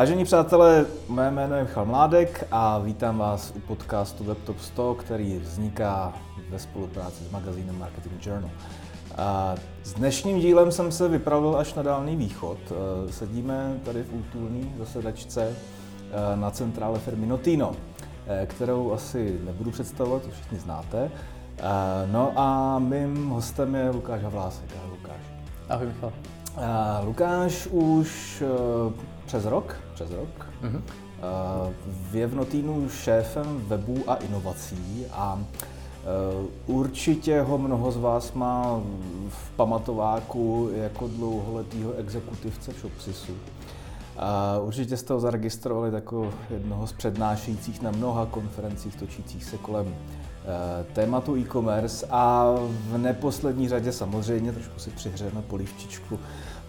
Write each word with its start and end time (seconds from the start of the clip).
Vážení 0.00 0.24
přátelé, 0.24 0.86
mé 1.08 1.30
jméno 1.30 1.56
je 1.56 1.62
Michal 1.62 1.84
Mládek 1.84 2.46
a 2.50 2.78
vítám 2.78 3.18
vás 3.18 3.52
u 3.56 3.60
podcastu 3.60 4.24
WebTop 4.24 4.60
100, 4.60 4.94
který 4.94 5.38
vzniká 5.38 6.12
ve 6.50 6.58
spolupráci 6.58 7.24
s 7.24 7.30
magazínem 7.30 7.78
Marketing 7.78 8.26
Journal. 8.26 8.50
A 9.18 9.54
s 9.82 9.92
dnešním 9.94 10.40
dílem 10.40 10.72
jsem 10.72 10.92
se 10.92 11.08
vypravil 11.08 11.56
až 11.56 11.74
na 11.74 11.82
Dálný 11.82 12.16
východ. 12.16 12.58
E, 12.70 13.12
sedíme 13.12 13.80
tady 13.84 14.02
v 14.02 14.14
útulné 14.14 14.66
zasedačce 14.78 15.42
e, 15.42 16.36
na 16.36 16.50
centrále 16.50 16.98
firmy 16.98 17.26
Notino, 17.26 17.72
e, 18.26 18.46
kterou 18.46 18.92
asi 18.92 19.38
nebudu 19.44 19.70
představovat, 19.70 20.22
to 20.22 20.30
všichni 20.30 20.58
znáte. 20.58 21.10
No 22.12 22.32
a 22.36 22.78
mým 22.78 23.28
hostem 23.28 23.74
je 23.74 23.90
Lukáš 23.90 24.22
Havlásek. 24.22 24.68
Ahoj 24.76 24.90
Lukáš. 24.90 25.22
Ahoj 25.68 25.86
Michal. 25.86 26.12
Lukáš 27.04 27.66
už 27.66 28.42
přes 29.26 29.44
rok, 29.44 29.76
přes 30.00 30.16
rok, 30.16 30.46
mm-hmm. 30.62 30.82
je 32.12 32.26
v 32.26 32.34
Notínu 32.34 32.88
šéfem 32.88 33.64
webu 33.66 34.04
a 34.06 34.14
inovací 34.14 35.06
a 35.12 35.38
určitě 36.66 37.40
ho 37.40 37.58
mnoho 37.58 37.92
z 37.92 37.96
vás 37.96 38.32
má 38.32 38.80
v 39.28 39.50
pamatováku 39.56 40.70
jako 40.74 41.08
dlouholetýho 41.08 41.92
exekutivce 41.92 42.72
v 42.72 42.80
Shopsisu. 42.80 43.32
Určitě 44.60 44.96
jste 44.96 45.12
ho 45.12 45.20
zaregistrovali 45.20 45.94
jako 45.94 46.32
jednoho 46.50 46.86
z 46.86 46.92
přednášejících 46.92 47.82
na 47.82 47.90
mnoha 47.90 48.26
konferencích 48.26 48.96
točících 48.96 49.44
se 49.44 49.56
kolem 49.56 49.94
tématu 50.92 51.36
e-commerce 51.36 52.06
a 52.10 52.54
v 52.68 52.98
neposlední 52.98 53.68
řadě 53.68 53.92
samozřejmě 53.92 54.52
trošku 54.52 54.78
si 54.78 54.90
přihřejeme 54.90 55.42
polivčičku 55.42 56.18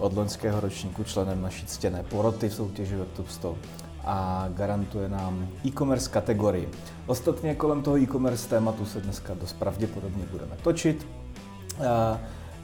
od 0.01 0.17
loňského 0.17 0.59
ročníku 0.59 1.03
členem 1.03 1.41
naší 1.41 1.65
ctěné 1.65 2.03
poroty 2.03 2.49
v 2.49 2.53
soutěži 2.53 2.95
WebTop 2.95 3.29
100 3.29 3.57
a 4.03 4.48
garantuje 4.53 5.09
nám 5.09 5.48
e-commerce 5.65 6.09
kategorii. 6.09 6.70
Ostatně 7.05 7.55
kolem 7.55 7.81
toho 7.81 7.98
e-commerce 7.98 8.49
tématu 8.49 8.85
se 8.85 9.01
dneska 9.01 9.34
dost 9.34 9.53
pravděpodobně 9.53 10.26
budeme 10.31 10.57
točit. 10.63 11.07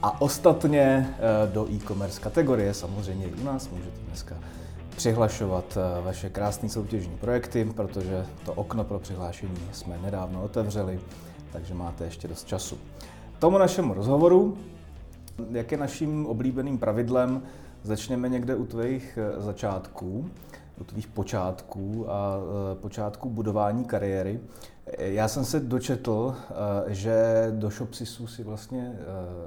A 0.02 0.22
ostatně 0.22 0.82
e, 0.82 1.08
do 1.48 1.72
e-commerce 1.72 2.22
kategorie 2.22 2.74
samozřejmě 2.74 3.26
i 3.26 3.34
u 3.34 3.44
nás 3.44 3.70
můžete 3.70 4.00
dneska 4.08 4.36
přihlašovat 4.96 5.78
e, 5.78 6.02
vaše 6.02 6.30
krásné 6.30 6.70
soutěžní 6.70 7.18
projekty, 7.18 7.66
protože 7.76 8.26
to 8.46 8.54
okno 8.54 8.84
pro 8.84 9.00
přihlášení 9.00 9.58
jsme 9.72 9.98
nedávno 10.02 10.44
otevřeli, 10.44 11.00
takže 11.52 11.74
máte 11.74 12.06
ještě 12.06 12.28
dost 12.28 12.48
času. 12.48 12.78
Tomu 13.40 13.58
našemu 13.58 13.94
rozhovoru 13.94 14.58
jak 15.52 15.72
je 15.72 15.78
naším 15.78 16.26
oblíbeným 16.26 16.78
pravidlem, 16.78 17.42
začneme 17.84 18.30
někde 18.30 18.56
u 18.56 18.66
tvých 18.66 19.20
eh, 19.22 19.42
začátků, 19.42 20.30
u 20.82 20.84
tvých 20.84 21.08
počátků 21.08 22.12
a 22.12 22.38
eh, 22.38 22.76
počátků 22.76 23.30
budování 23.30 23.86
kariéry. 23.86 24.40
Já 24.98 25.28
jsem 25.28 25.46
se 25.46 25.60
dočetl, 25.60 26.36
eh, 26.36 26.54
že 26.94 27.48
do 27.52 27.70
Shopsisu 27.70 28.28
si 28.28 28.44
vlastně 28.44 29.00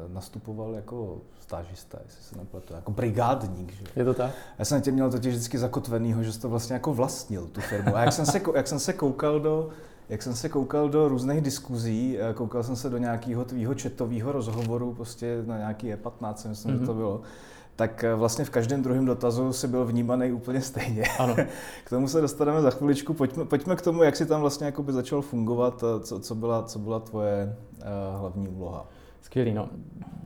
nastupoval 0.08 0.74
jako 0.74 1.18
stážista, 1.40 1.98
jestli 2.04 2.22
se 2.22 2.38
nepletu, 2.38 2.74
jako 2.74 2.92
brigádník. 2.92 3.72
Že? 3.72 3.84
Je 3.96 4.04
to 4.04 4.14
tak? 4.14 4.30
Já 4.58 4.64
jsem 4.64 4.82
tě 4.82 4.92
měl 4.92 5.10
totiž 5.10 5.34
vždycky 5.34 5.58
zakotvenýho, 5.58 6.22
že 6.22 6.32
jsi 6.32 6.40
to 6.40 6.48
vlastně 6.48 6.74
jako 6.74 6.94
vlastnil, 6.94 7.46
tu 7.46 7.60
firmu. 7.60 7.96
A 7.96 8.00
jak 8.00 8.12
jsem 8.12 8.26
se, 8.26 8.40
jak 8.54 8.68
jsem 8.68 8.78
se 8.78 8.92
koukal 8.92 9.40
do 9.40 9.70
jak 10.10 10.22
jsem 10.22 10.34
se 10.34 10.48
koukal 10.48 10.88
do 10.88 11.08
různých 11.08 11.40
diskuzí, 11.40 12.18
eh, 12.18 12.34
koukal 12.34 12.62
jsem 12.62 12.76
se 12.76 12.90
do 12.90 12.98
nějakého 12.98 13.44
tvýho 13.44 13.74
četového 13.74 14.32
rozhovoru, 14.32 14.94
prostě 14.94 15.42
na 15.46 15.58
nějaký 15.58 15.94
E15, 15.94 16.48
myslím, 16.48 16.74
mm-hmm. 16.74 16.80
že 16.80 16.86
to 16.86 16.92
mhm. 16.92 17.00
bylo, 17.00 17.20
tak 17.76 18.04
eh, 18.04 18.14
vlastně 18.14 18.44
v 18.44 18.50
každém 18.50 18.82
druhém 18.82 19.06
dotazu 19.06 19.52
si 19.52 19.68
byl 19.68 19.84
vnímaný 19.84 20.32
úplně 20.32 20.60
stejně. 20.60 21.04
Ano. 21.18 21.36
k 21.84 21.90
tomu 21.90 22.08
se 22.08 22.20
dostaneme 22.20 22.60
za 22.60 22.70
chviličku. 22.70 23.14
Pojďme, 23.14 23.44
pojďme 23.44 23.76
k 23.76 23.82
tomu, 23.82 24.02
jak 24.02 24.16
si 24.16 24.26
tam 24.26 24.40
vlastně 24.40 24.72
začal 24.88 25.22
fungovat, 25.22 25.84
co, 26.00 26.20
co, 26.20 26.34
byla, 26.34 26.62
co 26.62 26.78
byla 26.78 27.00
tvoje 27.00 27.56
uh, 27.78 28.20
hlavní 28.20 28.48
úloha. 28.48 28.86
Skvělý, 29.22 29.54
no. 29.54 29.68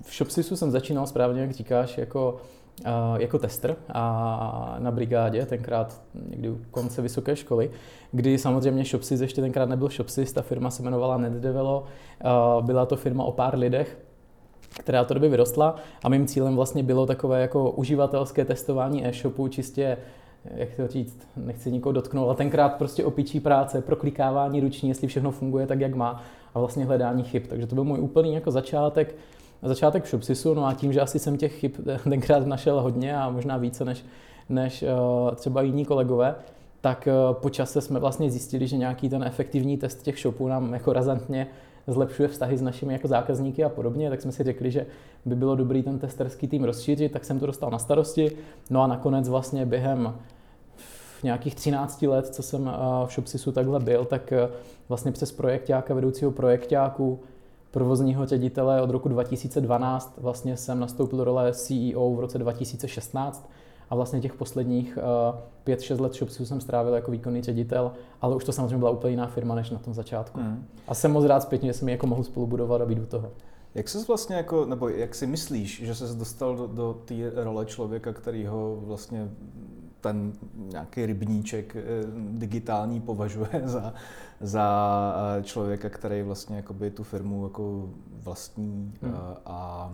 V 0.02 0.16
Shopsisu 0.16 0.56
jsem 0.56 0.70
začínal 0.70 1.06
správně, 1.06 1.40
jak 1.40 1.50
říkáš, 1.50 1.98
jako 1.98 2.36
jako 3.18 3.38
tester 3.38 3.76
a 3.88 4.76
na 4.78 4.90
brigádě, 4.90 5.46
tenkrát 5.46 6.02
někdy 6.28 6.50
u 6.50 6.60
konce 6.70 7.02
vysoké 7.02 7.36
školy, 7.36 7.70
kdy 8.12 8.38
samozřejmě 8.38 8.84
Shopsys 8.84 9.20
ještě 9.20 9.40
tenkrát 9.40 9.68
nebyl 9.68 9.88
Shopsys, 9.88 10.32
ta 10.32 10.42
firma 10.42 10.70
se 10.70 10.82
jmenovala 10.82 11.16
NetDevelo, 11.16 11.84
byla 12.60 12.86
to 12.86 12.96
firma 12.96 13.24
o 13.24 13.32
pár 13.32 13.58
lidech, 13.58 13.98
která 14.78 15.04
to 15.04 15.14
době 15.14 15.28
vyrostla 15.28 15.76
a 16.04 16.08
mým 16.08 16.26
cílem 16.26 16.56
vlastně 16.56 16.82
bylo 16.82 17.06
takové 17.06 17.40
jako 17.40 17.70
uživatelské 17.70 18.44
testování 18.44 19.06
e-shopu, 19.06 19.48
čistě 19.48 19.96
jak 20.54 20.68
to 20.76 20.88
říct, 20.88 21.28
nechci 21.36 21.72
nikoho 21.72 21.92
dotknout, 21.92 22.26
ale 22.26 22.34
tenkrát 22.34 22.68
prostě 22.68 23.04
opičí 23.04 23.40
práce, 23.40 23.82
proklikávání 23.82 24.60
ruční, 24.60 24.88
jestli 24.88 25.08
všechno 25.08 25.30
funguje 25.30 25.66
tak, 25.66 25.80
jak 25.80 25.94
má 25.94 26.22
a 26.54 26.58
vlastně 26.58 26.84
hledání 26.84 27.22
chyb. 27.22 27.42
Takže 27.48 27.66
to 27.66 27.74
byl 27.74 27.84
můj 27.84 28.00
úplný 28.00 28.34
jako 28.34 28.50
začátek 28.50 29.16
začátek 29.64 30.04
v 30.04 30.08
Shopsisu, 30.08 30.54
no 30.54 30.66
a 30.66 30.74
tím, 30.74 30.92
že 30.92 31.00
asi 31.00 31.18
jsem 31.18 31.36
těch 31.36 31.52
chyb 31.52 31.72
tenkrát 32.08 32.46
našel 32.46 32.80
hodně 32.80 33.16
a 33.16 33.30
možná 33.30 33.56
více 33.56 33.84
než, 33.84 34.04
než 34.48 34.82
uh, 34.82 35.34
třeba 35.34 35.62
jiní 35.62 35.84
kolegové, 35.84 36.34
tak 36.80 37.08
uh, 37.28 37.34
po 37.34 37.50
čase 37.50 37.80
jsme 37.80 38.00
vlastně 38.00 38.30
zjistili, 38.30 38.66
že 38.66 38.76
nějaký 38.76 39.08
ten 39.08 39.24
efektivní 39.24 39.76
test 39.76 40.02
těch 40.02 40.18
shopů 40.18 40.48
nám 40.48 40.72
jako 40.72 40.92
razantně 40.92 41.46
zlepšuje 41.86 42.28
vztahy 42.28 42.56
s 42.56 42.62
našimi 42.62 42.92
jako 42.92 43.08
zákazníky 43.08 43.64
a 43.64 43.68
podobně, 43.68 44.10
tak 44.10 44.22
jsme 44.22 44.32
si 44.32 44.42
řekli, 44.42 44.70
že 44.70 44.86
by 45.24 45.34
bylo 45.34 45.56
dobrý 45.56 45.82
ten 45.82 45.98
testerský 45.98 46.48
tým 46.48 46.64
rozšířit, 46.64 47.12
tak 47.12 47.24
jsem 47.24 47.38
to 47.38 47.46
dostal 47.46 47.70
na 47.70 47.78
starosti. 47.78 48.32
No 48.70 48.82
a 48.82 48.86
nakonec 48.86 49.28
vlastně 49.28 49.66
během 49.66 50.14
nějakých 51.22 51.54
13 51.54 52.02
let, 52.02 52.26
co 52.26 52.42
jsem 52.42 52.70
v 53.06 53.12
Shopsisu 53.12 53.52
takhle 53.52 53.80
byl, 53.80 54.04
tak 54.04 54.32
vlastně 54.88 55.12
přes 55.12 55.32
projektáka, 55.32 55.94
vedoucího 55.94 56.30
projektáku, 56.30 57.20
provozního 57.74 58.26
ředitele 58.26 58.82
od 58.82 58.90
roku 58.90 59.08
2012. 59.08 60.14
Vlastně 60.18 60.56
jsem 60.56 60.80
nastoupil 60.80 61.18
do 61.18 61.24
role 61.24 61.52
CEO 61.52 62.14
v 62.14 62.20
roce 62.20 62.38
2016 62.38 63.50
a 63.90 63.94
vlastně 63.94 64.20
těch 64.20 64.34
posledních 64.34 64.98
5-6 65.66 65.96
eh, 65.98 66.02
let 66.02 66.14
Shopsu 66.14 66.46
jsem 66.46 66.60
strávil 66.60 66.94
jako 66.94 67.10
výkonný 67.10 67.42
ředitel, 67.42 67.92
ale 68.20 68.36
už 68.36 68.44
to 68.44 68.52
samozřejmě 68.52 68.78
byla 68.78 68.90
úplně 68.90 69.10
jiná 69.10 69.26
firma 69.26 69.54
než 69.54 69.70
na 69.70 69.78
tom 69.78 69.94
začátku. 69.94 70.40
Mm. 70.40 70.66
A 70.88 70.94
jsem 70.94 71.12
moc 71.12 71.24
rád 71.24 71.40
zpětně, 71.40 71.68
že 71.68 71.72
jsem 71.72 71.88
ji 71.88 71.92
jako 71.92 72.06
mohl 72.06 72.24
spolubudovat 72.24 72.80
a 72.80 72.86
být 72.86 72.98
u 72.98 73.06
toho. 73.06 73.30
Jak 73.74 73.88
jsi 73.88 74.04
vlastně 74.08 74.36
jako, 74.36 74.64
nebo 74.64 74.88
jak 74.88 75.14
si 75.14 75.26
myslíš, 75.26 75.82
že 75.84 75.94
se 75.94 76.14
dostal 76.14 76.56
do, 76.56 76.66
do 76.66 77.00
té 77.04 77.14
role 77.34 77.66
člověka, 77.66 78.12
který 78.12 78.46
ho 78.46 78.78
vlastně 78.80 79.30
ten 80.04 80.32
nějaký 80.56 81.06
rybníček 81.06 81.76
eh, 81.76 81.82
digitální 82.30 83.00
považuje 83.00 83.48
za, 83.64 83.94
za 84.40 84.66
eh, 85.38 85.42
člověka, 85.42 85.88
který 85.88 86.22
vlastně 86.22 86.56
jakoby 86.56 86.90
tu 86.90 87.02
firmu 87.02 87.44
jako 87.44 87.88
vlastní 88.22 88.92
hmm. 89.02 89.14
Eh, 89.14 89.36
a 89.46 89.90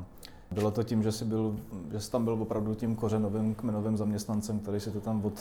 bylo 0.50 0.70
to 0.70 0.82
tím, 0.82 1.02
že 1.02 1.12
jsi, 1.12 1.24
byl, 1.24 1.56
že 1.92 2.00
jsi 2.00 2.10
tam 2.10 2.24
byl 2.24 2.32
opravdu 2.32 2.74
tím 2.74 2.96
kořenovým 2.96 3.54
kmenovým 3.54 3.96
zaměstnancem, 3.96 4.58
který 4.58 4.80
si 4.80 4.90
to 4.90 5.00
tam 5.00 5.24
od, 5.24 5.32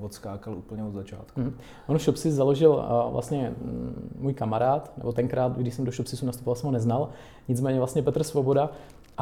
odskákal 0.00 0.54
úplně 0.54 0.84
od 0.84 0.94
začátku. 0.94 1.40
Mm. 1.40 1.52
On 1.86 1.98
Shopsy 1.98 2.32
založil 2.32 2.70
uh, 2.70 3.12
vlastně 3.12 3.54
můj 4.18 4.34
kamarád, 4.34 4.92
nebo 4.96 5.12
tenkrát, 5.12 5.58
když 5.58 5.74
jsem 5.74 5.84
do 5.84 5.92
Shopsisu 5.92 6.26
nastupoval, 6.26 6.56
jsem 6.56 6.66
ho 6.66 6.72
neznal, 6.72 7.08
nicméně 7.48 7.78
vlastně 7.78 8.02
Petr 8.02 8.22
Svoboda, 8.22 8.70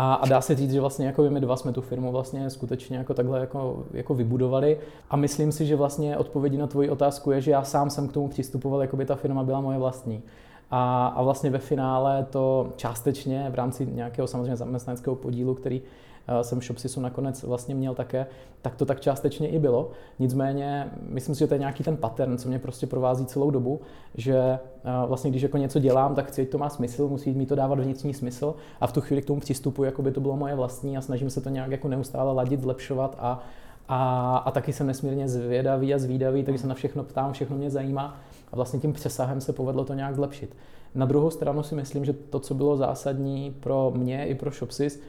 a, 0.00 0.14
a 0.14 0.26
dá 0.26 0.40
se 0.40 0.54
říct, 0.54 0.72
že 0.72 0.80
vlastně 0.80 1.06
jako 1.06 1.22
my 1.30 1.40
dva 1.40 1.56
jsme 1.56 1.72
tu 1.72 1.80
firmu 1.80 2.12
vlastně 2.12 2.50
skutečně 2.50 2.98
jako 2.98 3.14
takhle 3.14 3.40
jako, 3.40 3.84
jako 3.92 4.14
vybudovali. 4.14 4.78
A 5.10 5.16
myslím 5.16 5.52
si, 5.52 5.66
že 5.66 5.76
vlastně 5.76 6.16
odpovědí 6.16 6.56
na 6.56 6.66
tvoji 6.66 6.90
otázku 6.90 7.30
je, 7.30 7.40
že 7.40 7.50
já 7.50 7.64
sám 7.64 7.90
jsem 7.90 8.08
k 8.08 8.12
tomu 8.12 8.28
přistupoval, 8.28 8.80
jako 8.80 8.96
by 8.96 9.04
ta 9.04 9.14
firma 9.14 9.42
byla 9.42 9.60
moje 9.60 9.78
vlastní. 9.78 10.22
A, 10.70 11.06
a 11.06 11.22
vlastně 11.22 11.50
ve 11.50 11.58
finále 11.58 12.26
to 12.30 12.72
částečně 12.76 13.46
v 13.50 13.54
rámci 13.54 13.86
nějakého 13.86 14.28
samozřejmě 14.28 14.56
zaměstnaneckého 14.56 15.16
podílu, 15.16 15.54
který 15.54 15.82
jsem 16.42 16.60
v 16.60 16.64
Shopsisu 16.64 17.00
nakonec 17.00 17.42
vlastně 17.42 17.74
měl 17.74 17.94
také, 17.94 18.26
tak 18.62 18.74
to 18.74 18.86
tak 18.86 19.00
částečně 19.00 19.48
i 19.48 19.58
bylo. 19.58 19.90
Nicméně 20.18 20.90
myslím 21.08 21.34
si, 21.34 21.38
že 21.38 21.46
to 21.46 21.54
je 21.54 21.58
nějaký 21.58 21.84
ten 21.84 21.96
pattern, 21.96 22.38
co 22.38 22.48
mě 22.48 22.58
prostě 22.58 22.86
provází 22.86 23.26
celou 23.26 23.50
dobu, 23.50 23.80
že 24.14 24.36
eh, 24.36 24.58
vlastně 25.06 25.30
když 25.30 25.42
jako 25.42 25.58
něco 25.58 25.78
dělám, 25.78 26.14
tak 26.14 26.26
chci, 26.26 26.46
to 26.46 26.58
má 26.58 26.68
smysl, 26.68 27.08
musí 27.08 27.32
mi 27.32 27.46
to 27.46 27.54
dávat 27.54 27.78
vnitřní 27.78 28.14
smysl 28.14 28.54
a 28.80 28.86
v 28.86 28.92
tu 28.92 29.00
chvíli 29.00 29.22
k 29.22 29.26
tomu 29.26 29.40
přistupuji, 29.40 29.84
jako 29.84 30.02
by 30.02 30.10
to 30.10 30.20
bylo 30.20 30.36
moje 30.36 30.54
vlastní 30.54 30.96
a 30.96 31.00
snažím 31.00 31.30
se 31.30 31.40
to 31.40 31.48
nějak 31.48 31.70
jako 31.70 31.88
neustále 31.88 32.32
ladit, 32.32 32.60
zlepšovat 32.60 33.16
a, 33.18 33.42
a, 33.88 34.36
a 34.36 34.50
taky 34.50 34.72
jsem 34.72 34.86
nesmírně 34.86 35.28
zvědavý 35.28 35.94
a 35.94 35.98
zvídavý, 35.98 36.44
takže 36.44 36.58
se 36.58 36.66
na 36.66 36.74
všechno 36.74 37.04
ptám, 37.04 37.32
všechno 37.32 37.56
mě 37.56 37.70
zajímá 37.70 38.16
a 38.52 38.56
vlastně 38.56 38.80
tím 38.80 38.92
přesahem 38.92 39.40
se 39.40 39.52
povedlo 39.52 39.84
to 39.84 39.94
nějak 39.94 40.14
zlepšit. 40.14 40.56
Na 40.94 41.06
druhou 41.06 41.30
stranu 41.30 41.62
si 41.62 41.74
myslím, 41.74 42.04
že 42.04 42.12
to, 42.12 42.40
co 42.40 42.54
bylo 42.54 42.76
zásadní 42.76 43.56
pro 43.60 43.92
mě 43.96 44.26
i 44.26 44.34
pro 44.34 44.50
Shopsys, 44.50 45.00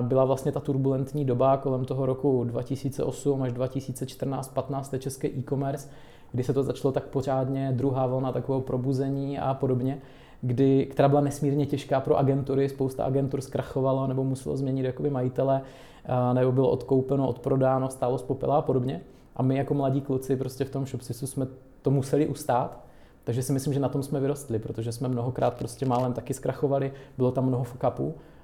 byla 0.00 0.24
vlastně 0.24 0.52
ta 0.52 0.60
turbulentní 0.60 1.24
doba 1.24 1.56
kolem 1.56 1.84
toho 1.84 2.06
roku 2.06 2.44
2008 2.44 3.42
až 3.42 3.52
2014-15 3.52 4.98
české 4.98 5.28
e-commerce, 5.28 5.88
kdy 6.32 6.42
se 6.44 6.52
to 6.52 6.62
začalo 6.62 6.92
tak 6.92 7.04
pořádně, 7.04 7.72
druhá 7.76 8.06
vlna 8.06 8.32
takového 8.32 8.60
probuzení 8.60 9.38
a 9.38 9.54
podobně, 9.54 9.98
kdy, 10.42 10.86
která 10.90 11.08
byla 11.08 11.20
nesmírně 11.20 11.66
těžká 11.66 12.00
pro 12.00 12.16
agentury, 12.16 12.68
spousta 12.68 13.04
agentur 13.04 13.40
zkrachovalo 13.40 14.06
nebo 14.06 14.24
muselo 14.24 14.56
změnit 14.56 14.82
jakoby 14.82 15.10
majitele, 15.10 15.62
nebo 16.32 16.52
bylo 16.52 16.70
odkoupeno, 16.70 17.28
odprodáno, 17.28 17.88
stálo 17.88 18.18
z 18.18 18.22
popela 18.22 18.56
a 18.56 18.62
podobně. 18.62 19.00
a 19.36 19.42
my 19.42 19.56
jako 19.56 19.74
mladí 19.74 20.00
kluci 20.00 20.36
prostě 20.36 20.64
v 20.64 20.70
tom 20.70 20.86
Shopsisu 20.86 21.26
jsme 21.26 21.46
to 21.82 21.90
museli 21.90 22.26
ustát, 22.26 22.84
takže 23.24 23.42
si 23.42 23.52
myslím, 23.52 23.74
že 23.74 23.80
na 23.80 23.88
tom 23.88 24.02
jsme 24.02 24.20
vyrostli, 24.20 24.58
protože 24.58 24.92
jsme 24.92 25.08
mnohokrát 25.08 25.54
prostě 25.54 25.86
málem 25.86 26.12
taky 26.12 26.34
zkrachovali, 26.34 26.92
bylo 27.16 27.30
tam 27.32 27.46
mnoho 27.46 27.64
fuck 27.64 27.84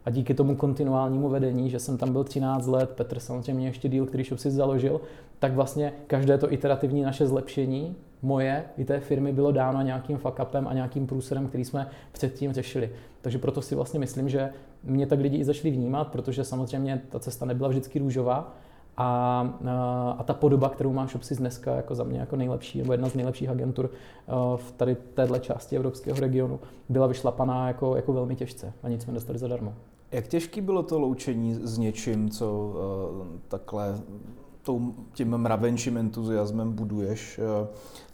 a 0.05 0.11
díky 0.11 0.35
tomu 0.35 0.57
kontinuálnímu 0.57 1.29
vedení, 1.29 1.71
že 1.71 1.79
jsem 1.79 1.99
tam 1.99 2.13
byl 2.13 2.25
13 2.25 2.67
let, 2.67 2.91
Petr 2.91 3.19
samozřejmě 3.19 3.67
ještě 3.67 3.89
díl, 3.89 4.07
který 4.07 4.25
si 4.25 4.51
založil, 4.51 5.01
tak 5.39 5.55
vlastně 5.55 5.93
každé 6.07 6.39
to 6.39 6.53
iterativní 6.53 7.03
naše 7.03 7.27
zlepšení, 7.27 7.97
moje 8.23 8.65
i 8.77 8.85
té 8.85 9.01
firmy, 9.01 9.33
bylo 9.33 9.53
dáno 9.53 9.83
nějakým 9.83 10.19
fuck 10.19 10.39
upem 10.43 10.69
a 10.69 10.75
nějakým 10.75 11.07
průserem, 11.07 11.49
který 11.49 11.65
jsme 11.65 11.87
předtím 12.13 12.53
řešili. 12.53 12.91
Takže 13.21 13.39
proto 13.39 13.63
si 13.63 13.75
vlastně 13.75 14.01
myslím, 14.01 14.29
že 14.29 14.51
mě 14.85 15.07
tak 15.07 15.21
lidi 15.21 15.37
i 15.37 15.45
začali 15.45 15.71
vnímat, 15.71 16.09
protože 16.09 16.45
samozřejmě 16.45 17.03
ta 17.09 17.19
cesta 17.19 17.47
nebyla 17.47 17.69
vždycky 17.69 17.99
růžová, 17.99 18.55
a, 18.97 19.41
a 20.19 20.23
ta 20.23 20.35
podoba, 20.35 20.69
kterou 20.69 20.93
má 20.93 21.07
Shopsys 21.07 21.39
dneska 21.39 21.75
jako 21.75 21.95
za 21.95 22.05
mě 22.05 22.19
jako 22.21 22.37
nejlepší, 22.37 22.79
nebo 22.79 22.93
jedna 22.93 23.09
z 23.09 23.15
nejlepších 23.15 23.49
agentur 23.49 23.91
v 24.57 24.73
tady 24.77 24.95
téhle 24.95 25.41
části 25.41 25.77
evropského 25.77 26.21
regionu, 26.21 26.61
byla 26.89 27.07
vyšlapaná 27.07 27.69
jako, 27.69 27.97
jako 27.97 28.13
velmi 28.13 28.37
těžce 28.37 28.73
a 28.83 28.89
nic 28.89 29.03
jsme 29.03 29.13
dostali 29.13 29.39
zadarmo. 29.39 29.75
Jak 30.15 30.29
těžký 30.29 30.61
bylo 30.61 30.83
to 30.83 30.99
loučení 30.99 31.55
s 31.55 31.79
něčím, 31.79 32.31
co 32.31 32.53
uh, 32.53 33.27
takhle 33.49 34.01
tou, 34.63 34.95
tím 35.13 35.39
mravenčím 35.39 35.97
entuziasmem 35.97 36.73
buduješ 36.73 37.39
uh, 37.39 37.67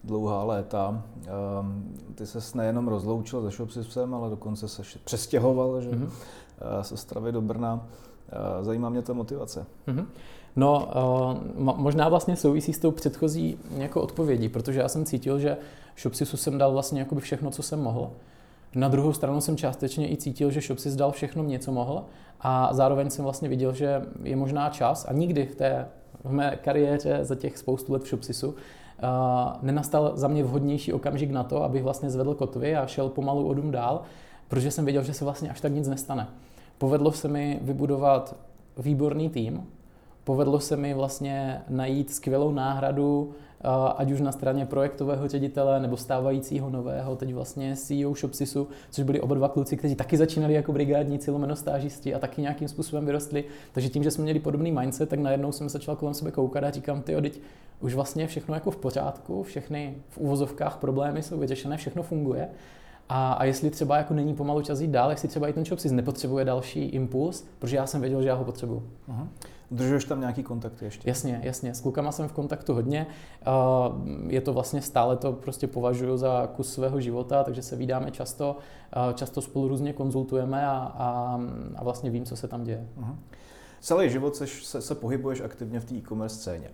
dlouhá 0.05 0.45
léta. 0.45 1.03
Uh, 1.17 2.15
ty 2.15 2.27
se 2.27 2.59
nejenom 2.59 2.89
rozloučil 2.89 3.43
se 3.43 3.57
Shopsysem, 3.57 4.15
ale 4.15 4.31
dokonce 4.31 4.69
se 4.69 4.83
přestěhoval 5.05 5.81
že? 5.81 5.91
Mm-hmm. 5.91 6.05
Uh, 6.05 6.83
se 6.83 6.97
Stravy 6.97 7.33
do 7.33 7.41
Brna. 7.41 7.75
Uh, 7.75 8.65
zajímá 8.65 8.89
mě 8.89 9.03
ta 9.03 9.13
motivace. 9.13 9.67
Mm-hmm. 9.89 10.07
No, 10.57 10.89
uh, 11.57 11.75
možná 11.77 12.09
vlastně 12.09 12.37
souvisí 12.37 12.73
s 12.73 12.79
tou 12.79 12.91
předchozí 12.91 13.59
jako 13.77 14.03
odpovědí, 14.03 14.49
protože 14.49 14.81
já 14.81 14.89
jsem 14.89 15.05
cítil, 15.05 15.39
že 15.39 15.57
Shopsisu 15.99 16.37
jsem 16.37 16.59
dal 16.59 16.73
vlastně 16.73 17.01
jakoby 17.01 17.21
všechno, 17.21 17.51
co 17.51 17.63
jsem 17.63 17.81
mohl. 17.81 18.11
Na 18.75 18.89
druhou 18.89 19.13
stranu 19.13 19.41
jsem 19.41 19.57
částečně 19.57 20.11
i 20.11 20.17
cítil, 20.17 20.51
že 20.51 20.61
Shopsys 20.61 20.97
dal 20.97 21.13
všechno 21.13 21.43
mě, 21.43 21.59
co 21.59 21.73
mohl 21.73 22.05
a 22.41 22.75
zároveň 22.75 23.11
jsem 23.11 23.25
vlastně 23.25 23.49
viděl, 23.49 23.73
že 23.73 24.03
je 24.23 24.37
možná 24.37 24.71
čas 24.71 25.07
a 25.09 25.13
nikdy 25.13 25.47
v 25.47 25.55
té 25.55 25.89
v 26.25 26.33
mé 26.33 26.57
kariéře 26.57 27.19
za 27.23 27.35
těch 27.35 27.59
spoustu 27.59 27.93
let 27.93 28.03
v 28.03 28.09
Shopsisu 28.09 28.49
uh, 28.49 28.55
nenastal 29.63 30.13
za 30.15 30.29
mě 30.29 30.45
vhodnější 30.45 30.93
okamžik 30.93 31.31
na 31.31 31.45
to, 31.45 31.63
abych 31.63 31.83
vlastně 31.83 32.11
zvedl 32.11 32.35
kotvy 32.35 32.77
a 32.77 32.87
šel 32.87 33.09
pomalu 33.09 33.49
o 33.49 33.55
dům 33.55 33.71
dál, 33.71 34.03
protože 34.49 34.71
jsem 34.71 34.85
věděl, 34.85 35.03
že 35.03 35.15
se 35.15 35.25
vlastně 35.25 35.51
až 35.51 35.61
tak 35.61 35.73
nic 35.73 35.89
nestane. 35.89 36.29
Povedlo 36.79 37.13
se 37.13 37.29
mi 37.29 37.59
vybudovat 37.63 38.37
výborný 38.79 39.31
tým, 39.31 39.67
povedlo 40.31 40.61
se 40.61 40.77
mi 40.77 40.95
vlastně 40.95 41.63
najít 41.69 42.15
skvělou 42.15 42.53
náhradu, 42.53 43.31
ať 43.97 44.11
už 44.11 44.21
na 44.21 44.33
straně 44.33 44.67
projektového 44.67 45.29
ředitele 45.29 45.81
nebo 45.81 45.97
stávajícího 45.97 46.71
nového, 46.71 47.17
teď 47.17 47.35
vlastně 47.35 47.77
CEO 47.77 48.15
Shopsisu, 48.15 48.69
což 48.91 49.05
byli 49.05 49.21
oba 49.21 49.35
dva 49.35 49.49
kluci, 49.49 49.77
kteří 49.77 49.95
taky 49.95 50.17
začínali 50.17 50.55
jako 50.55 50.73
brigádníci, 50.73 51.31
lomeno 51.31 51.57
stážisti 51.57 52.15
a 52.15 52.19
taky 52.19 52.43
nějakým 52.43 52.69
způsobem 52.69 53.07
vyrostli. 53.07 53.45
Takže 53.73 53.89
tím, 53.89 54.03
že 54.03 54.11
jsme 54.11 54.25
měli 54.25 54.41
podobný 54.41 54.73
mindset, 54.73 55.09
tak 55.09 55.19
najednou 55.19 55.53
jsem 55.53 55.69
začal 55.69 55.97
kolem 55.97 56.15
sebe 56.15 56.31
koukat 56.31 56.65
a 56.65 56.71
říkám, 56.71 57.03
ty 57.03 57.23
teď 57.23 57.41
už 57.81 57.95
vlastně 57.95 58.27
všechno 58.27 58.55
jako 58.55 58.71
v 58.71 58.77
pořádku, 58.77 59.43
všechny 59.43 59.95
v 60.09 60.19
uvozovkách 60.19 60.77
problémy 60.77 61.23
jsou 61.23 61.39
vyřešené, 61.39 61.77
všechno 61.77 62.03
funguje. 62.03 62.49
A, 63.09 63.33
a 63.33 63.45
jestli 63.45 63.71
třeba 63.71 63.97
jako 63.97 64.15
není 64.15 64.35
pomalu 64.35 64.63
čas 64.63 64.81
jít 64.81 64.91
dál, 64.91 65.11
jestli 65.11 65.29
třeba 65.29 65.49
i 65.49 65.53
ten 65.53 65.65
Shopsys 65.65 65.93
nepotřebuje 65.93 66.45
další 66.45 66.85
impuls, 66.85 67.45
protože 67.59 67.77
já 67.77 67.87
jsem 67.87 68.01
věděl, 68.01 68.23
že 68.23 68.29
já 68.29 68.35
ho 68.35 68.45
potřebuju. 68.45 68.83
Uh-huh. 69.09 69.27
Držuješ 69.71 70.05
tam 70.05 70.21
nějaký 70.21 70.43
kontakty 70.43 70.85
ještě? 70.85 71.09
Jasně, 71.09 71.41
jasně. 71.45 71.75
S 71.75 71.81
klukama 71.81 72.13
jsem 72.13 72.29
v 72.29 72.33
kontaktu 72.33 72.75
hodně. 72.75 73.07
Je 74.27 74.41
to 74.41 74.53
vlastně 74.53 74.83
stále 74.83 75.17
to 75.17 75.33
prostě 75.33 75.67
považuji 75.67 76.17
za 76.17 76.47
kus 76.57 76.73
svého 76.73 77.01
života, 77.01 77.45
takže 77.45 77.63
se 77.63 77.77
vídáme 77.77 78.11
často, 78.11 78.57
často 79.15 79.41
spolu 79.41 79.69
různě 79.69 79.93
konzultujeme 79.93 80.67
a, 80.67 80.93
a, 80.99 81.41
a 81.77 81.85
vlastně 81.85 82.11
vím, 82.11 82.25
co 82.25 82.37
se 82.37 82.49
tam 82.49 82.65
děje. 82.65 82.87
Uh-huh. 83.01 83.17
Celý 83.81 84.11
život 84.11 84.37
se, 84.37 84.47
se, 84.47 84.81
se 84.81 84.95
pohybuješ 84.95 85.41
aktivně 85.41 85.81
v 85.81 85.85
té 85.85 85.95
e-commerce 85.95 86.37
scéně. 86.37 86.71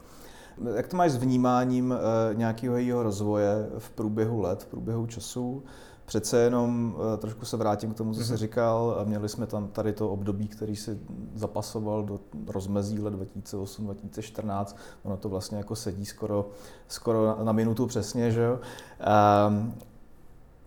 Jak 0.76 0.88
to 0.88 0.96
máš 0.96 1.10
s 1.10 1.16
vnímáním 1.16 1.92
e, 1.92 2.34
nějakého 2.34 2.76
jejího 2.76 3.02
rozvoje 3.02 3.68
v 3.78 3.90
průběhu 3.90 4.40
let, 4.40 4.62
v 4.62 4.66
průběhu 4.66 5.06
času? 5.06 5.62
Přece 6.06 6.38
jenom 6.38 6.96
eh, 7.14 7.16
trošku 7.16 7.44
se 7.44 7.56
vrátím 7.56 7.94
k 7.94 7.96
tomu, 7.96 8.14
co 8.14 8.24
jsi 8.24 8.32
mhm. 8.32 8.36
říkal. 8.36 9.00
Měli 9.04 9.28
jsme 9.28 9.46
tam 9.46 9.68
tady 9.68 9.92
to 9.92 10.10
období, 10.10 10.48
který 10.48 10.76
si 10.76 10.98
zapasoval 11.34 12.02
do 12.02 12.20
rozmezí 12.46 12.98
let 12.98 13.14
2008-2014. 13.14 14.76
Ono 15.02 15.16
to 15.16 15.28
vlastně 15.28 15.58
jako 15.58 15.76
sedí 15.76 16.06
skoro, 16.06 16.48
skoro 16.88 17.36
na 17.44 17.52
minutu 17.52 17.86
přesně, 17.86 18.30
že 18.30 18.42
jo? 18.42 18.60
Ehm, 19.00 19.74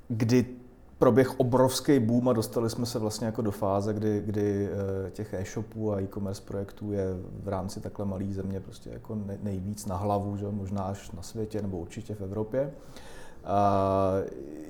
kdy 0.08 0.46
proběh 1.00 1.40
obrovský 1.40 2.00
boom 2.00 2.30
a 2.30 2.34
dostali 2.34 2.70
jsme 2.70 2.86
se 2.86 3.00
vlastně 3.00 3.26
jako 3.26 3.42
do 3.42 3.52
fáze, 3.52 3.94
kdy, 3.94 4.22
kdy 4.26 4.70
eh, 5.08 5.12
těch 5.12 5.34
e-shopů 5.34 5.94
a 5.94 6.02
e-commerce 6.02 6.42
projektů 6.46 6.92
je 6.92 7.06
v 7.44 7.48
rámci 7.48 7.80
takhle 7.80 8.06
malé 8.06 8.26
země 8.26 8.60
prostě 8.60 8.90
jako 8.90 9.18
nejvíc 9.44 9.86
na 9.86 9.96
hlavu, 9.96 10.38
že? 10.38 10.46
možná 10.52 10.82
až 10.82 11.12
na 11.12 11.22
světě 11.22 11.62
nebo 11.62 11.78
určitě 11.80 12.16
v 12.16 12.22
Evropě. 12.22 12.72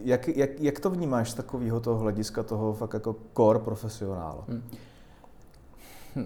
Jak, 0.03 0.27
jak, 0.27 0.59
jak 0.59 0.79
to 0.79 0.89
vnímáš 0.89 1.31
z 1.31 1.33
takového 1.33 1.79
toho 1.79 1.99
hlediska 1.99 2.43
toho 2.43 2.73
fakt 2.73 2.93
jako 2.93 3.15
core 3.37 3.59
profesionála? 3.59 4.43
Hmm. 4.47 4.63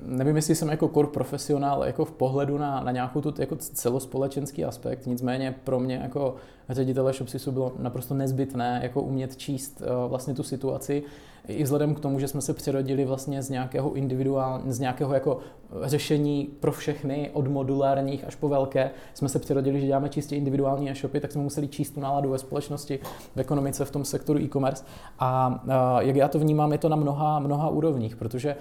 Nevím, 0.06 0.36
jestli 0.36 0.56
jsem 0.56 0.70
jako 0.70 0.88
core 0.88 1.08
profesionál 1.08 1.84
jako 1.84 2.06
v 2.06 2.12
pohledu 2.12 2.58
na, 2.58 2.84
na 2.84 2.92
nějakou 2.92 3.22
tu 3.22 3.34
jako 3.38 3.56
celospolečenský 3.56 4.66
aspekt, 4.66 5.06
nicméně 5.06 5.56
pro 5.64 5.80
mě 5.80 5.96
jako 5.96 6.36
ředitele 6.70 7.14
Shopsisu 7.14 7.52
bylo 7.52 7.74
naprosto 7.80 8.14
nezbytné 8.14 8.80
jako 8.84 9.02
umět 9.02 9.38
číst 9.38 9.82
uh, 9.82 10.10
vlastně 10.10 10.34
tu 10.34 10.44
situaci, 10.44 11.04
i 11.48 11.64
vzhledem 11.64 11.96
k 11.96 12.00
tomu, 12.00 12.20
že 12.20 12.28
jsme 12.28 12.42
se 12.42 12.54
přirodili 12.54 13.06
vlastně 13.06 13.42
z 13.42 13.50
nějakého 13.50 13.94
individuál, 13.94 14.62
z 14.68 14.80
nějakého 14.80 15.14
jako 15.14 15.40
řešení 15.82 16.50
pro 16.60 16.72
všechny, 16.72 17.30
od 17.34 17.48
modulárních 17.48 18.28
až 18.28 18.36
po 18.36 18.50
velké, 18.50 18.92
jsme 19.14 19.30
se 19.30 19.40
přirodili, 19.40 19.82
že 19.82 19.88
děláme 19.88 20.10
čistě 20.10 20.36
individuální 20.36 20.90
e-shopy, 20.90 21.20
tak 21.20 21.32
jsme 21.32 21.42
museli 21.42 21.68
číst 21.68 21.90
tu 21.90 22.00
náladu 22.00 22.30
ve 22.30 22.38
společnosti, 22.38 23.00
v 23.36 23.40
ekonomice, 23.40 23.86
v 23.86 23.92
tom 23.92 24.06
sektoru 24.06 24.40
e-commerce. 24.40 24.84
A 25.20 25.64
jak 26.00 26.16
já 26.16 26.28
to 26.28 26.40
vnímám, 26.40 26.72
je 26.72 26.78
to 26.78 26.90
na 26.90 26.96
mnoha, 26.96 27.40
mnoha 27.40 27.70
úrovních, 27.70 28.16
protože 28.16 28.56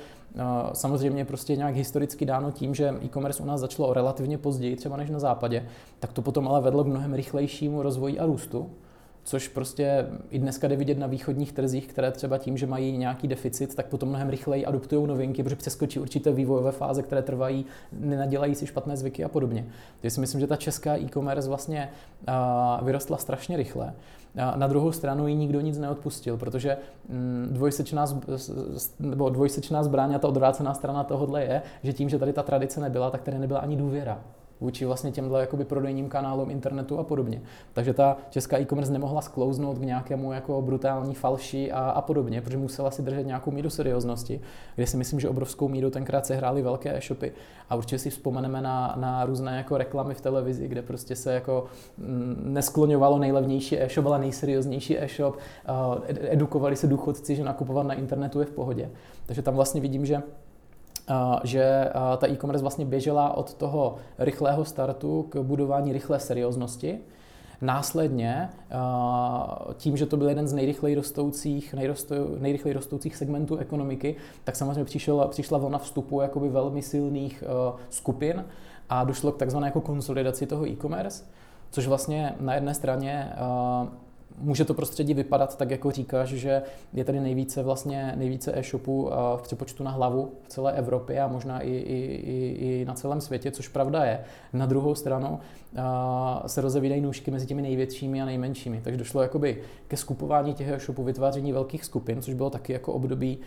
samozřejmě 0.72 1.24
prostě 1.24 1.56
nějak 1.56 1.74
historicky 1.74 2.24
dáno 2.24 2.50
tím, 2.50 2.74
že 2.74 2.94
e-commerce 3.04 3.42
u 3.42 3.46
nás 3.46 3.60
začalo 3.60 3.92
relativně 3.92 4.38
později, 4.38 4.76
třeba 4.76 4.96
než 4.96 5.10
na 5.10 5.18
západě, 5.18 5.66
tak 5.98 6.12
to 6.12 6.22
potom 6.22 6.48
ale 6.48 6.60
vedlo 6.60 6.84
k 6.84 6.86
mnohem 6.86 7.14
rychlejšímu 7.14 7.82
rozvoji 7.82 8.18
a 8.18 8.26
růstu 8.26 8.70
což 9.24 9.48
prostě 9.48 10.06
i 10.30 10.38
dneska 10.38 10.68
jde 10.68 10.76
vidět 10.76 10.98
na 10.98 11.06
východních 11.06 11.52
trzích, 11.52 11.86
které 11.86 12.10
třeba 12.10 12.38
tím, 12.38 12.56
že 12.56 12.66
mají 12.66 12.96
nějaký 12.96 13.28
deficit, 13.28 13.74
tak 13.74 13.86
potom 13.86 14.08
mnohem 14.08 14.28
rychleji 14.28 14.66
adoptují 14.66 15.06
novinky, 15.06 15.42
protože 15.42 15.56
přeskočí 15.56 16.00
určité 16.00 16.32
vývojové 16.32 16.72
fáze, 16.72 17.02
které 17.02 17.22
trvají, 17.22 17.66
nenadělají 17.92 18.54
si 18.54 18.66
špatné 18.66 18.96
zvyky 18.96 19.24
a 19.24 19.28
podobně. 19.28 19.66
Takže 20.00 20.14
si 20.14 20.20
myslím, 20.20 20.40
že 20.40 20.46
ta 20.46 20.56
česká 20.56 20.96
e-commerce 20.96 21.48
vlastně 21.48 21.90
vyrostla 22.82 23.16
strašně 23.16 23.56
rychle. 23.56 23.94
Na 24.34 24.66
druhou 24.66 24.92
stranu 24.92 25.28
ji 25.28 25.34
nikdo 25.34 25.60
nic 25.60 25.78
neodpustil, 25.78 26.36
protože 26.36 26.76
mm, 27.08 27.48
dvojsečná, 27.50 28.06
nebo 29.00 29.28
dvojsečná 29.28 29.82
zbraň 29.82 30.14
a 30.14 30.18
ta 30.18 30.28
odvrácená 30.28 30.74
strana 30.74 31.04
tohohle 31.04 31.42
je, 31.42 31.62
že 31.82 31.92
tím, 31.92 32.08
že 32.08 32.18
tady 32.18 32.32
ta 32.32 32.42
tradice 32.42 32.80
nebyla, 32.80 33.10
tak 33.10 33.22
tady 33.22 33.38
nebyla 33.38 33.60
ani 33.60 33.76
důvěra 33.76 34.22
vůči 34.62 34.84
vlastně 34.84 35.12
těmhle 35.12 35.40
jakoby 35.40 35.64
prodejním 35.64 36.08
kanálům 36.08 36.50
internetu 36.50 36.98
a 36.98 37.04
podobně. 37.04 37.42
Takže 37.72 37.94
ta 37.94 38.16
česká 38.30 38.58
e-commerce 38.58 38.92
nemohla 38.92 39.20
sklouznout 39.20 39.78
k 39.78 39.82
nějakému 39.82 40.32
jako 40.32 40.62
brutální 40.62 41.14
falši 41.14 41.72
a, 41.72 41.90
a 41.90 42.00
podobně, 42.00 42.40
protože 42.40 42.58
musela 42.58 42.90
si 42.90 43.02
držet 43.02 43.26
nějakou 43.26 43.50
míru 43.50 43.70
serióznosti, 43.70 44.40
kde 44.74 44.86
si 44.86 44.96
myslím, 44.96 45.20
že 45.20 45.28
obrovskou 45.28 45.68
míru 45.68 45.90
tenkrát 45.90 46.26
se 46.26 46.34
hrály 46.34 46.62
velké 46.62 46.96
e-shopy 46.96 47.32
a 47.70 47.74
určitě 47.74 47.98
si 47.98 48.10
vzpomeneme 48.10 48.60
na, 48.60 48.94
na 49.00 49.24
různé 49.24 49.56
jako 49.56 49.76
reklamy 49.76 50.14
v 50.14 50.20
televizi, 50.20 50.68
kde 50.68 50.82
prostě 50.82 51.16
se 51.16 51.34
jako 51.34 51.64
mm, 51.98 52.42
neskloňovalo 52.44 53.18
nejlevnější 53.18 53.80
e-shop, 53.80 54.06
ale 54.06 54.18
nejserióznější 54.18 54.98
e-shop, 54.98 55.36
edukovali 56.20 56.76
se 56.76 56.86
důchodci, 56.86 57.36
že 57.36 57.44
nakupovat 57.44 57.86
na 57.86 57.94
internetu 57.94 58.40
je 58.40 58.46
v 58.46 58.50
pohodě. 58.50 58.90
Takže 59.26 59.42
tam 59.42 59.54
vlastně 59.54 59.80
vidím, 59.80 60.06
že 60.06 60.22
že 61.44 61.90
ta 62.18 62.28
e-commerce 62.28 62.62
vlastně 62.62 62.84
běžela 62.84 63.36
od 63.36 63.54
toho 63.54 63.96
rychlého 64.18 64.64
startu 64.64 65.26
k 65.28 65.42
budování 65.42 65.92
rychlé 65.92 66.20
serióznosti. 66.20 66.98
Následně, 67.60 68.50
tím, 69.76 69.96
že 69.96 70.06
to 70.06 70.16
byl 70.16 70.28
jeden 70.28 70.48
z 70.48 70.52
nejrychleji 70.52 70.94
rostoucích, 70.94 71.74
nejrychleji 72.38 72.74
rostoucích 72.74 73.16
segmentů 73.16 73.56
ekonomiky, 73.56 74.16
tak 74.44 74.56
samozřejmě 74.56 74.84
přišel, 74.84 75.28
přišla 75.30 75.58
vlna 75.58 75.78
vstupu 75.78 76.20
jakoby 76.20 76.48
velmi 76.48 76.82
silných 76.82 77.44
skupin 77.88 78.44
a 78.88 79.04
došlo 79.04 79.32
k 79.32 79.36
takzvané 79.36 79.66
jako 79.66 79.80
konsolidaci 79.80 80.46
toho 80.46 80.68
e-commerce, 80.68 81.24
což 81.70 81.86
vlastně 81.86 82.34
na 82.40 82.54
jedné 82.54 82.74
straně 82.74 83.32
může 84.38 84.64
to 84.64 84.74
prostředí 84.74 85.14
vypadat 85.14 85.58
tak, 85.58 85.70
jako 85.70 85.90
říkáš, 85.90 86.28
že 86.28 86.62
je 86.92 87.04
tady 87.04 87.20
nejvíce 87.20 87.62
vlastně 87.62 88.12
nejvíce 88.16 88.58
e-shopů 88.58 89.10
v 89.36 89.42
přepočtu 89.42 89.84
na 89.84 89.90
hlavu 89.90 90.32
v 90.42 90.48
celé 90.48 90.72
Evropě 90.72 91.20
a 91.20 91.28
možná 91.28 91.60
i, 91.60 91.70
i, 91.70 91.96
i, 92.24 92.80
i 92.80 92.84
na 92.84 92.94
celém 92.94 93.20
světě, 93.20 93.50
což 93.50 93.68
pravda 93.68 94.04
je. 94.04 94.20
Na 94.52 94.66
druhou 94.66 94.94
stranu 94.94 95.38
se 96.46 96.60
rozevídají 96.60 97.00
nůžky 97.00 97.30
mezi 97.30 97.46
těmi 97.46 97.62
největšími 97.62 98.22
a 98.22 98.24
nejmenšími. 98.24 98.80
Takže 98.84 98.98
došlo 98.98 99.22
jakoby 99.22 99.62
ke 99.88 99.96
skupování 99.96 100.54
těch 100.54 100.68
e-shopů, 100.68 101.04
vytváření 101.04 101.52
velkých 101.52 101.84
skupin, 101.84 102.22
což 102.22 102.34
bylo 102.34 102.50
taky 102.50 102.72
jako 102.72 102.92
období, 102.92 103.38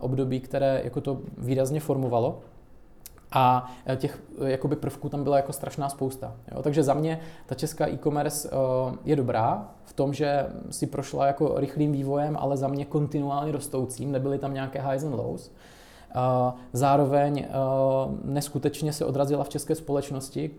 období, 0.00 0.40
které 0.40 0.80
jako 0.84 1.00
to 1.00 1.20
výrazně 1.38 1.80
formovalo. 1.80 2.40
A 3.32 3.72
e, 3.86 3.96
těch 3.96 4.22
e, 4.40 4.50
jakoby 4.50 4.76
prvků 4.76 5.08
tam 5.08 5.24
byla 5.24 5.36
jako 5.36 5.52
strašná 5.52 5.88
spousta. 5.88 6.34
Jo? 6.52 6.62
Takže 6.62 6.82
za 6.82 6.94
mě 6.94 7.20
ta 7.46 7.54
česká 7.54 7.88
e-commerce 7.88 8.50
uh, 8.50 8.94
je 9.04 9.16
dobrá 9.16 9.68
v 9.84 9.92
tom, 9.92 10.14
že 10.14 10.46
si 10.70 10.86
prošla 10.86 11.26
jako 11.26 11.54
rychlým 11.56 11.92
vývojem, 11.92 12.36
ale 12.40 12.56
za 12.56 12.68
mě 12.68 12.84
kontinuálně 12.84 13.52
rostoucím, 13.52 14.12
nebyly 14.12 14.38
tam 14.38 14.54
nějaké 14.54 14.82
highs 14.82 15.04
and 15.04 15.14
lows. 15.14 15.52
Zároveň 16.72 17.46
neskutečně 18.24 18.92
se 18.92 19.04
odrazila 19.04 19.44
v 19.44 19.48
české 19.48 19.74
společnosti, 19.74 20.50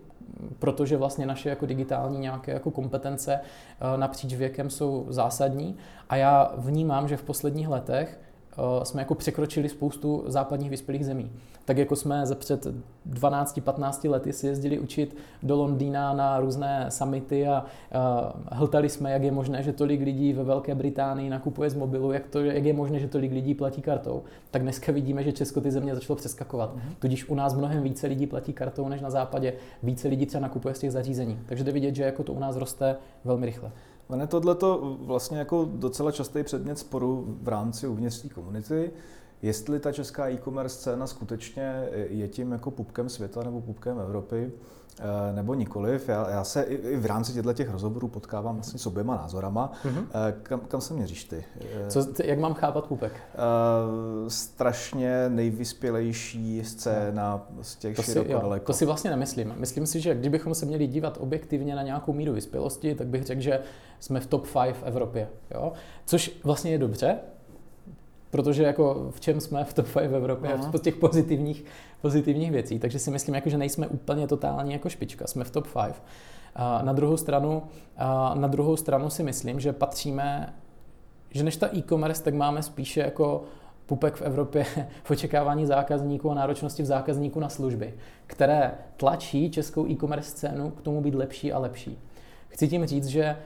protože 0.58 0.96
vlastně 0.96 1.26
naše 1.26 1.48
jako 1.48 1.66
digitální 1.66 2.18
nějaké 2.18 2.52
jako 2.52 2.70
kompetence 2.70 3.40
napříč 3.96 4.34
věkem 4.34 4.70
jsou 4.70 5.06
zásadní 5.08 5.76
a 6.08 6.16
já 6.16 6.52
vnímám, 6.56 7.08
že 7.08 7.16
v 7.16 7.22
posledních 7.22 7.68
letech 7.68 8.18
Eh, 8.20 8.29
jsme 8.82 9.02
jako 9.02 9.14
překročili 9.14 9.68
spoustu 9.68 10.24
západních 10.26 10.70
vyspělých 10.70 11.06
zemí. 11.06 11.30
Tak 11.64 11.78
jako 11.78 11.96
jsme 11.96 12.26
ze 12.26 12.34
před 12.34 12.66
12-15 13.10 14.10
lety 14.10 14.32
si 14.32 14.46
jezdili 14.46 14.78
učit 14.78 15.16
do 15.42 15.56
Londýna 15.56 16.12
na 16.12 16.40
různé 16.40 16.86
summity 16.88 17.48
a 17.48 17.64
uh, 17.64 18.40
hltali 18.52 18.88
jsme, 18.88 19.12
jak 19.12 19.22
je 19.22 19.32
možné, 19.32 19.62
že 19.62 19.72
tolik 19.72 20.00
lidí 20.00 20.32
ve 20.32 20.44
Velké 20.44 20.74
Británii 20.74 21.30
nakupuje 21.30 21.70
z 21.70 21.74
mobilu, 21.74 22.12
jak, 22.12 22.26
to, 22.26 22.40
jak 22.44 22.64
je 22.64 22.72
možné, 22.72 22.98
že 22.98 23.08
tolik 23.08 23.32
lidí 23.32 23.54
platí 23.54 23.82
kartou, 23.82 24.22
tak 24.50 24.62
dneska 24.62 24.92
vidíme, 24.92 25.22
že 25.22 25.32
Česko 25.32 25.60
ty 25.60 25.70
země 25.70 25.94
začalo 25.94 26.16
přeskakovat. 26.16 26.76
Mm-hmm. 26.76 26.94
Tudíž 26.98 27.28
u 27.28 27.34
nás 27.34 27.54
mnohem 27.54 27.82
více 27.82 28.06
lidí 28.06 28.26
platí 28.26 28.52
kartou 28.52 28.88
než 28.88 29.00
na 29.00 29.10
západě, 29.10 29.52
více 29.82 30.08
lidí 30.08 30.26
třeba 30.26 30.42
nakupuje 30.42 30.74
z 30.74 30.78
těch 30.78 30.92
zařízení. 30.92 31.38
Takže 31.46 31.64
jde 31.64 31.72
vidět, 31.72 31.94
že 31.94 32.02
jako 32.02 32.22
to 32.22 32.32
u 32.32 32.38
nás 32.38 32.56
roste 32.56 32.96
velmi 33.24 33.46
rychle. 33.46 33.70
Ono 34.10 34.26
tohle 34.26 34.54
to 34.54 34.96
vlastně 35.00 35.38
jako 35.38 35.68
docela 35.72 36.12
častý 36.12 36.42
předmět 36.42 36.78
sporu 36.78 37.36
v 37.42 37.48
rámci 37.48 37.86
uvnitř 37.86 38.26
komunity, 38.34 38.90
jestli 39.42 39.80
ta 39.80 39.92
česká 39.92 40.28
e-commerce 40.28 40.76
scéna 40.76 41.06
skutečně 41.06 41.88
je 41.92 42.28
tím 42.28 42.52
jako 42.52 42.70
pupkem 42.70 43.08
světa 43.08 43.42
nebo 43.42 43.60
pupkem 43.60 44.00
Evropy, 44.00 44.52
eh, 44.98 45.32
nebo 45.32 45.54
nikoliv. 45.54 46.08
Já, 46.08 46.30
já 46.30 46.44
se 46.44 46.62
i 46.62 46.96
v 46.96 47.06
rámci 47.06 47.32
těchto 47.32 47.52
těch 47.52 47.70
rozhovorů 47.70 48.08
potkávám 48.08 48.54
vlastně 48.54 48.78
s 48.78 48.86
oběma 48.86 49.16
názorama. 49.16 49.72
Mm-hmm. 49.84 50.06
Kam, 50.42 50.60
kam 50.60 50.80
se 50.80 50.94
měříš 50.94 51.24
ty? 51.24 51.44
Co, 51.88 52.06
jak 52.24 52.38
mám 52.38 52.54
chápat 52.54 52.86
pupek? 52.86 53.12
Uh, 53.12 54.28
strašně 54.28 55.28
nejvyspělejší 55.28 56.64
scéna 56.64 57.46
z 57.62 57.76
těch 57.76 57.96
to 57.96 58.02
široko 58.02 58.26
si, 58.26 58.32
jo, 58.32 58.40
daleko. 58.40 58.66
To 58.66 58.72
si 58.72 58.86
vlastně 58.86 59.10
nemyslím. 59.10 59.54
Myslím 59.56 59.86
si, 59.86 60.00
že 60.00 60.14
kdybychom 60.14 60.54
se 60.54 60.66
měli 60.66 60.86
dívat 60.86 61.18
objektivně 61.20 61.76
na 61.76 61.82
nějakou 61.82 62.12
míru 62.12 62.32
vyspělosti, 62.32 62.94
tak 62.94 63.06
bych 63.06 63.22
řekl, 63.22 63.40
že 63.40 63.60
jsme 64.00 64.20
v 64.20 64.26
top 64.26 64.46
5 64.64 64.76
v 64.76 64.82
Evropě. 64.82 65.28
Jo? 65.54 65.72
Což 66.04 66.40
vlastně 66.44 66.70
je 66.70 66.78
dobře, 66.78 67.18
protože 68.30 68.62
jako 68.62 69.10
v 69.10 69.20
čem 69.20 69.40
jsme 69.40 69.64
v 69.64 69.74
top 69.74 69.86
5 69.92 70.08
v 70.08 70.14
Evropě, 70.14 70.52
Aha. 70.52 70.70
v 70.70 70.78
těch 70.78 70.96
pozitivních, 70.96 71.64
pozitivních 72.00 72.50
věcí. 72.50 72.78
Takže 72.78 72.98
si 72.98 73.10
myslím, 73.10 73.34
jako, 73.34 73.50
že 73.50 73.58
nejsme 73.58 73.86
úplně 73.86 74.26
totální 74.26 74.72
jako 74.72 74.88
špička, 74.88 75.26
jsme 75.26 75.44
v 75.44 75.50
top 75.50 75.66
5. 75.84 76.02
A 76.54 76.82
na 76.82 76.92
druhou 76.92 77.16
stranu, 77.16 77.62
na 78.34 78.48
druhou 78.48 78.76
stranu 78.76 79.10
si 79.10 79.22
myslím, 79.22 79.60
že 79.60 79.72
patříme, 79.72 80.54
že 81.30 81.44
než 81.44 81.56
ta 81.56 81.76
e-commerce, 81.76 82.22
tak 82.22 82.34
máme 82.34 82.62
spíše 82.62 83.00
jako 83.00 83.44
pupek 83.86 84.14
v 84.14 84.22
Evropě 84.22 84.66
v 85.04 85.10
očekávání 85.10 85.66
zákazníků 85.66 86.30
a 86.30 86.34
náročnosti 86.34 86.82
v 86.82 86.86
zákazníků 86.86 87.40
na 87.40 87.48
služby, 87.48 87.94
které 88.26 88.72
tlačí 88.96 89.50
českou 89.50 89.86
e-commerce 89.86 90.30
scénu 90.30 90.70
k 90.70 90.80
tomu 90.80 91.00
být 91.00 91.14
lepší 91.14 91.52
a 91.52 91.58
lepší. 91.58 91.98
Chci 92.48 92.68
tím 92.68 92.86
říct, 92.86 93.06
že 93.06 93.36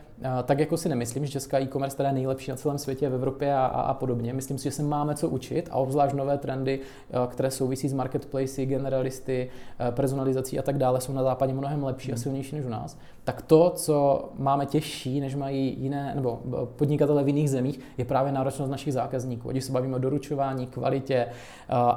tak 0.44 0.58
jako 0.58 0.76
si 0.76 0.88
nemyslím, 0.88 1.26
že 1.26 1.32
česká 1.32 1.60
e-commerce 1.60 1.96
teda 1.96 2.08
je 2.08 2.14
nejlepší 2.14 2.50
na 2.50 2.56
celém 2.56 2.78
světě, 2.78 3.08
v 3.08 3.14
Evropě 3.14 3.54
a, 3.54 3.66
a, 3.66 3.80
a 3.80 3.94
podobně. 3.94 4.32
Myslím 4.32 4.58
si, 4.58 4.64
že 4.64 4.70
se 4.70 4.82
máme 4.82 5.14
co 5.14 5.28
učit 5.28 5.68
a 5.72 5.76
obzvlášť 5.76 6.14
nové 6.14 6.38
trendy, 6.38 6.80
které 7.28 7.50
souvisí 7.50 7.88
s 7.88 7.92
marketplacy, 7.92 8.66
generalisty, 8.66 9.50
personalizací 9.90 10.58
a 10.58 10.62
tak 10.62 10.78
dále, 10.78 11.00
jsou 11.00 11.12
na 11.12 11.22
západě 11.22 11.52
mnohem 11.52 11.84
lepší 11.84 12.08
hmm. 12.08 12.14
a 12.14 12.18
silnější 12.18 12.56
než 12.56 12.64
u 12.64 12.68
nás. 12.68 12.98
Tak 13.24 13.42
to, 13.42 13.70
co 13.70 14.28
máme 14.38 14.66
těžší, 14.66 15.20
než 15.20 15.34
mají 15.34 15.80
jiné, 15.80 16.12
nebo 16.14 16.40
podnikatele 16.76 17.24
v 17.24 17.28
jiných 17.28 17.50
zemích, 17.50 17.80
je 17.98 18.04
právě 18.04 18.32
náročnost 18.32 18.70
našich 18.70 18.92
zákazníků. 18.92 19.48
Ať 19.48 19.62
se 19.62 19.72
bavíme 19.72 19.96
o 19.96 19.98
doručování, 19.98 20.66
kvalitě, 20.66 21.26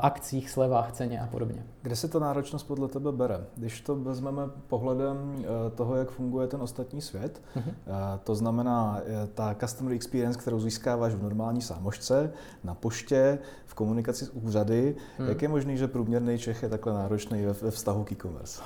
akcích, 0.02 0.50
slevách, 0.50 0.92
ceně 0.92 1.20
a 1.20 1.28
podobně. 1.28 1.64
Kde 1.82 1.96
se 1.96 2.08
ta 2.08 2.20
náročnost 2.20 2.68
podle 2.68 2.88
tebe 2.88 3.12
bere? 3.12 3.40
Když 3.56 3.82
to 3.82 3.96
vezmeme 3.96 4.42
pohledem 4.68 5.36
e, 5.40 5.70
toho, 5.70 5.96
jak 5.96 6.12
funguje 6.12 6.48
ten 6.48 6.62
ostatní 6.62 7.02
svět, 7.02 7.42
hmm 7.56 7.74
to 8.24 8.36
znamená, 8.36 9.02
eh, 9.06 9.28
ta 9.34 9.56
customer 9.60 9.94
experience, 9.94 10.40
kterou 10.40 10.60
získáváš 10.60 11.14
v 11.14 11.24
normální 11.24 11.62
sámošce, 11.62 12.32
na 12.64 12.74
poště, 12.74 13.40
v 13.66 13.74
komunikaci 13.74 14.26
s 14.26 14.30
úřady, 14.30 14.96
hmm. 15.18 15.30
jak 15.30 15.42
je 15.42 15.48
možný, 15.48 15.78
že 15.78 15.88
průměrný 15.88 16.38
Čech 16.38 16.64
je 16.64 16.70
takhle 16.70 16.94
náročný 16.94 17.46
ve, 17.46 17.54
ve 17.54 17.72
vztahu 17.72 18.04
k 18.04 18.12
e-commerce? 18.12 18.62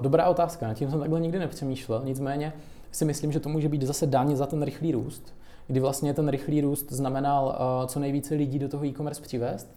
Dobrá 0.00 0.28
otázka, 0.28 0.66
na 0.66 0.74
tím 0.74 0.90
jsem 0.90 1.00
takhle 1.00 1.20
nikdy 1.20 1.38
nepřemýšlel, 1.38 2.02
nicméně 2.04 2.52
si 2.92 3.04
myslím, 3.04 3.32
že 3.32 3.40
to 3.40 3.48
může 3.48 3.68
být 3.68 3.82
zase 3.82 4.06
dáně 4.06 4.36
za 4.36 4.46
ten 4.46 4.62
rychlý 4.62 4.92
růst, 4.92 5.34
kdy 5.66 5.80
vlastně 5.80 6.14
ten 6.14 6.28
rychlý 6.28 6.60
růst 6.60 6.92
znamenal 6.92 7.46
uh, 7.46 7.86
co 7.86 8.00
nejvíce 8.00 8.34
lidí 8.34 8.58
do 8.58 8.68
toho 8.68 8.86
e-commerce 8.86 9.22
přivést, 9.22 9.68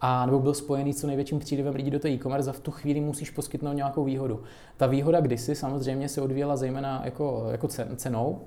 a 0.00 0.26
nebo 0.26 0.38
byl 0.38 0.54
spojený 0.54 0.92
s 0.92 1.00
co 1.00 1.06
největším 1.06 1.38
přílivem 1.38 1.74
lidí 1.74 1.90
do 1.90 1.98
té 1.98 2.08
e-commerce 2.08 2.50
a 2.50 2.52
v 2.52 2.60
tu 2.60 2.70
chvíli 2.70 3.00
musíš 3.00 3.30
poskytnout 3.30 3.72
nějakou 3.72 4.04
výhodu. 4.04 4.42
Ta 4.76 4.86
výhoda 4.86 5.20
kdysi 5.20 5.54
samozřejmě 5.54 6.08
se 6.08 6.20
odvíjela 6.20 6.56
zejména 6.56 7.02
jako, 7.04 7.46
jako 7.50 7.68
cenou, 7.96 8.40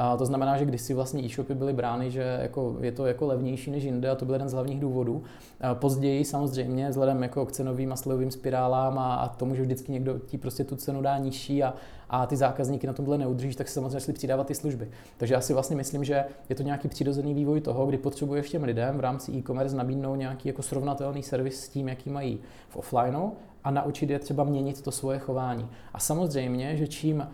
a 0.00 0.16
to 0.16 0.26
znamená, 0.26 0.58
že 0.58 0.64
když 0.64 0.80
si 0.80 0.94
vlastně 0.94 1.24
e-shopy 1.24 1.54
byly 1.54 1.72
brány, 1.72 2.10
že 2.10 2.38
jako 2.42 2.76
je 2.80 2.92
to 2.92 3.06
jako 3.06 3.26
levnější 3.26 3.70
než 3.70 3.84
jinde 3.84 4.10
a 4.10 4.14
to 4.14 4.24
byl 4.24 4.34
jeden 4.34 4.48
z 4.48 4.52
hlavních 4.52 4.80
důvodů. 4.80 5.22
A 5.60 5.74
později 5.74 6.24
samozřejmě 6.24 6.88
vzhledem 6.88 7.22
jako 7.22 7.46
k 7.46 7.52
cenovým 7.52 7.92
a 7.92 7.96
slevovým 7.96 8.30
spirálám 8.30 8.98
a, 8.98 9.14
a 9.14 9.28
tomu, 9.28 9.54
že 9.54 9.62
vždycky 9.62 9.92
někdo 9.92 10.18
ti 10.18 10.38
prostě 10.38 10.64
tu 10.64 10.76
cenu 10.76 11.02
dá 11.02 11.18
nižší 11.18 11.62
a, 11.62 11.74
a 12.10 12.26
ty 12.26 12.36
zákazníky 12.36 12.86
na 12.86 12.92
tomhle 12.92 13.18
neudržíš, 13.18 13.56
tak 13.56 13.68
se 13.68 13.74
samozřejmě 13.74 14.00
šli 14.00 14.12
přidávat 14.12 14.46
ty 14.46 14.54
služby. 14.54 14.90
Takže 15.16 15.34
já 15.34 15.40
si 15.40 15.52
vlastně 15.52 15.76
myslím, 15.76 16.04
že 16.04 16.24
je 16.48 16.54
to 16.56 16.62
nějaký 16.62 16.88
přirozený 16.88 17.34
vývoj 17.34 17.60
toho, 17.60 17.86
kdy 17.86 17.98
potřebuješ 17.98 18.50
těm 18.50 18.64
lidem 18.64 18.96
v 18.96 19.00
rámci 19.00 19.32
e-commerce 19.32 19.76
nabídnout 19.76 20.14
nějaký 20.14 20.48
jako 20.48 20.62
srovnatelný 20.62 21.22
servis 21.22 21.60
s 21.60 21.68
tím, 21.68 21.88
jaký 21.88 22.10
mají 22.10 22.40
v 22.68 22.76
offlineu 22.76 23.30
a 23.64 23.70
naučit 23.70 24.10
je 24.10 24.18
třeba 24.18 24.44
měnit 24.44 24.82
to 24.82 24.90
svoje 24.90 25.18
chování. 25.18 25.68
A 25.94 25.98
samozřejmě, 25.98 26.76
že 26.76 26.86
čím 26.86 27.26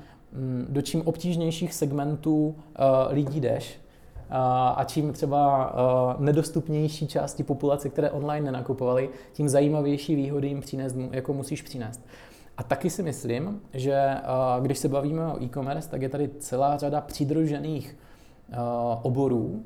do 0.69 0.83
čím 0.83 1.03
obtížnějších 1.05 1.75
segmentů 1.75 2.47
uh, 2.47 2.55
lidí 3.11 3.41
jdeš, 3.41 3.81
uh, 4.31 4.37
a 4.77 4.85
čím 4.87 5.13
třeba 5.13 5.73
uh, 5.75 6.25
nedostupnější 6.25 7.07
části 7.07 7.43
populace, 7.43 7.89
které 7.89 8.11
online 8.11 8.47
nenakupovali, 8.47 9.11
tím 9.33 9.49
zajímavější 9.49 10.15
výhody 10.15 10.49
jim 10.49 10.61
přinést, 10.61 10.97
jako 11.11 11.33
musíš 11.33 11.63
přinést. 11.63 12.07
A 12.57 12.63
taky 12.63 12.91
si 12.91 13.03
myslím, 13.03 13.61
že 13.73 14.15
když 14.61 14.79
se 14.79 14.89
bavíme 14.89 15.27
o 15.27 15.43
e-commerce, 15.43 15.91
tak 15.91 16.03
je 16.03 16.09
tady 16.09 16.31
celá 16.39 16.77
řada 16.77 17.01
přidružených 17.01 17.97
oborů, 19.03 19.65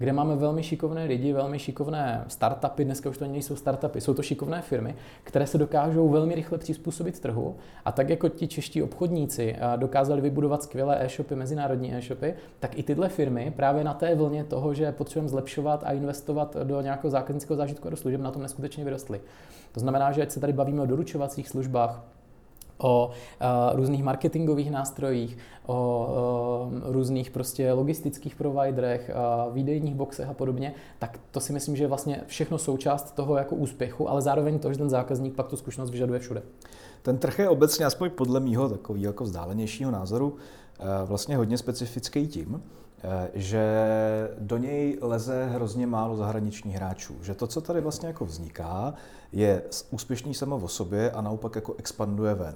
kde 0.00 0.12
máme 0.12 0.36
velmi 0.36 0.62
šikovné 0.62 1.04
lidi, 1.04 1.32
velmi 1.32 1.58
šikovné 1.58 2.24
startupy, 2.28 2.84
dneska 2.84 3.10
už 3.10 3.18
to 3.18 3.26
nejsou 3.26 3.56
startupy, 3.56 4.00
jsou 4.00 4.14
to 4.14 4.22
šikovné 4.22 4.62
firmy, 4.62 4.94
které 5.24 5.46
se 5.46 5.58
dokážou 5.58 6.08
velmi 6.08 6.34
rychle 6.34 6.58
přizpůsobit 6.58 7.20
trhu. 7.20 7.56
A 7.84 7.92
tak 7.92 8.08
jako 8.08 8.28
ti 8.28 8.48
čeští 8.48 8.82
obchodníci 8.82 9.56
dokázali 9.76 10.20
vybudovat 10.20 10.62
skvělé 10.62 11.04
e-shopy, 11.04 11.36
mezinárodní 11.36 11.94
e-shopy, 11.94 12.34
tak 12.60 12.78
i 12.78 12.82
tyhle 12.82 13.08
firmy 13.08 13.52
právě 13.56 13.84
na 13.84 13.94
té 13.94 14.14
vlně 14.14 14.44
toho, 14.44 14.74
že 14.74 14.92
potřebujeme 14.92 15.28
zlepšovat 15.28 15.84
a 15.86 15.92
investovat 15.92 16.56
do 16.64 16.80
nějakého 16.80 17.10
zákaznického 17.10 17.56
zážitku 17.56 17.88
a 17.88 17.90
do 17.90 17.96
služeb, 17.96 18.20
na 18.20 18.30
tom 18.30 18.42
neskutečně 18.42 18.84
vyrostly. 18.84 19.20
To 19.72 19.80
znamená, 19.80 20.12
že 20.12 20.22
ať 20.22 20.30
se 20.30 20.40
tady 20.40 20.52
bavíme 20.52 20.82
o 20.82 20.86
doručovacích 20.86 21.48
službách, 21.48 22.04
o 22.82 23.06
uh, 23.06 23.76
různých 23.76 24.04
marketingových 24.04 24.70
nástrojích, 24.70 25.38
o 25.66 26.08
uh, 26.72 26.92
různých 26.92 27.30
prostě 27.30 27.72
logistických 27.72 28.34
providerech, 28.34 29.10
uh, 29.46 29.54
výdejních 29.54 29.94
boxech 29.94 30.28
a 30.28 30.34
podobně, 30.34 30.74
tak 30.98 31.20
to 31.30 31.40
si 31.40 31.52
myslím, 31.52 31.76
že 31.76 31.84
je 31.84 31.88
vlastně 31.88 32.20
všechno 32.26 32.58
součást 32.58 33.14
toho 33.14 33.36
jako 33.36 33.54
úspěchu, 33.54 34.10
ale 34.10 34.22
zároveň 34.22 34.58
to, 34.58 34.72
že 34.72 34.78
ten 34.78 34.90
zákazník 34.90 35.34
pak 35.34 35.48
tu 35.48 35.56
zkušenost 35.56 35.90
vyžaduje 35.90 36.20
všude. 36.20 36.42
Ten 37.02 37.18
trh 37.18 37.38
je 37.38 37.48
obecně, 37.48 37.86
aspoň 37.86 38.10
podle 38.10 38.40
mýho 38.40 38.68
takového 38.68 39.12
jako 39.12 39.24
vzdálenějšího 39.24 39.90
názoru, 39.90 40.36
vlastně 41.04 41.36
hodně 41.36 41.58
specifický 41.58 42.26
tím, 42.26 42.62
že 43.34 43.64
do 44.38 44.56
něj 44.56 44.98
leze 45.00 45.46
hrozně 45.46 45.86
málo 45.86 46.16
zahraničních 46.16 46.76
hráčů. 46.76 47.14
Že 47.22 47.34
to, 47.34 47.46
co 47.46 47.60
tady 47.60 47.80
vlastně 47.80 48.08
jako 48.08 48.24
vzniká, 48.24 48.94
je 49.32 49.62
úspěšný 49.90 50.34
samo 50.34 50.56
o 50.56 50.68
sobě 50.68 51.10
a 51.10 51.20
naopak 51.20 51.54
jako 51.54 51.74
expanduje 51.78 52.34
ven. 52.34 52.54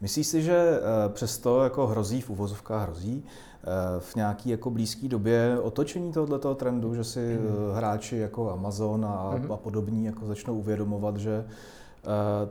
Myslíš 0.00 0.26
si, 0.26 0.42
že 0.42 0.56
eh, 0.56 1.08
přesto 1.08 1.64
jako 1.64 1.86
hrozí, 1.86 2.20
v 2.20 2.30
uvozovkách 2.30 2.82
hrozí, 2.82 3.24
eh, 3.24 3.66
v 4.00 4.16
nějaký 4.16 4.50
jako 4.50 4.70
blízké 4.70 5.08
době 5.08 5.58
otočení 5.60 6.12
tohoto 6.12 6.54
trendu, 6.54 6.94
že 6.94 7.04
si 7.04 7.38
mm. 7.38 7.76
hráči 7.76 8.16
jako 8.16 8.52
Amazon 8.52 9.04
a, 9.04 9.34
mm. 9.38 9.52
a 9.52 9.56
podobní 9.56 10.04
jako 10.04 10.26
začnou 10.26 10.58
uvědomovat, 10.58 11.16
že 11.16 11.44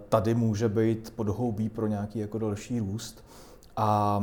tady 0.10 0.36
může 0.36 0.70
být 0.70 1.14
podhoubí 1.16 1.70
pro 1.70 1.88
nějaký 1.88 2.20
jako 2.20 2.40
další 2.40 2.80
růst 2.80 3.24
a 3.78 4.22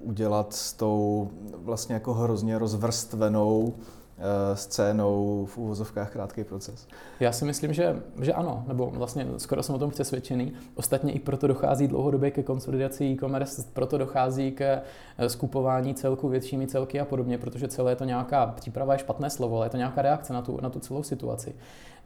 udělat 0.00 0.52
s 0.52 0.72
tou 0.72 1.30
vlastně 1.52 1.94
jako 1.94 2.14
hrozně 2.14 2.58
rozvrstvenou 2.58 3.74
Eh, 4.20 4.56
scénou 4.56 5.46
v 5.46 5.58
úvozovkách 5.58 6.12
krátký 6.12 6.44
proces? 6.44 6.86
Já 7.20 7.32
si 7.32 7.44
myslím, 7.44 7.72
že, 7.72 8.02
že 8.22 8.32
ano, 8.32 8.64
nebo 8.68 8.90
vlastně 8.90 9.26
skoro 9.36 9.62
jsem 9.62 9.74
o 9.74 9.78
tom 9.78 9.90
přesvědčený. 9.90 10.52
Ostatně 10.74 11.12
i 11.12 11.18
proto 11.18 11.46
dochází 11.46 11.88
dlouhodobě 11.88 12.30
ke 12.30 12.42
konsolidaci 12.42 13.04
e-commerce, 13.04 13.64
proto 13.72 13.98
dochází 13.98 14.52
ke 14.52 14.82
eh, 15.18 15.28
skupování 15.28 15.94
celku 15.94 16.28
většími 16.28 16.66
celky 16.66 17.00
a 17.00 17.04
podobně, 17.04 17.38
protože 17.38 17.68
celé 17.68 17.92
je 17.92 17.96
to 17.96 18.04
nějaká 18.04 18.46
příprava 18.46 18.92
je 18.92 18.98
špatné 18.98 19.30
slovo, 19.30 19.56
ale 19.56 19.66
je 19.66 19.70
to 19.70 19.76
nějaká 19.76 20.02
reakce 20.02 20.32
na 20.32 20.42
tu, 20.42 20.58
na 20.62 20.70
tu 20.70 20.80
celou 20.80 21.02
situaci. 21.02 21.54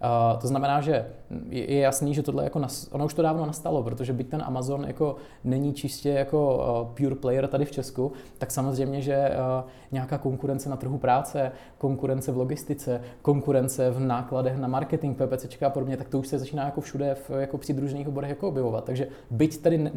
Uh, 0.02 0.40
to 0.40 0.47
znamená, 0.47 0.80
že 0.80 1.06
je 1.50 1.78
jasný, 1.78 2.14
že 2.14 2.23
tohle 2.23 2.44
jako 2.44 2.59
nas, 2.59 2.88
ono 2.92 3.04
už 3.04 3.14
to 3.14 3.23
dávno 3.23 3.47
nastalo, 3.47 3.82
protože 3.82 4.12
byť 4.12 4.28
ten 4.28 4.42
Amazon 4.47 4.85
jako 4.87 5.16
není 5.44 5.73
čistě 5.73 6.09
jako 6.09 6.56
uh, 6.56 6.94
pure 6.94 7.14
player 7.14 7.49
tady 7.49 7.64
v 7.64 7.71
Česku, 7.71 8.12
tak 8.38 8.50
samozřejmě, 8.50 9.00
že 9.00 9.30
uh, 9.30 9.68
nějaká 9.92 10.18
konkurence 10.18 10.71
na 10.71 10.76
trhu 10.76 10.99
práce, 10.99 11.52
konkurence 11.78 12.32
v 12.32 12.37
logistice, 12.37 13.00
konkurence 13.23 13.90
v 13.90 14.00
nákladech 14.00 14.56
na 14.56 14.68
marketing, 14.68 15.16
PPC 15.16 15.62
a 15.62 15.71
podobně, 15.71 15.97
tak 15.97 16.09
to 16.09 16.18
už 16.18 16.28
se 16.28 16.38
začíná 16.38 16.64
jako 16.64 16.80
všude 16.80 17.14
v 17.14 17.30
jako 17.30 17.59
přidružených 17.59 18.09
oborech 18.09 18.30
jako 18.30 18.49
objevovat. 18.49 18.85
Takže 18.85 19.09
byť 19.30 19.62
tady 19.62 19.78
ne, 19.78 19.90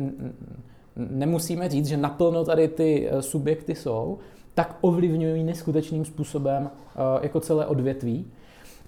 nemusíme 0.96 1.70
říct, 1.70 1.88
že 1.88 1.98
naplno 1.98 2.46
tady 2.46 2.68
ty 2.68 3.10
subjekty 3.20 3.76
jsou, 3.76 4.18
tak 4.54 4.78
ovlivňují 4.82 5.44
neskutečným 5.44 6.06
způsobem 6.06 6.70
jako 7.22 7.40
celé 7.40 7.66
odvětví. 7.66 8.32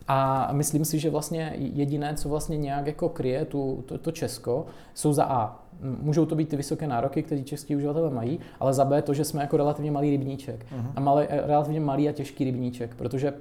A 0.07 0.49
myslím 0.51 0.85
si, 0.85 0.99
že 0.99 1.09
vlastně 1.09 1.53
jediné, 1.55 2.15
co 2.15 2.29
vlastně 2.29 2.57
nějak 2.57 2.87
jako 2.87 3.09
kryje 3.09 3.45
tu, 3.45 3.83
to, 3.85 3.97
to 3.97 4.11
Česko, 4.11 4.65
jsou 4.93 5.13
za 5.13 5.25
A. 5.25 5.63
Můžou 5.81 6.25
to 6.25 6.35
být 6.35 6.49
ty 6.49 6.55
vysoké 6.55 6.87
nároky, 6.87 7.23
které 7.23 7.43
český 7.43 7.75
uživatelé 7.75 8.09
mají, 8.09 8.39
ale 8.59 8.73
za 8.73 8.85
B 8.85 9.01
to, 9.01 9.13
že 9.13 9.25
jsme 9.25 9.41
jako 9.41 9.57
relativně 9.57 9.91
malý 9.91 10.09
rybníček. 10.09 10.65
Uh-huh. 10.65 10.91
A 10.95 10.99
malý, 10.99 11.25
relativně 11.29 11.79
malý 11.79 12.09
a 12.09 12.11
těžký 12.11 12.43
rybníček, 12.43 12.95
protože 12.95 13.33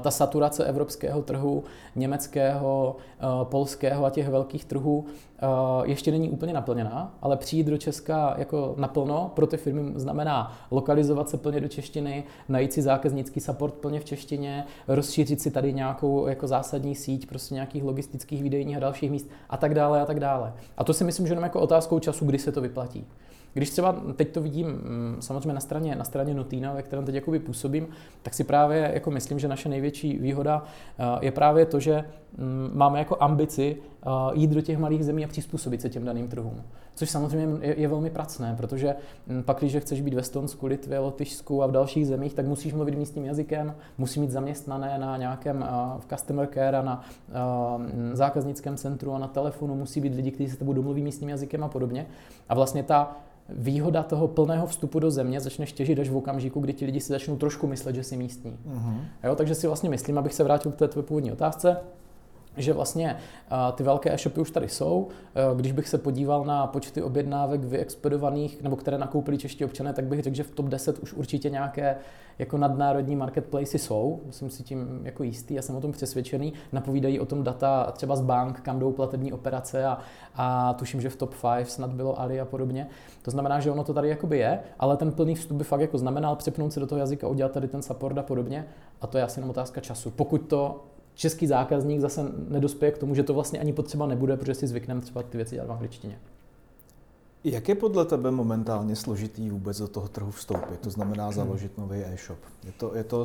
ta 0.00 0.10
saturace 0.10 0.64
evropského 0.64 1.22
trhu, 1.22 1.64
německého, 1.96 2.96
eh, 3.18 3.24
polského 3.42 4.04
a 4.04 4.10
těch 4.10 4.28
velkých 4.28 4.64
trhů 4.64 5.04
eh, 5.06 5.46
ještě 5.84 6.10
není 6.10 6.30
úplně 6.30 6.52
naplněná, 6.52 7.14
ale 7.22 7.36
přijít 7.36 7.66
do 7.66 7.78
Česka 7.78 8.34
jako 8.38 8.74
naplno 8.76 9.32
pro 9.34 9.46
ty 9.46 9.56
firmy 9.56 9.92
znamená 9.96 10.52
lokalizovat 10.70 11.28
se 11.28 11.36
plně 11.36 11.60
do 11.60 11.68
češtiny, 11.68 12.24
najít 12.48 12.72
si 12.72 12.82
zákaznický 12.82 13.40
support 13.40 13.74
plně 13.74 14.00
v 14.00 14.04
češtině, 14.04 14.64
rozšířit 14.88 15.40
si 15.40 15.50
tady 15.50 15.72
nějakou 15.72 16.26
jako 16.26 16.46
zásadní 16.46 16.94
síť 16.94 17.26
prostě 17.26 17.54
nějakých 17.54 17.84
logistických 17.84 18.42
výdejních 18.42 18.76
a 18.76 18.80
dalších 18.80 19.10
míst 19.10 19.30
a 19.50 19.56
tak 19.56 19.74
dále 19.74 20.00
a 20.00 20.06
tak 20.06 20.20
dále. 20.20 20.52
A 20.76 20.84
to 20.84 20.94
si 20.94 21.04
myslím, 21.04 21.26
že 21.26 21.32
jenom 21.32 21.44
jako 21.44 21.60
otázkou 21.60 21.98
času, 21.98 22.24
kdy 22.24 22.38
se 22.38 22.52
to 22.52 22.60
vyplatí. 22.60 23.06
Když 23.54 23.70
třeba 23.70 24.02
teď 24.16 24.32
to 24.32 24.42
vidím 24.42 24.66
mm, 24.66 25.16
samozřejmě 25.20 25.52
na 25.52 25.60
straně, 25.60 25.96
na 25.96 26.04
straně 26.04 26.34
Notina, 26.34 26.72
ve 26.72 26.82
kterém 26.82 27.04
teď 27.04 27.14
jakoby 27.14 27.38
působím, 27.38 27.88
tak 28.22 28.34
si 28.34 28.44
právě 28.44 28.90
jako 28.94 29.10
myslím, 29.10 29.38
že 29.38 29.48
naše 29.48 29.68
největší 29.68 30.18
výhoda 30.18 30.62
eh, 30.98 31.04
je 31.20 31.32
právě 31.32 31.66
to, 31.66 31.80
že 31.80 32.04
máme 32.72 32.98
jako 32.98 33.16
ambici 33.20 33.76
eh, 33.76 34.08
jít 34.32 34.50
do 34.50 34.60
těch 34.60 34.78
malých 34.78 35.04
zemí 35.04 35.24
a 35.24 35.28
přizpůsobit 35.28 35.80
se 35.80 35.90
těm 35.90 36.04
daným 36.04 36.28
trhům. 36.28 36.62
Což 36.94 37.10
samozřejmě 37.10 37.66
je, 37.66 37.80
je 37.80 37.88
velmi 37.88 38.10
pracné, 38.10 38.54
protože 38.56 38.94
mm, 39.26 39.42
pak, 39.42 39.58
když 39.58 39.76
chceš 39.76 40.00
být 40.00 40.14
ve 40.14 40.22
Stonsku, 40.22 40.66
Litvě, 40.66 40.98
Lotyšsku 40.98 41.62
a 41.62 41.66
v 41.66 41.72
dalších 41.72 42.06
zemích, 42.06 42.34
tak 42.34 42.46
musíš 42.46 42.72
mluvit 42.72 42.98
místním 42.98 43.24
jazykem, 43.24 43.74
musí 43.98 44.20
mít 44.20 44.30
zaměstnané 44.30 44.98
na 44.98 45.16
nějakém 45.16 45.56
uh, 45.56 46.00
v 46.00 46.06
customer 46.06 46.48
care 46.54 46.78
a 46.78 46.82
na 46.82 47.04
uh, 47.28 47.82
zákaznickém 48.12 48.76
centru 48.76 49.12
a 49.12 49.18
na 49.18 49.28
telefonu, 49.28 49.74
musí 49.74 50.00
být 50.00 50.14
lidi, 50.14 50.30
kteří 50.30 50.50
se 50.50 50.56
tebou 50.56 50.72
domluví 50.72 51.02
místním 51.02 51.28
jazykem 51.28 51.64
a 51.64 51.68
podobně. 51.68 52.06
A 52.48 52.54
vlastně 52.54 52.82
ta 52.82 53.16
výhoda 53.48 54.02
toho 54.02 54.28
plného 54.28 54.66
vstupu 54.66 54.98
do 54.98 55.10
země 55.10 55.40
začne 55.40 55.66
těžit 55.66 55.98
až 55.98 56.08
v 56.08 56.16
okamžiku, 56.16 56.60
kdy 56.60 56.72
ti 56.72 56.86
lidi 56.86 57.00
si 57.00 57.12
začnou 57.12 57.36
trošku 57.36 57.66
myslet, 57.66 57.94
že 57.94 58.04
jsi 58.04 58.16
místní. 58.16 58.56
Uh-huh. 58.74 58.96
Jo, 59.24 59.34
takže 59.34 59.54
si 59.54 59.66
vlastně 59.66 59.90
myslím, 59.90 60.18
abych 60.18 60.34
se 60.34 60.44
vrátil 60.44 60.72
k 60.72 60.76
té 60.76 60.88
tvé 60.88 61.02
původní 61.02 61.32
otázce, 61.32 61.76
že 62.56 62.72
vlastně 62.72 63.16
ty 63.74 63.82
velké 63.82 64.14
e-shopy 64.14 64.40
už 64.40 64.50
tady 64.50 64.68
jsou. 64.68 65.08
Když 65.56 65.72
bych 65.72 65.88
se 65.88 65.98
podíval 65.98 66.44
na 66.44 66.66
počty 66.66 67.02
objednávek 67.02 67.64
vyexpedovaných, 67.64 68.62
nebo 68.62 68.76
které 68.76 68.98
nakoupili 68.98 69.38
čeští 69.38 69.64
občané, 69.64 69.92
tak 69.92 70.04
bych 70.04 70.22
řekl, 70.22 70.36
že 70.36 70.42
v 70.42 70.50
top 70.50 70.66
10 70.66 70.98
už 70.98 71.12
určitě 71.12 71.50
nějaké 71.50 71.96
jako 72.38 72.58
nadnárodní 72.58 73.16
marketplace 73.16 73.78
jsou. 73.78 74.20
Jsem 74.30 74.50
si 74.50 74.62
tím 74.62 75.00
jako 75.04 75.22
jistý, 75.22 75.54
já 75.54 75.62
jsem 75.62 75.76
o 75.76 75.80
tom 75.80 75.92
přesvědčený. 75.92 76.52
Napovídají 76.72 77.20
o 77.20 77.26
tom 77.26 77.42
data 77.42 77.92
třeba 77.92 78.16
z 78.16 78.20
bank, 78.20 78.60
kam 78.60 78.78
jdou 78.78 78.92
platební 78.92 79.32
operace 79.32 79.86
a, 79.86 79.98
a 80.34 80.72
tuším, 80.72 81.00
že 81.00 81.10
v 81.10 81.16
top 81.16 81.34
5 81.56 81.70
snad 81.70 81.90
bylo 81.90 82.20
Ali 82.20 82.40
a 82.40 82.44
podobně. 82.44 82.86
To 83.22 83.30
znamená, 83.30 83.60
že 83.60 83.70
ono 83.70 83.84
to 83.84 83.94
tady 83.94 84.08
jakoby 84.08 84.38
je, 84.38 84.60
ale 84.78 84.96
ten 84.96 85.12
plný 85.12 85.34
vstup 85.34 85.56
by 85.56 85.64
fakt 85.64 85.80
jako 85.80 85.98
znamenal 85.98 86.36
přepnout 86.36 86.72
se 86.72 86.80
do 86.80 86.86
toho 86.86 86.98
jazyka, 86.98 87.28
udělat 87.28 87.52
tady 87.52 87.68
ten 87.68 87.82
support 87.82 88.18
a 88.18 88.22
podobně. 88.22 88.66
A 89.00 89.06
to 89.06 89.18
je 89.18 89.24
asi 89.24 89.38
jenom 89.38 89.50
otázka 89.50 89.80
času. 89.80 90.10
Pokud 90.10 90.38
to 90.38 90.84
český 91.14 91.46
zákazník 91.46 92.00
zase 92.00 92.20
nedospěje 92.48 92.92
k 92.92 92.98
tomu, 92.98 93.14
že 93.14 93.22
to 93.22 93.34
vlastně 93.34 93.60
ani 93.60 93.72
potřeba 93.72 94.06
nebude, 94.06 94.36
protože 94.36 94.54
si 94.54 94.66
zvykneme 94.66 95.00
třeba 95.00 95.22
ty 95.22 95.36
věci 95.36 95.54
dělat 95.54 95.68
v 95.68 95.72
angličtině. 95.72 96.18
Jak 97.44 97.68
je 97.68 97.74
podle 97.74 98.04
tebe 98.04 98.30
momentálně 98.30 98.96
složitý 98.96 99.50
vůbec 99.50 99.78
do 99.78 99.88
toho 99.88 100.08
trhu 100.08 100.30
vstoupit? 100.30 100.80
To 100.80 100.90
znamená 100.90 101.32
založit 101.32 101.78
nový 101.78 102.04
e-shop. 102.04 102.38
Je 102.64 102.72
to, 102.72 102.96
je, 102.96 103.04
to, 103.04 103.24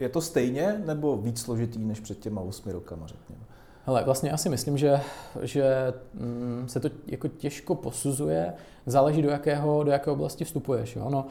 je, 0.00 0.08
to 0.08 0.20
stejně 0.20 0.82
nebo 0.86 1.16
víc 1.16 1.40
složitý 1.40 1.78
než 1.78 2.00
před 2.00 2.18
těma 2.18 2.40
8 2.40 2.72
rokama, 2.72 3.06
řekněme? 3.06 3.40
Hele, 3.86 4.04
vlastně 4.04 4.30
já 4.30 4.36
si 4.36 4.48
myslím, 4.48 4.78
že, 4.78 5.00
že 5.42 5.92
mm, 6.14 6.64
se 6.66 6.80
to 6.80 6.90
jako 7.06 7.28
těžko 7.28 7.74
posuzuje, 7.74 8.52
záleží 8.86 9.22
do 9.22 9.30
jakého, 9.30 9.84
do 9.84 9.90
jaké 9.90 10.10
oblasti 10.10 10.44
vstupuješ. 10.44 10.96
Jo? 10.96 11.10
No, 11.10 11.26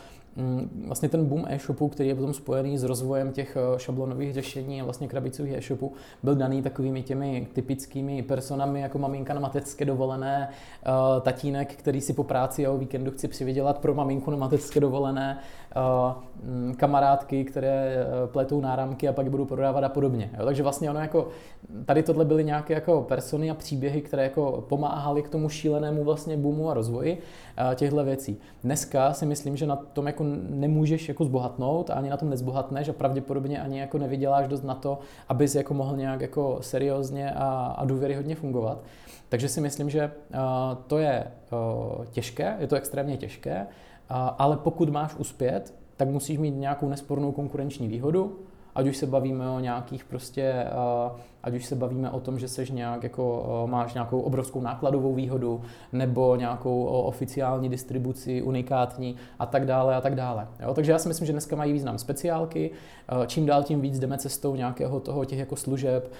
vlastně 0.88 1.10
ten 1.10 1.26
boom 1.26 1.45
e-shopu, 1.47 1.88
který 1.88 2.10
je 2.10 2.15
potom 2.15 2.34
spojený 2.34 2.78
s 2.78 2.84
rozvojem 2.84 3.32
těch 3.32 3.58
eh, 3.58 3.80
šablonových 3.80 4.34
řešení 4.34 4.82
a 4.82 4.84
vlastně 4.84 5.08
krabicových 5.08 5.54
e-shopů, 5.54 5.93
byl 6.23 6.36
daný 6.36 6.62
takovými 6.62 7.04
těmi 7.04 7.47
typickými 7.54 8.23
personami 8.23 8.82
jako 8.82 9.00
maminka 9.00 9.34
na 9.34 9.39
mateřské 9.39 9.86
dovolené, 9.86 10.50
eh, 10.50 10.91
tatínek, 11.21 11.76
který 11.76 12.02
si 12.02 12.13
po 12.13 12.23
práci 12.23 12.65
a 12.65 12.71
o 12.71 12.78
víkendu 12.78 13.12
chci 13.12 13.28
přivydělat 13.28 13.78
pro 13.78 13.93
maminku 13.93 14.32
na 14.32 14.38
mateřské 14.38 14.80
dovolené, 14.80 15.39
eh, 15.71 15.80
mm, 16.43 16.76
kamarádky, 16.78 17.43
které 17.43 18.06
pletou 18.26 18.62
náramky 18.62 19.08
a 19.08 19.13
pak 19.13 19.30
budou 19.30 19.45
prodávat 19.45 19.84
a 19.84 19.89
podobně. 19.89 20.30
Takže 20.45 20.63
vlastně 20.63 20.89
ono 20.89 21.00
jako, 21.00 21.28
tady 21.86 22.04
tohle 22.04 22.26
byly 22.26 22.43
nějaké 22.43 22.73
jako 22.73 23.02
persony 23.02 23.52
a 23.52 23.54
příběhy, 23.54 24.02
které 24.02 24.23
jako 24.23 24.65
pomáhaly 24.69 25.21
k 25.21 25.30
tomu 25.30 25.50
šílenému 25.50 26.04
vlastně 26.04 26.38
boomu 26.38 26.69
a 26.69 26.73
rozvoji 26.73 27.21
těchto 27.76 28.04
věcí. 28.04 28.38
Dneska 28.63 29.13
si 29.13 29.26
myslím, 29.26 29.58
že 29.58 29.67
na 29.67 29.76
tom 29.76 30.08
jako 30.08 30.26
nemůžeš 30.49 31.07
jako 31.07 31.25
zbohatnout 31.25 31.89
a 31.89 31.93
ani 31.93 32.09
na 32.09 32.17
tom 32.17 32.29
nezbohatneš 32.29 32.89
a 32.89 32.93
pravděpodobně 32.93 33.61
ani 33.61 33.79
jako 33.79 33.97
nevyděláš 33.97 34.47
dost 34.47 34.63
na 34.63 34.75
to, 34.75 34.99
abys 35.29 35.55
jako 35.55 35.73
mohl 35.73 35.97
nějak 35.97 36.21
jako 36.21 36.57
seriózně 36.61 37.31
a, 37.31 37.75
a 37.77 37.85
důvěryhodně 37.85 38.35
fungovat. 38.35 38.83
Takže 39.29 39.49
si 39.49 39.61
myslím, 39.61 39.89
že 39.89 40.11
uh, 40.33 40.39
to 40.87 40.97
je 40.97 41.23
uh, 41.97 42.05
těžké, 42.05 42.55
je 42.59 42.67
to 42.67 42.75
extrémně 42.75 43.17
těžké, 43.17 43.61
uh, 43.61 44.17
ale 44.37 44.57
pokud 44.57 44.89
máš 44.89 45.15
uspět, 45.15 45.73
tak 45.97 46.09
musíš 46.09 46.37
mít 46.37 46.51
nějakou 46.51 46.89
nespornou 46.89 47.31
konkurenční 47.31 47.87
výhodu, 47.87 48.39
ať 48.75 48.87
už 48.87 48.97
se 48.97 49.07
bavíme 49.07 49.49
o 49.49 49.59
nějakých 49.59 50.05
prostě, 50.05 50.65
ať 51.47 51.53
už 51.53 51.65
se 51.65 51.75
bavíme 51.75 52.10
o 52.10 52.19
tom, 52.19 52.39
že 52.39 52.47
seš 52.47 52.71
nějak 52.71 53.03
jako, 53.03 53.43
máš 53.69 53.93
nějakou 53.93 54.19
obrovskou 54.19 54.62
nákladovou 54.62 55.13
výhodu, 55.13 55.62
nebo 55.93 56.36
nějakou 56.36 56.86
oficiální 56.86 57.69
distribuci, 57.69 58.41
unikátní 58.41 59.15
a 59.39 59.45
tak 59.45 59.65
dále 59.65 59.95
a 59.95 60.01
tak 60.01 60.15
dále. 60.15 60.47
Jo? 60.60 60.73
Takže 60.73 60.91
já 60.91 60.99
si 60.99 61.07
myslím, 61.07 61.25
že 61.25 61.33
dneska 61.33 61.55
mají 61.55 61.73
význam 61.73 61.97
speciálky, 61.97 62.71
čím 63.27 63.45
dál 63.45 63.63
tím 63.63 63.81
víc 63.81 63.99
jdeme 63.99 64.17
cestou 64.17 64.55
nějakého 64.55 64.99
toho 64.99 65.25
těch 65.25 65.39
jako 65.39 65.55
služeb, 65.55 66.12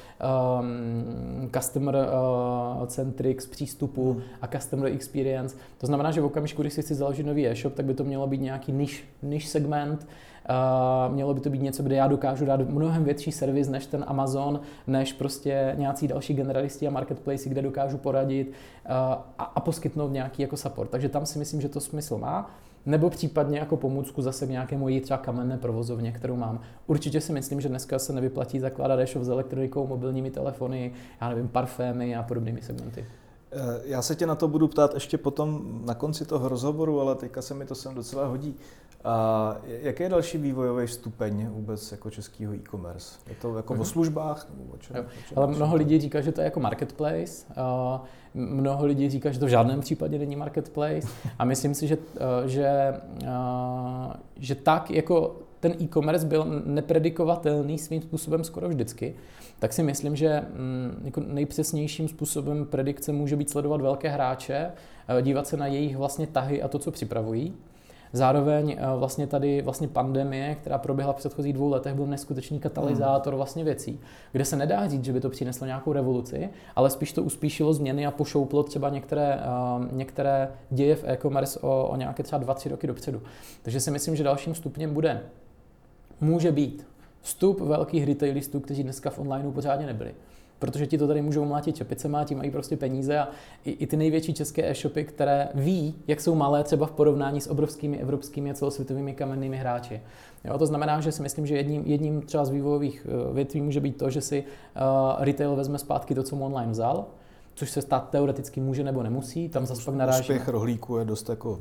um, 0.60 1.50
customer 1.52 1.96
uh, 1.96 2.86
centric 2.86 3.46
přístupu 3.46 4.14
hmm. 4.14 4.22
a 4.42 4.48
customer 4.48 4.92
experience. 4.92 5.58
To 5.78 5.88
znamená, 5.88 6.12
že 6.12 6.22
v 6.22 6.26
okamžiku, 6.26 6.62
když 6.62 6.74
si 6.74 6.82
chci 6.82 6.96
založit 6.96 7.26
nový 7.26 7.48
e-shop, 7.48 7.74
tak 7.74 7.86
by 7.86 7.94
to 7.94 8.04
mělo 8.04 8.28
být 8.28 8.42
nějaký 8.42 8.72
niž, 8.72 9.04
niž 9.24 9.48
segment, 9.48 10.08
Uh, 10.50 11.14
mělo 11.14 11.34
by 11.34 11.40
to 11.40 11.50
být 11.50 11.62
něco, 11.62 11.84
kde 11.84 11.96
já 11.96 12.08
dokážu 12.08 12.46
dát 12.46 12.60
mnohem 12.60 13.04
větší 13.04 13.32
servis 13.32 13.68
než 13.68 13.86
ten 13.86 14.04
Amazon, 14.08 14.60
než 14.88 15.14
prostě 15.18 15.76
nějací 15.78 16.08
další 16.08 16.34
generalisti 16.34 16.88
a 16.88 16.92
marketplace, 16.92 17.50
kde 17.50 17.62
dokážu 17.62 17.98
poradit 17.98 18.48
uh, 18.48 18.92
a, 19.38 19.44
a 19.44 19.60
poskytnout 19.60 20.12
nějaký 20.12 20.42
jako 20.42 20.58
support. 20.58 20.90
Takže 20.90 21.10
tam 21.10 21.26
si 21.26 21.40
myslím, 21.40 21.62
že 21.62 21.70
to 21.70 21.80
smysl 21.80 22.18
má. 22.18 22.52
nebo 22.86 23.10
případně 23.10 23.60
jako 23.60 23.78
pomůcku 23.78 24.22
zase 24.22 24.48
k 24.48 24.50
nějaké 24.50 24.78
mojí 24.78 25.02
třeba 25.02 25.18
kamenné 25.18 25.58
provozovně, 25.58 26.12
kterou 26.12 26.36
mám. 26.36 26.60
Určitě 26.88 27.22
si 27.22 27.34
myslím, 27.34 27.62
že 27.62 27.70
dneska 27.70 28.00
se 28.00 28.14
nevyplatí 28.14 28.60
zakládat 28.60 29.00
e-shop 29.00 29.24
s 29.24 29.30
elektronikou, 29.30 29.88
mobilními 29.88 30.32
telefony, 30.32 30.94
já 31.22 31.30
nevím, 31.30 31.48
parfémy 31.48 32.16
a 32.16 32.24
podobnými 32.24 32.62
segmenty. 32.62 33.06
Eh, 33.52 33.82
já 33.86 34.02
se 34.02 34.16
tě 34.16 34.26
na 34.26 34.36
to 34.36 34.48
budu 34.48 34.68
ptát 34.68 34.94
ještě 34.94 35.18
potom 35.18 35.82
na 35.86 35.94
konci 35.94 36.26
toho 36.26 36.50
rozhovoru, 36.50 37.02
ale 37.02 37.16
teďka 37.16 37.42
se 37.42 37.54
mi 37.54 37.66
to 37.66 37.76
sem 37.76 37.96
docela 37.96 38.26
hodí. 38.26 38.56
A 39.04 39.56
jaký 39.66 40.04
je 40.04 40.10
další 40.10 40.38
vývojový 40.38 40.88
stupeň 40.88 41.48
vůbec 41.48 41.92
jako 41.92 42.10
českého 42.10 42.54
e-commerce? 42.54 43.20
Je 43.30 43.36
to 43.36 43.56
jako 43.56 43.74
mm-hmm. 43.74 43.78
o 43.78 43.80
mhm. 43.80 43.86
službách? 43.86 44.48
Nebo 44.50 44.74
o 44.74 44.78
čem, 44.78 44.96
jo. 44.96 45.04
o 45.04 45.30
čem 45.30 45.38
Ale 45.38 45.48
mnoho 45.48 45.76
lidí 45.76 46.00
říká, 46.00 46.22
že 46.22 46.32
to 46.32 46.42
je 46.42 46.46
jako 46.46 46.60
marketplace. 46.60 47.46
Mnoho 48.34 48.86
lidí 48.86 49.10
říká, 49.10 49.32
že 49.32 49.40
to 49.40 49.46
v 49.46 49.50
žádném 49.50 49.80
případě 49.80 50.20
není 50.20 50.36
marketplace. 50.36 51.08
A 51.40 51.46
myslím 51.46 51.74
si, 51.74 51.88
že, 51.88 51.98
uh, 51.98 52.02
že, 52.46 52.94
uh, 53.24 54.14
že 54.36 54.56
tak 54.56 54.92
jako 54.92 55.36
ten 55.60 55.74
e-commerce 55.82 56.26
byl 56.26 56.62
nepredikovatelný 56.66 57.78
svým 57.78 58.02
způsobem 58.02 58.44
skoro 58.44 58.70
vždycky, 58.70 59.16
tak 59.60 59.74
si 59.74 59.84
myslím, 59.84 60.16
že 60.16 60.42
mm, 60.42 61.02
jako 61.06 61.22
nejpřesnějším 61.28 62.08
způsobem 62.08 62.66
predikce 62.66 63.12
může 63.12 63.36
být 63.36 63.50
sledovat 63.50 63.82
velké 63.82 64.10
hráče, 64.10 64.72
dívat 65.22 65.48
se 65.48 65.58
na 65.58 65.68
jejich 65.68 65.98
vlastně 65.98 66.28
tahy 66.28 66.62
a 66.62 66.68
to, 66.68 66.80
co 66.80 66.92
připravují 66.92 67.54
Zároveň 68.14 68.78
eh, 68.78 68.98
vlastně 68.98 69.28
tady 69.28 69.62
vlastně 69.62 69.88
pandemie, 69.88 70.56
která 70.56 70.78
proběhla 70.78 71.14
v 71.14 71.16
předchozích 71.16 71.54
dvou 71.54 71.70
letech, 71.70 71.94
byl 71.94 72.06
neskutečný 72.06 72.60
katalyzátor 72.60 73.34
hmm. 73.34 73.38
vlastně 73.38 73.64
věcí, 73.64 74.00
kde 74.32 74.46
se 74.46 74.56
nedá 74.56 74.88
říct, 74.88 75.04
že 75.06 75.14
by 75.14 75.20
to 75.20 75.30
přineslo 75.30 75.66
nějakou 75.66 75.94
revoluci, 75.94 76.50
ale 76.76 76.90
spíš 76.90 77.14
to 77.14 77.24
uspíšilo 77.24 77.74
změny 77.74 78.06
a 78.06 78.12
pošouplo 78.12 78.64
třeba 78.64 78.90
některé, 78.90 79.40
uh, 79.78 79.86
některé 79.92 80.52
děje 80.70 80.96
v 80.96 81.04
e-commerce 81.04 81.60
o, 81.60 81.88
o 81.88 81.96
nějaké 81.96 82.24
třeba 82.24 82.40
dva, 82.40 82.54
tři 82.54 82.70
roky 82.70 82.88
dopředu. 82.88 83.22
Takže 83.62 83.80
si 83.80 83.92
myslím, 83.92 84.16
že 84.16 84.24
dalším 84.24 84.56
stupněm 84.56 84.94
bude, 84.94 85.22
může 86.22 86.52
být 86.52 86.88
vstup 87.22 87.60
velkých 87.60 88.06
retailistů, 88.06 88.60
kteří 88.60 88.84
dneska 88.84 89.10
v 89.10 89.20
onlineu 89.20 89.52
pořádně 89.52 89.86
nebyli 89.86 90.14
protože 90.60 90.88
ti 90.88 90.98
to 90.98 91.08
tady 91.08 91.22
můžou 91.22 91.46
mlátit 91.46 91.76
čepicema, 91.76 92.24
ti 92.24 92.36
mají 92.36 92.52
prostě 92.52 92.78
peníze 92.78 93.20
a 93.20 93.28
i, 93.66 93.72
i 93.72 93.88
ty 93.88 93.98
největší 93.98 94.34
české 94.34 94.70
e-shopy, 94.70 95.04
které 95.04 95.50
ví, 95.54 95.96
jak 96.08 96.22
jsou 96.22 96.36
malé 96.36 96.64
třeba 96.64 96.86
v 96.86 96.92
porovnání 96.92 97.42
s 97.42 97.48
obrovskými 97.48 97.98
evropskými 97.98 98.52
a 98.52 98.54
celosvětovými 98.54 99.14
kamennými 99.14 99.58
hráči. 99.58 100.02
Jo, 100.46 100.58
to 100.58 100.66
znamená, 100.66 101.02
že 101.02 101.12
si 101.12 101.22
myslím, 101.22 101.46
že 101.46 101.56
jedním, 101.56 101.84
jedním 101.86 102.22
třeba 102.22 102.46
z 102.46 102.50
vývojových 102.50 103.08
eh, 103.10 103.34
větví 103.34 103.62
může 103.62 103.80
být 103.80 103.98
to, 103.98 104.10
že 104.10 104.22
si 104.22 104.44
uh, 104.44 105.24
retail 105.24 105.56
vezme 105.56 105.78
zpátky 105.78 106.16
to, 106.16 106.24
co 106.24 106.36
mu 106.36 106.46
online 106.46 106.72
vzal, 106.72 107.06
což 107.56 107.72
se 107.72 107.82
stát 107.82 108.10
teoreticky 108.10 108.60
může 108.60 108.84
nebo 108.84 109.04
nemusí. 109.04 109.50
Tam 109.50 109.66
zase 109.66 109.86
pak 109.86 109.96
naráží. 109.96 110.22
Úspěch 110.22 110.48
rohlíku 110.48 110.98
je 110.98 111.06
dost 111.06 111.30
jako 111.30 111.60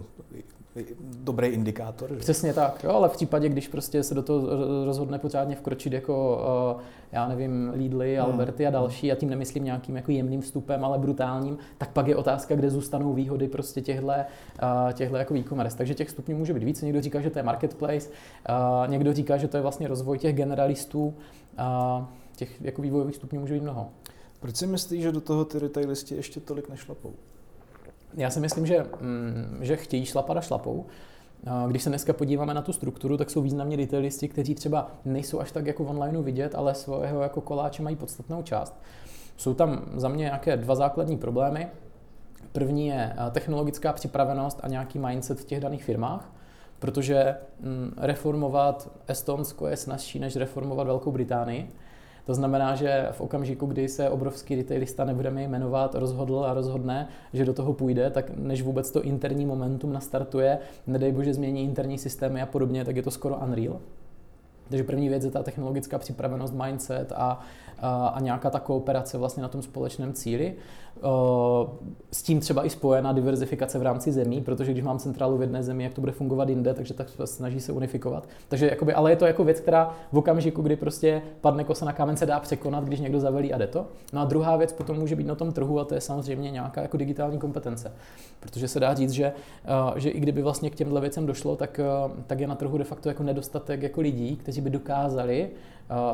dobrý 1.00 1.48
indikátor. 1.48 2.10
Že? 2.10 2.16
Přesně 2.16 2.52
tak, 2.52 2.84
jo, 2.84 2.90
ale 2.90 3.08
v 3.08 3.12
případě, 3.12 3.48
když 3.48 3.68
prostě 3.68 4.02
se 4.02 4.14
do 4.14 4.22
toho 4.22 4.48
rozhodne 4.84 5.18
pořádně 5.18 5.56
vkročit 5.56 5.92
jako, 5.92 6.44
uh, 6.74 6.82
já 7.12 7.28
nevím, 7.28 7.72
Lidly, 7.74 8.16
hmm. 8.16 8.24
Alberty 8.24 8.66
a 8.66 8.70
další, 8.70 9.12
a 9.12 9.14
tím 9.14 9.30
nemyslím 9.30 9.64
nějakým 9.64 9.96
jako 9.96 10.12
jemným 10.12 10.40
vstupem, 10.40 10.84
ale 10.84 10.98
brutálním, 10.98 11.58
tak 11.78 11.92
pak 11.92 12.06
je 12.06 12.16
otázka, 12.16 12.56
kde 12.56 12.70
zůstanou 12.70 13.12
výhody 13.12 13.48
prostě 13.48 13.80
těchto, 13.80 14.06
uh, 14.06 14.12
těchto 14.92 15.16
jako 15.16 15.34
e-commerce. 15.34 15.76
Takže 15.76 15.94
těch 15.94 16.10
stupňů 16.10 16.38
může 16.38 16.54
být 16.54 16.62
víc. 16.62 16.82
Někdo 16.82 17.00
říká, 17.00 17.20
že 17.20 17.30
to 17.30 17.38
je 17.38 17.42
marketplace, 17.42 18.08
uh, 18.08 18.90
někdo 18.90 19.12
říká, 19.12 19.36
že 19.36 19.48
to 19.48 19.56
je 19.56 19.62
vlastně 19.62 19.88
rozvoj 19.88 20.18
těch 20.18 20.36
generalistů, 20.36 21.14
těch 22.36 22.62
jako 22.62 22.82
vývojových 22.82 23.16
stupňů 23.16 23.40
může 23.40 23.54
být 23.54 23.62
mnoho. 23.62 23.88
Proč 24.40 24.56
si 24.56 24.66
myslíš, 24.66 25.02
že 25.02 25.12
do 25.12 25.20
toho 25.20 25.44
ty 25.44 25.58
retailisti 25.58 26.14
ještě 26.14 26.40
tolik 26.40 26.68
nešlapou? 26.68 27.12
Já 28.16 28.30
si 28.30 28.40
myslím, 28.40 28.66
že, 28.66 28.86
mm, 29.00 29.58
že 29.60 29.76
chtějí 29.76 30.04
šlapat 30.04 30.36
a 30.36 30.40
šlapou. 30.40 30.86
Když 31.68 31.82
se 31.82 31.88
dneska 31.88 32.12
podíváme 32.12 32.54
na 32.54 32.62
tu 32.62 32.72
strukturu, 32.72 33.16
tak 33.16 33.30
jsou 33.30 33.42
významní 33.42 33.76
retailisti, 33.76 34.28
kteří 34.28 34.54
třeba 34.54 34.90
nejsou 35.04 35.40
až 35.40 35.52
tak 35.52 35.66
jako 35.66 35.84
v 35.84 35.90
onlineu 35.90 36.22
vidět, 36.22 36.54
ale 36.54 36.74
svého 36.74 37.22
jako 37.22 37.40
koláče 37.40 37.82
mají 37.82 37.96
podstatnou 37.96 38.42
část. 38.42 38.80
Jsou 39.36 39.54
tam 39.54 39.82
za 39.96 40.08
mě 40.08 40.24
nějaké 40.24 40.56
dva 40.56 40.74
základní 40.74 41.16
problémy. 41.16 41.68
První 42.52 42.86
je 42.86 43.16
technologická 43.30 43.92
připravenost 43.92 44.60
a 44.62 44.68
nějaký 44.68 44.98
mindset 44.98 45.40
v 45.40 45.44
těch 45.44 45.60
daných 45.60 45.84
firmách, 45.84 46.32
protože 46.78 47.36
mm, 47.60 47.94
reformovat 47.96 48.90
Estonsko 49.06 49.66
je 49.66 49.76
snažší, 49.76 50.18
než 50.18 50.36
reformovat 50.36 50.86
Velkou 50.86 51.12
Británii. 51.12 51.70
To 52.26 52.34
znamená, 52.34 52.74
že 52.74 53.08
v 53.12 53.20
okamžiku, 53.20 53.66
kdy 53.66 53.88
se 53.88 54.10
obrovský 54.10 54.54
retailista, 54.54 55.04
nebudeme 55.04 55.42
jmenovat, 55.42 55.94
rozhodl 55.94 56.44
a 56.44 56.54
rozhodne, 56.54 57.08
že 57.32 57.44
do 57.44 57.54
toho 57.54 57.72
půjde, 57.72 58.10
tak 58.10 58.30
než 58.36 58.62
vůbec 58.62 58.90
to 58.90 59.02
interní 59.02 59.46
momentum 59.46 59.92
nastartuje, 59.92 60.58
nedej 60.86 61.12
bože 61.12 61.34
změní 61.34 61.64
interní 61.64 61.98
systémy 61.98 62.42
a 62.42 62.46
podobně, 62.46 62.84
tak 62.84 62.96
je 62.96 63.02
to 63.02 63.10
skoro 63.10 63.36
unreal. 63.36 63.80
Takže 64.68 64.84
první 64.84 65.08
věc 65.08 65.24
je 65.24 65.30
ta 65.30 65.42
technologická 65.42 65.98
připravenost, 65.98 66.54
mindset 66.54 67.12
a, 67.12 67.40
a, 67.78 68.06
a 68.06 68.20
nějaká 68.20 68.50
ta 68.50 68.60
kooperace 68.60 69.18
vlastně 69.18 69.42
na 69.42 69.48
tom 69.48 69.62
společném 69.62 70.12
cíli. 70.12 70.54
S 72.12 72.22
tím 72.22 72.40
třeba 72.40 72.66
i 72.66 72.70
spojená 72.70 73.12
diverzifikace 73.12 73.78
v 73.78 73.82
rámci 73.82 74.12
zemí, 74.12 74.40
protože 74.40 74.72
když 74.72 74.84
mám 74.84 74.98
centrálu 74.98 75.38
v 75.38 75.40
jedné 75.40 75.62
zemi, 75.62 75.84
jak 75.84 75.94
to 75.94 76.00
bude 76.00 76.12
fungovat 76.12 76.48
jinde, 76.48 76.74
takže 76.74 76.94
tak 76.94 77.08
snaží 77.24 77.60
se 77.60 77.72
unifikovat. 77.72 78.28
Takže 78.48 78.66
jakoby, 78.66 78.94
ale 78.94 79.12
je 79.12 79.16
to 79.16 79.26
jako 79.26 79.44
věc, 79.44 79.60
která 79.60 79.94
v 80.12 80.18
okamžiku, 80.18 80.62
kdy 80.62 80.76
prostě 80.76 81.22
padne 81.40 81.64
kosa 81.64 81.84
na 81.84 81.92
kámen, 81.92 82.16
se 82.16 82.26
dá 82.26 82.40
překonat, 82.40 82.84
když 82.84 83.00
někdo 83.00 83.20
zavelí 83.20 83.52
a 83.52 83.58
jde 83.58 83.66
to. 83.66 83.86
No 84.12 84.20
a 84.20 84.24
druhá 84.24 84.56
věc 84.56 84.72
potom 84.72 84.96
může 84.96 85.16
být 85.16 85.26
na 85.26 85.34
tom 85.34 85.52
trhu 85.52 85.80
a 85.80 85.84
to 85.84 85.94
je 85.94 86.00
samozřejmě 86.00 86.50
nějaká 86.50 86.82
jako 86.82 86.96
digitální 86.96 87.38
kompetence. 87.38 87.92
Protože 88.40 88.68
se 88.68 88.80
dá 88.80 88.94
říct, 88.94 89.12
že, 89.12 89.32
že 89.96 90.10
i 90.10 90.20
kdyby 90.20 90.42
vlastně 90.42 90.70
k 90.70 90.74
těmhle 90.74 91.00
věcem 91.00 91.26
došlo, 91.26 91.56
tak, 91.56 91.80
tak 92.26 92.40
je 92.40 92.46
na 92.46 92.54
trhu 92.54 92.78
de 92.78 92.84
facto 92.84 93.08
jako 93.08 93.22
nedostatek 93.22 93.82
jako 93.82 94.00
lidí, 94.00 94.36
kteří 94.36 94.60
by 94.60 94.70
dokázali 94.70 95.50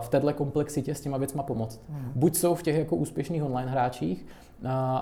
v 0.01 0.09
této 0.09 0.33
komplexitě 0.35 0.95
s 0.95 1.01
těma 1.01 1.19
věcma 1.19 1.43
pomoct. 1.43 1.81
Hmm. 1.89 2.13
Buď 2.15 2.37
jsou 2.37 2.55
v 2.55 2.63
těch 2.63 2.77
jako 2.77 2.97
úspěšných 2.97 3.45
online 3.45 3.71
hráčích, 3.71 4.27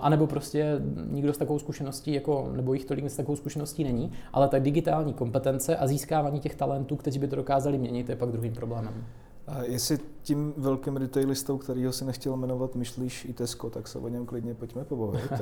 a 0.02 0.08
nebo 0.08 0.26
prostě 0.26 0.80
nikdo 1.10 1.32
s 1.32 1.38
takovou 1.38 1.58
zkušeností, 1.58 2.12
jako, 2.12 2.52
nebo 2.56 2.74
jich 2.74 2.84
tolik 2.84 3.10
s 3.10 3.16
takovou 3.16 3.36
zkušeností 3.36 3.84
není, 3.84 4.12
ale 4.32 4.48
ta 4.48 4.58
digitální 4.58 5.12
kompetence 5.12 5.76
a 5.76 5.86
získávání 5.86 6.40
těch 6.40 6.54
talentů, 6.54 6.96
kteří 6.96 7.18
by 7.18 7.28
to 7.28 7.36
dokázali 7.36 7.78
měnit, 7.78 8.08
je 8.08 8.16
pak 8.16 8.30
druhým 8.30 8.52
problémem. 8.52 9.04
A 9.46 9.62
jestli 9.62 9.98
tím 10.22 10.54
velkým 10.56 10.96
retailistou, 10.96 11.58
kterýho 11.58 11.92
si 11.92 12.04
nechtěl 12.04 12.36
jmenovat, 12.36 12.74
myšlíš 12.74 13.24
i 13.24 13.32
Tesco, 13.32 13.70
tak 13.70 13.88
se 13.88 13.98
o 13.98 14.08
něm 14.08 14.26
klidně 14.26 14.54
pojďme 14.54 14.84
pobavit. 14.84 15.32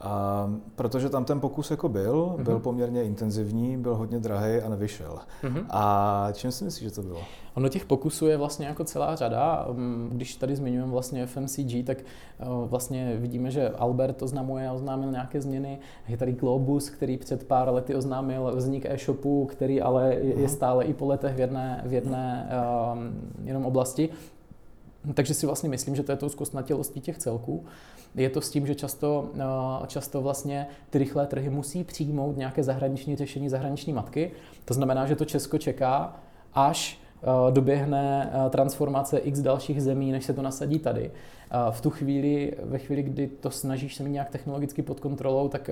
A 0.00 0.50
protože 0.76 1.08
tam 1.08 1.24
ten 1.24 1.40
pokus 1.40 1.70
jako 1.70 1.88
byl, 1.88 2.26
mm-hmm. 2.26 2.42
byl 2.42 2.58
poměrně 2.58 3.02
intenzivní, 3.02 3.76
byl 3.76 3.96
hodně 3.96 4.18
drahý 4.18 4.60
a 4.60 4.68
nevyšel. 4.68 5.18
Mm-hmm. 5.42 5.64
A 5.70 6.28
čím 6.32 6.52
si 6.52 6.64
myslíš, 6.64 6.88
že 6.88 6.94
to 6.94 7.02
bylo? 7.02 7.20
Ono 7.54 7.68
těch 7.68 7.84
pokusů 7.84 8.26
je 8.26 8.36
vlastně 8.36 8.66
jako 8.66 8.84
celá 8.84 9.16
řada. 9.16 9.66
Mm, 9.72 10.10
když 10.12 10.36
tady 10.36 10.56
zmiňujeme 10.56 10.92
vlastně 10.92 11.26
FMCG, 11.26 11.84
tak 11.84 11.98
eh, 11.98 12.44
vlastně 12.64 13.16
vidíme, 13.16 13.50
že 13.50 13.68
Albert 13.68 14.22
oznamuje, 14.22 14.70
oznámil 14.70 15.10
nějaké 15.10 15.40
změny. 15.40 15.78
Je 16.08 16.16
tady 16.16 16.32
Globus, 16.32 16.90
který 16.90 17.16
před 17.16 17.44
pár 17.44 17.68
lety 17.72 17.94
oznámil 17.94 18.52
vznik 18.56 18.86
e-shopu, 18.86 19.46
který 19.46 19.80
ale 19.80 20.14
je 20.14 20.36
mhm. 20.36 20.48
stále 20.48 20.84
i 20.84 20.94
po 20.94 21.06
letech 21.06 21.36
v 21.36 21.40
jedné, 21.40 21.82
v 21.86 21.92
jedné 21.92 22.50
um, 22.92 23.30
jenom 23.44 23.66
oblasti. 23.66 24.08
Takže 25.14 25.34
si 25.34 25.46
vlastně 25.46 25.68
myslím, 25.68 25.96
že 25.96 26.02
to 26.02 26.12
je 26.12 26.16
tou 26.16 26.28
zkostnatělostí 26.28 27.00
těch 27.00 27.18
celků. 27.18 27.64
Je 28.14 28.30
to 28.30 28.40
s 28.40 28.50
tím, 28.50 28.66
že 28.66 28.74
často, 28.74 29.30
eh, 29.34 29.86
často 29.86 30.22
vlastně 30.22 30.66
ty 30.90 30.98
rychlé 30.98 31.26
trhy 31.26 31.50
musí 31.50 31.84
přijmout 31.84 32.36
nějaké 32.36 32.62
zahraniční 32.62 33.16
řešení 33.16 33.48
zahraniční 33.48 33.92
matky. 33.92 34.30
To 34.64 34.74
znamená, 34.74 35.06
že 35.06 35.16
to 35.16 35.24
Česko 35.24 35.58
čeká, 35.58 36.16
až 36.54 37.00
eh, 37.22 37.52
doběhne 37.52 38.32
eh, 38.32 38.50
transformace 38.50 39.18
x 39.18 39.40
dalších 39.40 39.82
zemí, 39.82 40.12
než 40.12 40.24
se 40.24 40.32
to 40.32 40.42
nasadí 40.42 40.78
tady. 40.78 41.10
V 41.70 41.80
tu 41.80 41.90
chvíli, 41.90 42.56
ve 42.62 42.78
chvíli, 42.78 43.02
kdy 43.02 43.26
to 43.26 43.50
snažíš 43.50 43.94
se 43.94 44.02
mít 44.02 44.10
nějak 44.10 44.30
technologicky 44.30 44.82
pod 44.82 45.00
kontrolou, 45.00 45.48
tak 45.48 45.70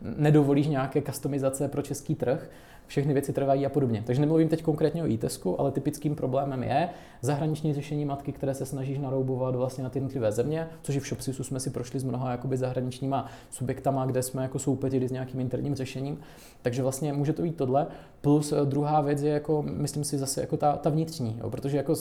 nedovolíš 0.00 0.66
nějaké 0.66 1.02
customizace 1.02 1.68
pro 1.68 1.82
český 1.82 2.14
trh 2.14 2.50
všechny 2.86 3.12
věci 3.12 3.32
trvají 3.32 3.66
a 3.66 3.68
podobně. 3.68 4.02
Takže 4.06 4.20
nemluvím 4.20 4.48
teď 4.48 4.62
konkrétně 4.62 5.02
o 5.02 5.06
e 5.06 5.18
ale 5.58 5.72
typickým 5.72 6.14
problémem 6.14 6.62
je 6.62 6.88
zahraniční 7.20 7.74
řešení 7.74 8.04
matky, 8.04 8.32
které 8.32 8.54
se 8.54 8.66
snažíš 8.66 8.98
naroubovat 8.98 9.54
vlastně 9.54 9.84
na 9.84 9.90
ty 9.90 9.98
jednotlivé 9.98 10.32
země, 10.32 10.68
což 10.82 10.96
i 10.96 11.00
v 11.00 11.06
Shopsisu 11.06 11.44
jsme 11.44 11.60
si 11.60 11.70
prošli 11.70 12.00
s 12.00 12.04
mnoha 12.04 12.30
jakoby 12.30 12.56
zahraničníma 12.56 13.26
subjektama, 13.50 14.06
kde 14.06 14.22
jsme 14.22 14.42
jako 14.42 14.58
soupeřili 14.58 15.08
s 15.08 15.12
nějakým 15.12 15.40
interním 15.40 15.74
řešením. 15.74 16.20
Takže 16.62 16.82
vlastně 16.82 17.12
může 17.12 17.32
to 17.32 17.42
být 17.42 17.56
tohle. 17.56 17.86
Plus 18.20 18.52
eh, 18.52 18.56
druhá 18.64 19.00
věc 19.00 19.22
je 19.22 19.32
jako, 19.32 19.62
myslím 19.62 20.04
si 20.04 20.18
zase 20.18 20.40
jako 20.40 20.56
ta, 20.56 20.76
ta 20.76 20.90
vnitřní, 20.90 21.36
jo, 21.40 21.50
protože 21.50 21.76
jako 21.76 21.94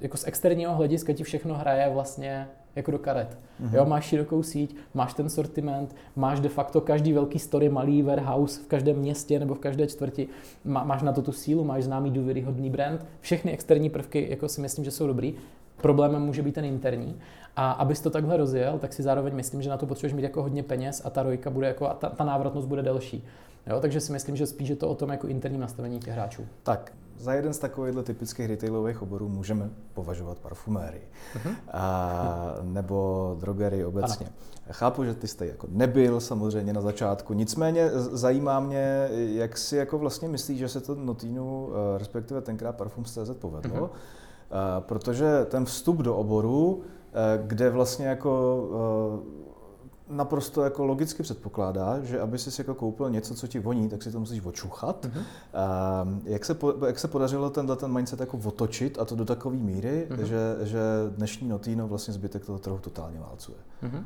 jako 0.00 0.16
z 0.16 0.26
externího 0.26 0.74
hlediska 0.74 1.12
ti 1.12 1.24
všechno 1.24 1.54
hraje 1.54 1.90
vlastně 1.90 2.48
jako 2.76 2.90
do 2.90 2.98
karet. 2.98 3.38
Mm-hmm. 3.62 3.74
Jo, 3.74 3.84
máš 3.84 4.04
širokou 4.04 4.42
síť, 4.42 4.76
máš 4.94 5.14
ten 5.14 5.28
sortiment, 5.28 5.96
máš 6.16 6.40
de 6.40 6.48
facto 6.48 6.80
každý 6.80 7.12
velký 7.12 7.38
story, 7.38 7.68
malý 7.68 8.02
warehouse 8.02 8.60
v 8.60 8.66
každém 8.66 8.96
městě 8.96 9.38
nebo 9.38 9.54
v 9.54 9.58
každé 9.58 9.86
čtvrti, 9.86 10.28
má, 10.64 10.84
máš 10.84 11.02
na 11.02 11.12
to 11.12 11.22
tu 11.22 11.32
sílu, 11.32 11.64
máš 11.64 11.84
známý 11.84 12.10
důvěryhodný 12.10 12.70
brand, 12.70 13.06
všechny 13.20 13.52
externí 13.52 13.90
prvky 13.90 14.26
jako 14.30 14.48
si 14.48 14.60
myslím, 14.60 14.84
že 14.84 14.90
jsou 14.90 15.06
dobrý. 15.06 15.34
Problémem 15.76 16.22
může 16.22 16.42
být 16.42 16.54
ten 16.54 16.64
interní. 16.64 17.16
A 17.56 17.72
abys 17.72 18.00
to 18.00 18.10
takhle 18.10 18.36
rozjel, 18.36 18.78
tak 18.78 18.92
si 18.92 19.02
zároveň 19.02 19.34
myslím, 19.34 19.62
že 19.62 19.70
na 19.70 19.76
to 19.76 19.86
potřebuješ 19.86 20.14
mít 20.14 20.22
jako 20.22 20.42
hodně 20.42 20.62
peněz 20.62 21.02
a 21.04 21.10
ta 21.10 21.22
rojka 21.22 21.50
bude 21.50 21.66
jako, 21.66 21.88
a 21.88 21.94
ta, 21.94 22.08
ta 22.08 22.24
návratnost 22.24 22.68
bude 22.68 22.82
delší. 22.82 23.24
Jo, 23.66 23.80
takže 23.80 24.00
si 24.00 24.12
myslím, 24.12 24.36
že 24.36 24.46
spíš 24.46 24.68
je 24.68 24.76
to 24.76 24.88
o 24.88 24.94
tom 24.94 25.10
jako 25.10 25.26
interním 25.26 25.60
nastavení 25.60 26.00
těch 26.00 26.14
hráčů. 26.14 26.46
Tak, 26.62 26.92
za 27.18 27.32
jeden 27.32 27.54
z 27.54 27.58
takovýchhle 27.58 28.02
typických 28.02 28.46
retailových 28.46 29.02
oborů 29.02 29.28
můžeme 29.28 29.70
považovat 29.94 30.38
parfumérii. 30.38 31.08
Uh-huh. 31.34 31.54
A, 31.72 32.54
nebo 32.62 33.36
drogerii 33.40 33.84
obecně. 33.84 34.26
Ano. 34.26 34.36
Chápu, 34.70 35.04
že 35.04 35.14
ty 35.14 35.28
jste 35.28 35.46
jako 35.46 35.66
nebyl 35.70 36.20
samozřejmě 36.20 36.72
na 36.72 36.80
začátku, 36.80 37.34
nicméně 37.34 37.90
zajímá 37.92 38.60
mě, 38.60 39.08
jak 39.12 39.58
si 39.58 39.76
jako 39.76 39.98
vlastně 39.98 40.28
myslíš, 40.28 40.58
že 40.58 40.68
se 40.68 40.80
to 40.80 40.94
Notinu, 40.94 41.68
eh, 41.94 41.98
respektive 41.98 42.40
tenkrát 42.40 42.82
CZ 43.04 43.30
povedlo, 43.38 43.86
uh-huh. 43.86 44.80
protože 44.80 45.44
ten 45.44 45.64
vstup 45.64 45.96
do 45.96 46.16
oboru, 46.16 46.82
eh, 46.82 47.42
kde 47.46 47.70
vlastně 47.70 48.06
jako 48.06 48.62
naprosto 50.10 50.62
jako 50.62 50.84
logicky 50.84 51.22
předpokládá, 51.22 52.00
že 52.02 52.20
aby 52.20 52.38
si 52.38 52.60
jako 52.60 52.74
koupil 52.74 53.10
něco, 53.10 53.34
co 53.34 53.46
ti 53.46 53.58
voní, 53.58 53.88
tak 53.88 54.02
si 54.02 54.12
to 54.12 54.20
musíš 54.20 54.44
očuchat. 54.44 55.04
Mm-hmm. 55.04 55.18
Uh, 55.18 56.18
jak, 56.24 56.44
se 56.44 56.54
po, 56.54 56.74
jak 56.86 56.98
se 56.98 57.08
podařilo 57.08 57.50
tenhle 57.50 57.76
ten 57.76 57.92
mindset 57.92 58.20
jako 58.20 58.40
otočit 58.44 58.98
a 58.98 59.04
to 59.04 59.16
do 59.16 59.24
takové 59.24 59.56
míry, 59.56 60.06
mm-hmm. 60.10 60.22
že, 60.22 60.56
že 60.62 60.80
dnešní 61.16 61.48
Notino 61.48 61.88
vlastně 61.88 62.14
zbytek 62.14 62.46
toho 62.46 62.58
trhu 62.58 62.78
totálně 62.78 63.20
válcuje? 63.20 63.58
Mm-hmm. 63.82 64.02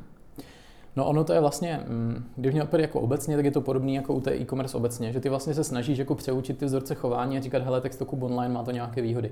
No 0.95 1.05
ono 1.05 1.23
to 1.23 1.33
je 1.33 1.39
vlastně, 1.39 1.85
mm, 1.87 2.23
když 2.35 2.53
mě 2.53 2.63
opět 2.63 2.81
jako 2.81 2.99
obecně, 2.99 3.35
tak 3.35 3.45
je 3.45 3.51
to 3.51 3.61
podobné 3.61 3.91
jako 3.91 4.13
u 4.13 4.21
té 4.21 4.35
e-commerce 4.35 4.77
obecně, 4.77 5.13
že 5.13 5.19
ty 5.19 5.29
vlastně 5.29 5.53
se 5.53 5.63
snažíš 5.63 5.97
jako 5.97 6.15
přeučit 6.15 6.57
ty 6.57 6.65
vzorce 6.65 6.95
chování 6.95 7.37
a 7.37 7.41
říkat, 7.41 7.63
hele, 7.63 7.81
tak 7.81 7.95
to 7.95 8.05
online 8.05 8.53
má 8.53 8.63
to 8.63 8.71
nějaké 8.71 9.01
výhody. 9.01 9.31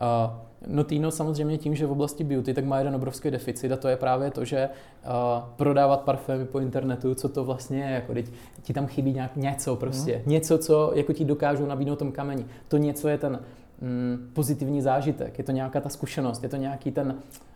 Uh, 0.00 0.32
Notino 0.66 1.10
samozřejmě 1.10 1.58
tím, 1.58 1.74
že 1.74 1.86
v 1.86 1.92
oblasti 1.92 2.24
beauty, 2.24 2.54
tak 2.54 2.64
má 2.64 2.78
jeden 2.78 2.94
obrovský 2.94 3.30
deficit 3.30 3.72
a 3.72 3.76
to 3.76 3.88
je 3.88 3.96
právě 3.96 4.30
to, 4.30 4.44
že 4.44 4.68
uh, 4.68 5.44
prodávat 5.56 6.00
parfémy 6.00 6.44
po 6.44 6.58
internetu, 6.58 7.14
co 7.14 7.28
to 7.28 7.44
vlastně 7.44 7.78
je, 7.78 7.90
jako 7.90 8.14
teď 8.14 8.30
ti 8.62 8.72
tam 8.72 8.86
chybí 8.86 9.12
nějak 9.12 9.36
něco 9.36 9.76
prostě, 9.76 10.22
mm. 10.24 10.32
něco, 10.32 10.58
co 10.58 10.92
jako 10.94 11.12
ti 11.12 11.24
dokážou 11.24 11.66
nabídnout 11.66 11.98
tom 11.98 12.12
kameni. 12.12 12.44
To 12.68 12.76
něco 12.76 13.08
je 13.08 13.18
ten 13.18 13.40
mm, 13.80 14.30
pozitivní 14.32 14.82
zážitek, 14.82 15.38
je 15.38 15.44
to 15.44 15.52
nějaká 15.52 15.80
ta 15.80 15.88
zkušenost, 15.88 16.42
je 16.42 16.48
to 16.48 16.56
nějaký 16.56 16.90
ten 16.90 17.14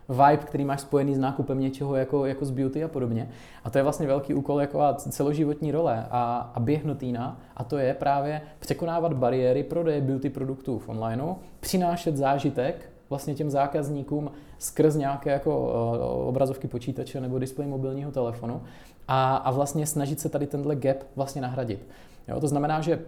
vibe, 0.08 0.44
který 0.44 0.64
máš 0.64 0.80
spojený 0.80 1.14
s 1.14 1.18
nákupem 1.18 1.60
něčeho 1.60 1.96
jako, 1.96 2.26
jako 2.26 2.44
z 2.44 2.50
beauty 2.50 2.84
a 2.84 2.88
podobně. 2.88 3.28
A 3.64 3.70
to 3.70 3.78
je 3.78 3.82
vlastně 3.82 4.06
velký 4.06 4.34
úkol 4.34 4.60
jako 4.60 4.80
a 4.80 4.94
celoživotní 4.94 5.72
role 5.72 6.06
a, 6.10 6.50
a 6.54 6.60
běh 6.60 6.84
Notina 6.84 7.40
a 7.56 7.64
to 7.64 7.78
je 7.78 7.94
právě 7.94 8.40
překonávat 8.58 9.12
bariéry 9.12 9.62
prodeje 9.62 10.00
beauty 10.00 10.30
produktů 10.30 10.78
v 10.78 10.88
onlineu, 10.88 11.34
přinášet 11.60 12.16
zážitek 12.16 12.90
vlastně 13.10 13.34
těm 13.34 13.50
zákazníkům 13.50 14.30
skrz 14.58 14.96
nějaké 14.96 15.30
jako 15.30 15.66
obrazovky 16.28 16.68
počítače 16.68 17.20
nebo 17.20 17.38
displej 17.38 17.68
mobilního 17.68 18.10
telefonu 18.10 18.62
a, 19.08 19.36
a 19.36 19.50
vlastně 19.50 19.86
snažit 19.86 20.20
se 20.20 20.28
tady 20.28 20.46
tenhle 20.46 20.76
gap 20.76 20.96
vlastně 21.16 21.42
nahradit. 21.42 21.88
Jo, 22.28 22.40
to 22.40 22.48
znamená, 22.48 22.80
že 22.80 22.98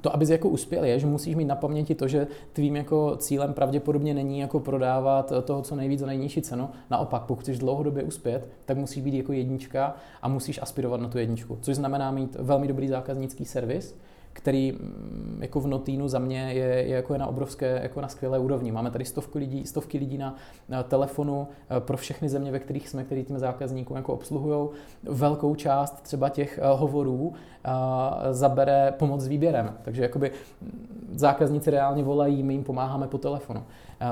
to, 0.00 0.14
abys 0.14 0.28
jako 0.28 0.48
uspěl, 0.48 0.84
je, 0.84 0.98
že 0.98 1.06
musíš 1.06 1.34
mít 1.34 1.44
na 1.44 1.54
paměti 1.54 1.94
to, 1.94 2.08
že 2.08 2.26
tvým 2.52 2.76
jako 2.76 3.16
cílem 3.16 3.52
pravděpodobně 3.52 4.14
není 4.14 4.38
jako 4.38 4.60
prodávat 4.60 5.32
toho, 5.44 5.62
co 5.62 5.76
nejvíc 5.76 6.00
za 6.00 6.06
nejnižší 6.06 6.42
cenu. 6.42 6.68
Naopak, 6.90 7.22
pokud 7.22 7.42
chceš 7.42 7.58
dlouhodobě 7.58 8.02
uspět, 8.02 8.48
tak 8.64 8.76
musí 8.76 9.00
být 9.00 9.14
jako 9.14 9.32
jednička 9.32 9.96
a 10.22 10.28
musíš 10.28 10.62
aspirovat 10.62 11.00
na 11.00 11.08
tu 11.08 11.18
jedničku. 11.18 11.58
Což 11.60 11.76
znamená 11.76 12.10
mít 12.10 12.36
velmi 12.40 12.68
dobrý 12.68 12.88
zákaznický 12.88 13.44
servis, 13.44 13.96
který 14.36 14.72
mm, 14.72 15.38
jako 15.40 15.60
v 15.60 15.66
Notínu 15.66 16.08
za 16.08 16.18
mě 16.18 16.52
je, 16.52 16.64
je 16.64 16.88
jako 16.88 17.12
je 17.12 17.18
na 17.18 17.26
obrovské, 17.26 17.80
jako 17.82 18.00
na 18.00 18.08
skvělé 18.08 18.38
úrovni. 18.38 18.72
Máme 18.72 18.90
tady 18.90 19.04
stovky 19.04 19.38
lidí, 19.38 19.66
stovky 19.66 19.98
lidí 19.98 20.18
na, 20.18 20.34
na 20.68 20.82
telefonu 20.82 21.48
eh, 21.70 21.80
pro 21.80 21.96
všechny 21.96 22.28
země, 22.28 22.52
ve 22.52 22.58
kterých 22.58 22.88
jsme, 22.88 23.04
který 23.04 23.24
tím 23.24 23.38
zákazníkům 23.38 23.96
jako 23.96 24.12
obsluhují. 24.12 24.68
Velkou 25.02 25.54
část 25.54 26.02
třeba 26.02 26.28
těch 26.28 26.58
eh, 26.58 26.62
hovorů 26.76 27.32
eh, 27.64 27.70
zabere 28.30 28.94
pomoc 28.98 29.20
s 29.20 29.26
výběrem. 29.26 29.74
Takže 29.82 30.02
jakoby 30.02 30.30
mm, 30.62 31.14
zákazníci 31.14 31.70
reálně 31.70 32.02
volají, 32.02 32.42
my 32.42 32.54
jim 32.54 32.64
pomáháme 32.64 33.06
po 33.06 33.18
telefonu. 33.18 33.62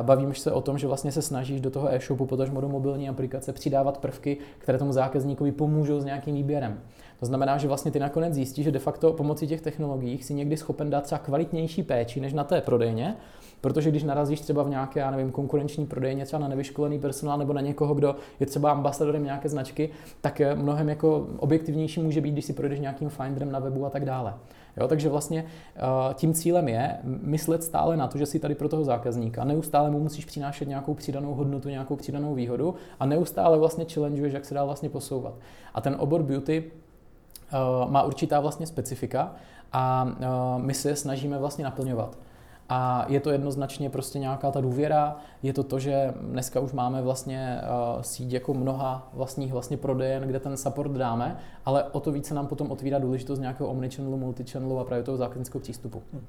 Bavíme 0.02 0.34
se 0.34 0.52
o 0.52 0.60
tom, 0.60 0.78
že 0.78 0.86
vlastně 0.86 1.12
se 1.12 1.22
snažíš 1.22 1.60
do 1.60 1.70
toho 1.70 1.94
e-shopu, 1.94 2.26
potažmo 2.26 2.60
do 2.60 2.68
mobilní 2.68 3.08
aplikace 3.08 3.52
přidávat 3.52 3.98
prvky, 3.98 4.36
které 4.58 4.78
tomu 4.78 4.92
zákazníkovi 4.92 5.52
pomůžou 5.52 6.00
s 6.00 6.04
nějakým 6.04 6.34
výběrem. 6.34 6.78
To 7.20 7.26
znamená, 7.26 7.58
že 7.58 7.68
vlastně 7.68 7.90
ty 7.90 7.98
nakonec 7.98 8.34
zjistíš, 8.34 8.64
že 8.64 8.70
de 8.70 8.78
facto 8.78 9.12
pomocí 9.12 9.46
těch 9.46 9.60
technologií 9.60 10.22
si 10.22 10.34
někdy 10.34 10.56
schopen 10.56 10.90
dát 10.90 11.04
třeba 11.04 11.18
kvalitnější 11.18 11.82
péči 11.82 12.20
než 12.20 12.32
na 12.32 12.44
té 12.44 12.60
prodejně, 12.60 13.16
protože 13.60 13.90
když 13.90 14.02
narazíš 14.04 14.40
třeba 14.40 14.62
v 14.62 14.70
nějaké, 14.70 15.00
já 15.00 15.10
nevím, 15.10 15.30
konkurenční 15.30 15.86
prodejně, 15.86 16.24
třeba 16.24 16.40
na 16.40 16.48
nevyškolený 16.48 16.98
personál 16.98 17.38
nebo 17.38 17.52
na 17.52 17.60
někoho, 17.60 17.94
kdo 17.94 18.16
je 18.40 18.46
třeba 18.46 18.70
ambasadorem 18.70 19.24
nějaké 19.24 19.48
značky, 19.48 19.90
tak 20.20 20.40
mnohem 20.54 20.88
jako 20.88 21.26
objektivnější 21.38 22.00
může 22.00 22.20
být, 22.20 22.30
když 22.30 22.44
si 22.44 22.52
projdeš 22.52 22.80
nějakým 22.80 23.08
finderem 23.08 23.52
na 23.52 23.58
webu 23.58 23.86
a 23.86 23.90
tak 23.90 24.04
dále. 24.04 24.34
Jo, 24.76 24.88
takže 24.88 25.08
vlastně 25.08 25.44
uh, 25.44 26.14
tím 26.14 26.34
cílem 26.34 26.68
je 26.68 26.96
myslet 27.04 27.64
stále 27.64 27.96
na 27.96 28.08
to, 28.08 28.18
že 28.18 28.26
si 28.26 28.38
tady 28.38 28.54
pro 28.54 28.68
toho 28.68 28.84
zákazníka, 28.84 29.44
neustále 29.44 29.90
mu 29.90 30.00
musíš 30.00 30.24
přinášet 30.24 30.68
nějakou 30.68 30.94
přidanou 30.94 31.34
hodnotu, 31.34 31.68
nějakou 31.68 31.96
přidanou 31.96 32.34
výhodu 32.34 32.74
a 33.00 33.06
neustále 33.06 33.58
vlastně 33.58 33.86
challengeuješ, 33.94 34.34
jak 34.34 34.44
se 34.44 34.54
dá 34.54 34.64
vlastně 34.64 34.88
posouvat. 34.88 35.34
A 35.74 35.80
ten 35.80 35.96
obor 35.98 36.22
beauty 36.22 36.70
má 37.88 38.02
určitá 38.02 38.40
vlastně 38.40 38.66
specifika 38.66 39.32
a 39.72 40.04
uh, 40.04 40.62
my 40.62 40.74
se 40.74 40.88
je 40.88 40.96
snažíme 40.96 41.38
vlastně 41.38 41.64
naplňovat. 41.64 42.18
A 42.68 43.06
je 43.08 43.20
to 43.20 43.30
jednoznačně 43.30 43.90
prostě 43.90 44.18
nějaká 44.18 44.50
ta 44.50 44.60
důvěra, 44.60 45.16
je 45.42 45.52
to 45.52 45.62
to, 45.62 45.78
že 45.78 46.14
dneska 46.20 46.60
už 46.60 46.72
máme 46.72 47.02
vlastně 47.02 47.60
uh, 47.96 48.02
síť 48.02 48.32
jako 48.32 48.54
mnoha 48.54 49.08
vlastních 49.12 49.52
vlastně 49.52 49.76
prodejen, 49.76 50.22
kde 50.22 50.40
ten 50.40 50.56
support 50.56 50.92
dáme, 50.92 51.36
ale 51.64 51.84
o 51.84 52.00
to 52.00 52.12
více 52.12 52.34
nám 52.34 52.46
potom 52.46 52.70
otvírá 52.70 52.98
důležitost 52.98 53.38
nějakého 53.38 53.70
omnichannelu, 53.70 54.16
multichannelu 54.16 54.78
a 54.78 54.84
právě 54.84 55.04
toho 55.04 55.16
zákaznického 55.16 55.60
přístupu. 55.60 56.02
Hmm. 56.12 56.24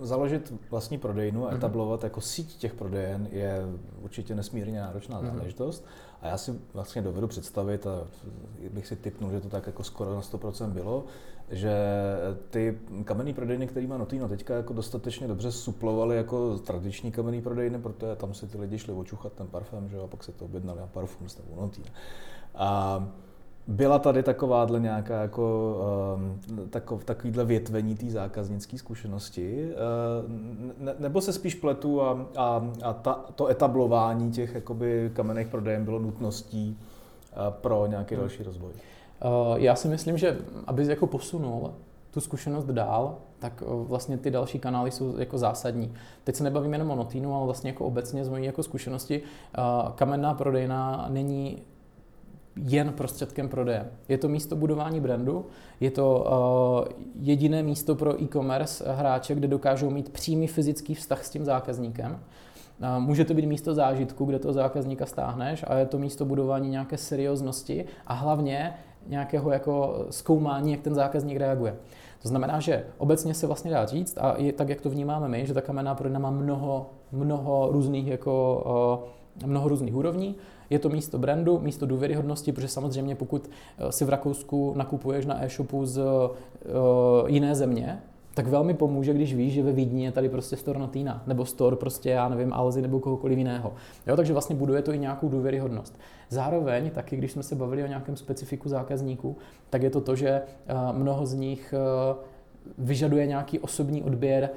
Založit 0.00 0.52
vlastní 0.70 0.98
prodejnu 0.98 1.44
a 1.44 1.48
mhm. 1.48 1.56
etablovat 1.56 2.00
mm-hmm. 2.00 2.04
jako 2.04 2.20
síť 2.20 2.56
těch 2.56 2.74
prodejen 2.74 3.28
je 3.30 3.62
určitě 4.02 4.34
nesmírně 4.34 4.80
náročná 4.80 5.22
mm-hmm. 5.22 5.36
záležitost. 5.36 5.84
A 6.22 6.26
já 6.26 6.38
si 6.38 6.60
vlastně 6.74 7.02
dovedu 7.02 7.28
představit, 7.28 7.86
a 7.86 8.06
bych 8.70 8.86
si 8.86 8.96
typnul, 8.96 9.30
že 9.30 9.40
to 9.40 9.48
tak 9.48 9.66
jako 9.66 9.84
skoro 9.84 10.14
na 10.14 10.20
100% 10.20 10.70
bylo, 10.70 11.04
že 11.50 11.72
ty 12.50 12.78
kamenné 13.04 13.32
prodejny, 13.32 13.66
které 13.66 13.86
má 13.86 13.98
Notino 13.98 14.28
teďka 14.28 14.54
jako 14.54 14.72
dostatečně 14.72 15.28
dobře 15.28 15.52
suplovaly 15.52 16.16
jako 16.16 16.58
tradiční 16.58 17.12
kamenný 17.12 17.42
prodejny, 17.42 17.78
protože 17.78 18.16
tam 18.16 18.34
si 18.34 18.46
ty 18.46 18.58
lidi 18.58 18.78
šli 18.78 18.92
očuchat 18.92 19.32
ten 19.32 19.46
parfém, 19.46 19.88
že 19.88 19.98
a 19.98 20.06
pak 20.06 20.24
se 20.24 20.32
to 20.32 20.44
objednali 20.44 20.80
a 20.80 20.86
parfum 20.86 21.28
z 21.28 21.34
toho 21.34 21.62
Notino. 21.62 21.86
A 22.54 23.08
byla 23.68 23.98
tady 23.98 24.22
takováhle 24.22 24.80
nějaká 24.80 25.22
jako 25.22 25.76
um, 26.16 26.68
takov, 26.70 27.04
takovýhle 27.04 27.44
větvení 27.44 27.96
té 27.96 28.06
zákaznické 28.06 28.78
zkušenosti, 28.78 29.70
uh, 29.70 30.30
ne, 30.84 30.94
nebo 30.98 31.20
se 31.20 31.32
spíš 31.32 31.54
pletu 31.54 32.02
a, 32.02 32.26
a, 32.36 32.70
a 32.82 32.92
ta, 32.92 33.24
to 33.34 33.46
etablování 33.46 34.30
těch 34.30 34.54
jakoby 34.54 35.10
kamenných 35.14 35.48
prodejen 35.48 35.84
bylo 35.84 35.98
nutností 35.98 36.78
uh, 37.36 37.42
pro 37.50 37.86
nějaký 37.86 38.14
hmm. 38.14 38.20
další 38.20 38.42
rozvoj? 38.42 38.72
Uh, 38.72 39.56
já 39.56 39.74
si 39.74 39.88
myslím, 39.88 40.18
že 40.18 40.38
aby 40.66 40.86
jako 40.86 41.06
posunul 41.06 41.70
tu 42.10 42.20
zkušenost 42.20 42.64
dál, 42.64 43.16
tak 43.38 43.62
vlastně 43.66 44.18
ty 44.18 44.30
další 44.30 44.58
kanály 44.58 44.90
jsou 44.90 45.16
jako 45.18 45.38
zásadní. 45.38 45.92
Teď 46.24 46.36
se 46.36 46.44
nebavíme 46.44 46.74
jenom 46.74 46.90
o 46.90 46.96
Notínu, 46.96 47.34
ale 47.34 47.44
vlastně 47.44 47.70
jako 47.70 47.84
obecně 47.84 48.24
z 48.24 48.28
mojí 48.28 48.44
jako 48.44 48.62
zkušenosti 48.62 49.22
uh, 49.22 49.90
kamenná 49.90 50.34
prodejna 50.34 51.06
není 51.10 51.62
jen 52.64 52.92
prostředkem 52.92 53.48
prodeje. 53.48 53.86
Je 54.08 54.18
to 54.18 54.28
místo 54.28 54.56
budování 54.56 55.00
brandu, 55.00 55.46
je 55.80 55.90
to 55.90 56.26
uh, 56.86 57.04
jediné 57.14 57.62
místo 57.62 57.94
pro 57.94 58.22
e-commerce 58.22 58.92
hráče, 58.92 59.34
kde 59.34 59.48
dokážou 59.48 59.90
mít 59.90 60.12
přímý 60.12 60.46
fyzický 60.46 60.94
vztah 60.94 61.24
s 61.24 61.30
tím 61.30 61.44
zákazníkem. 61.44 62.10
Uh, 62.80 63.02
může 63.02 63.24
to 63.24 63.34
být 63.34 63.46
místo 63.46 63.74
zážitku, 63.74 64.24
kde 64.24 64.38
toho 64.38 64.52
zákazníka 64.54 65.06
stáhneš 65.06 65.64
a 65.68 65.78
je 65.78 65.86
to 65.86 65.98
místo 65.98 66.24
budování 66.24 66.68
nějaké 66.70 66.96
serióznosti 66.96 67.84
a 68.06 68.14
hlavně 68.14 68.74
nějakého 69.06 69.50
jako 69.50 70.06
zkoumání, 70.10 70.72
jak 70.72 70.80
ten 70.80 70.94
zákazník 70.94 71.36
reaguje. 71.36 71.76
To 72.22 72.28
znamená, 72.28 72.60
že 72.60 72.84
obecně 72.98 73.34
se 73.34 73.46
vlastně 73.46 73.70
dá 73.70 73.86
říct, 73.86 74.18
a 74.20 74.34
je 74.38 74.52
tak, 74.52 74.68
jak 74.68 74.80
to 74.80 74.90
vnímáme 74.90 75.28
my, 75.28 75.46
že 75.46 75.54
ta 75.54 75.60
kamenná 75.60 75.94
prodejna 75.94 76.18
má 76.18 76.30
mnoho, 76.30 76.90
mnoho 77.12 77.68
různých 77.72 78.06
jako 78.06 78.62
uh, 79.02 79.46
mnoho 79.46 79.68
různých 79.68 79.94
úrovní. 79.94 80.36
Je 80.70 80.78
to 80.78 80.88
místo 80.88 81.18
brandu, 81.18 81.58
místo 81.58 81.86
důvěryhodnosti, 81.86 82.52
protože 82.52 82.68
samozřejmě 82.68 83.14
pokud 83.14 83.50
eh, 83.78 83.92
si 83.92 84.04
v 84.04 84.08
Rakousku 84.08 84.74
nakupuješ 84.76 85.26
na 85.26 85.44
e-shopu 85.44 85.86
z 85.86 85.98
uh, 85.98 87.28
jiné 87.30 87.54
země, 87.54 88.02
tak 88.34 88.46
velmi 88.46 88.74
pomůže, 88.74 89.14
když 89.14 89.34
víš, 89.34 89.52
že 89.52 89.62
ve 89.62 89.72
Vídni 89.72 90.04
je 90.04 90.12
tady 90.12 90.28
prostě 90.28 90.56
store 90.56 90.78
Natina, 90.78 91.22
nebo 91.26 91.44
store 91.44 91.76
prostě, 91.76 92.10
já 92.10 92.28
nevím, 92.28 92.52
Alzy 92.52 92.82
nebo 92.82 93.00
kohokoliv 93.00 93.38
jiného. 93.38 93.72
Jo, 94.06 94.16
takže 94.16 94.32
vlastně 94.32 94.56
buduje 94.56 94.82
to 94.82 94.92
i 94.92 94.98
nějakou 94.98 95.28
důvěryhodnost. 95.28 95.98
Zároveň, 96.28 96.90
taky 96.90 97.16
když 97.16 97.32
jsme 97.32 97.42
se 97.42 97.54
bavili 97.54 97.84
o 97.84 97.86
nějakém 97.86 98.16
specifiku 98.16 98.68
zákazníků, 98.68 99.36
tak 99.70 99.82
je 99.82 99.90
to 99.90 100.00
to, 100.00 100.16
že 100.16 100.42
uh, 100.92 100.98
mnoho 100.98 101.26
z 101.26 101.34
nich 101.34 101.74
vyžaduje 102.78 103.26
nějaký 103.26 103.58
osobní 103.58 104.02
odběr, 104.02 104.50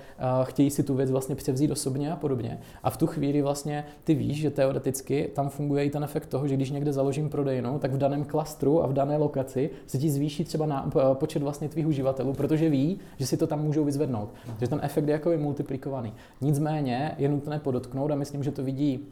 chtějí 0.43 0.69
si 0.69 0.83
tu 0.83 0.95
věc 0.95 1.11
vlastně 1.11 1.35
převzít 1.35 1.71
osobně 1.71 2.11
a 2.11 2.15
podobně. 2.15 2.59
A 2.83 2.89
v 2.89 2.97
tu 2.97 3.07
chvíli 3.07 3.41
vlastně 3.41 3.85
ty 4.03 4.15
víš, 4.15 4.37
že 4.37 4.49
teoreticky 4.49 5.29
tam 5.35 5.49
funguje 5.49 5.85
i 5.85 5.89
ten 5.89 6.03
efekt 6.03 6.25
toho, 6.25 6.47
že 6.47 6.55
když 6.55 6.71
někde 6.71 6.93
založím 6.93 7.29
prodejnu, 7.29 7.79
tak 7.79 7.93
v 7.93 7.97
daném 7.97 8.23
klastru 8.23 8.83
a 8.83 8.87
v 8.87 8.93
dané 8.93 9.17
lokaci 9.17 9.69
se 9.87 9.97
ti 9.97 10.09
zvýší 10.09 10.43
třeba 10.43 10.65
na, 10.65 10.91
počet 11.13 11.41
vlastně 11.41 11.69
tvých 11.69 11.87
uživatelů, 11.87 12.33
protože 12.33 12.69
ví, 12.69 12.99
že 13.17 13.27
si 13.27 13.37
to 13.37 13.47
tam 13.47 13.63
můžou 13.63 13.85
vyzvednout. 13.85 14.29
Takže 14.45 14.67
ten 14.67 14.79
efekt 14.83 15.07
je 15.07 15.11
jako 15.11 15.31
je 15.31 15.37
multiplikovaný. 15.37 16.13
Nicméně 16.41 17.15
je 17.17 17.29
nutné 17.29 17.59
podotknout 17.59 18.11
a 18.11 18.15
myslím, 18.15 18.43
že 18.43 18.51
to 18.51 18.63
vidí 18.63 19.07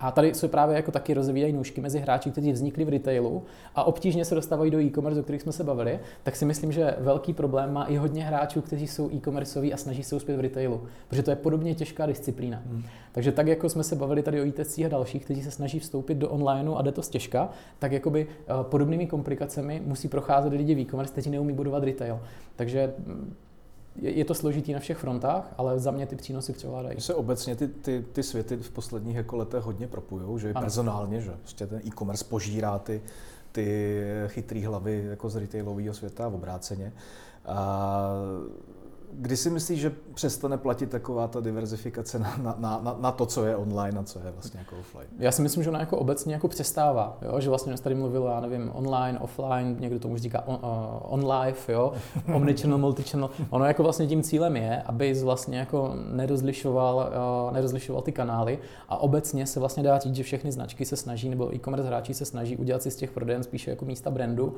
a 0.00 0.10
tady 0.10 0.34
se 0.34 0.48
právě 0.48 0.76
jako 0.76 0.90
taky 0.90 1.14
rozvíjají 1.14 1.52
nůžky 1.52 1.80
mezi 1.80 1.98
hráči, 1.98 2.30
kteří 2.30 2.52
vznikli 2.52 2.84
v 2.84 2.88
retailu 2.88 3.42
a 3.74 3.84
obtížně 3.84 4.24
se 4.24 4.34
dostávají 4.34 4.70
do 4.70 4.80
e-commerce, 4.80 5.20
o 5.20 5.22
kterých 5.22 5.42
jsme 5.42 5.52
se 5.52 5.64
bavili, 5.64 6.00
tak 6.22 6.36
si 6.36 6.44
myslím, 6.44 6.72
že 6.72 6.96
velký 6.98 7.32
problém 7.32 7.72
má 7.72 7.84
i 7.84 7.96
hodně 7.96 8.24
hráčů, 8.24 8.60
kteří 8.60 8.86
jsou 8.86 9.10
e-commerceoví 9.14 9.74
a 9.74 9.76
snaží 9.76 10.02
se 10.02 10.16
uspět 10.16 10.36
v 10.36 10.40
retailu, 10.40 10.82
protože 11.08 11.22
to 11.22 11.30
je 11.30 11.36
podobně 11.36 11.74
těžká 11.74 12.06
disciplína. 12.06 12.62
Hmm. 12.66 12.82
Takže 13.12 13.32
tak, 13.32 13.46
jako 13.46 13.68
jsme 13.68 13.82
se 13.82 13.96
bavili 13.96 14.22
tady 14.22 14.40
o 14.40 14.44
ITC 14.44 14.78
a 14.78 14.88
dalších, 14.88 15.24
kteří 15.24 15.42
se 15.42 15.50
snaží 15.50 15.78
vstoupit 15.78 16.14
do 16.14 16.30
onlineu 16.30 16.74
a 16.74 16.82
jde 16.82 16.92
to 16.92 17.02
stěžka, 17.02 17.48
tak 17.78 17.92
jakoby 17.92 18.26
eh, 18.30 18.52
podobnými 18.62 19.06
komplikacemi 19.06 19.82
musí 19.86 20.08
procházet 20.08 20.52
lidi 20.52 20.74
v 20.74 20.78
e-commerce, 20.78 21.12
kteří 21.12 21.30
neumí 21.30 21.52
budovat 21.52 21.84
retail. 21.84 22.20
Takže 22.56 22.94
mm, 23.96 24.06
je 24.06 24.24
to 24.24 24.34
složitý 24.34 24.72
na 24.72 24.78
všech 24.78 24.98
frontách, 24.98 25.54
ale 25.58 25.78
za 25.78 25.90
mě 25.90 26.06
ty 26.06 26.16
přínosy 26.16 26.52
převládají. 26.52 27.00
Se 27.00 27.14
obecně 27.14 27.56
ty, 27.56 27.68
ty, 27.68 28.04
ty 28.12 28.22
světy 28.22 28.56
v 28.56 28.70
posledních 28.70 29.16
jako 29.16 29.36
letech 29.36 29.62
hodně 29.62 29.86
propujou, 29.86 30.38
že 30.38 30.50
ano. 30.50 30.60
personálně, 30.60 31.20
že 31.20 31.30
prostě 31.30 31.66
ten 31.66 31.80
e-commerce 31.86 32.24
požírá 32.24 32.78
ty, 32.78 33.02
ty 33.52 34.02
chytrý 34.26 34.64
hlavy 34.64 35.04
jako 35.10 35.30
z 35.30 35.36
retailového 35.36 35.94
světa 35.94 36.24
a 36.24 36.28
obráceně. 36.28 36.92
A 37.46 38.08
Kdy 39.18 39.36
si 39.36 39.50
myslíš, 39.50 39.80
že 39.80 39.92
přestane 40.14 40.58
platit 40.58 40.90
taková 40.90 41.28
ta 41.28 41.40
diverzifikace 41.40 42.18
na, 42.18 42.36
na, 42.42 42.56
na, 42.58 42.96
na 43.00 43.12
to, 43.12 43.26
co 43.26 43.46
je 43.46 43.56
online 43.56 44.00
a 44.00 44.02
co 44.02 44.18
je 44.18 44.30
vlastně 44.30 44.60
jako 44.60 44.76
offline? 44.76 45.06
Já 45.18 45.32
si 45.32 45.42
myslím, 45.42 45.62
že 45.62 45.70
ona 45.70 45.80
jako 45.80 45.98
obecně 45.98 46.34
jako 46.34 46.48
přestává, 46.48 47.18
jo? 47.22 47.40
že 47.40 47.48
vlastně 47.48 47.74
tady 47.76 47.94
mluvil, 47.94 48.24
já 48.34 48.40
nevím, 48.40 48.70
online, 48.74 49.18
offline, 49.18 49.76
někdo 49.78 49.98
tomu 49.98 50.16
říká 50.16 50.46
on, 50.46 50.54
uh, 50.54 50.70
on 51.02 51.32
live, 51.32 51.58
jo? 51.68 51.92
omnichannel, 52.34 52.78
multichannel. 52.78 53.30
Ono 53.50 53.64
jako 53.64 53.82
vlastně 53.82 54.06
tím 54.06 54.22
cílem 54.22 54.56
je, 54.56 54.82
aby 54.82 55.14
vlastně 55.14 55.58
jako 55.58 55.94
nerozlišoval, 56.12 57.12
uh, 57.46 57.52
nerozlišoval 57.52 58.02
ty 58.02 58.12
kanály 58.12 58.58
a 58.88 58.96
obecně 58.96 59.46
se 59.46 59.60
vlastně 59.60 59.82
dá 59.82 59.98
říct, 59.98 60.14
že 60.14 60.22
všechny 60.22 60.52
značky 60.52 60.84
se 60.84 60.96
snaží, 60.96 61.28
nebo 61.28 61.54
e-commerce 61.54 61.86
hráči 61.86 62.14
se 62.14 62.24
snaží 62.24 62.56
udělat 62.56 62.82
si 62.82 62.90
z 62.90 62.96
těch 62.96 63.10
prodejen 63.10 63.42
spíše 63.42 63.70
jako 63.70 63.84
místa 63.84 64.10
brandu, 64.10 64.46
uh, 64.46 64.52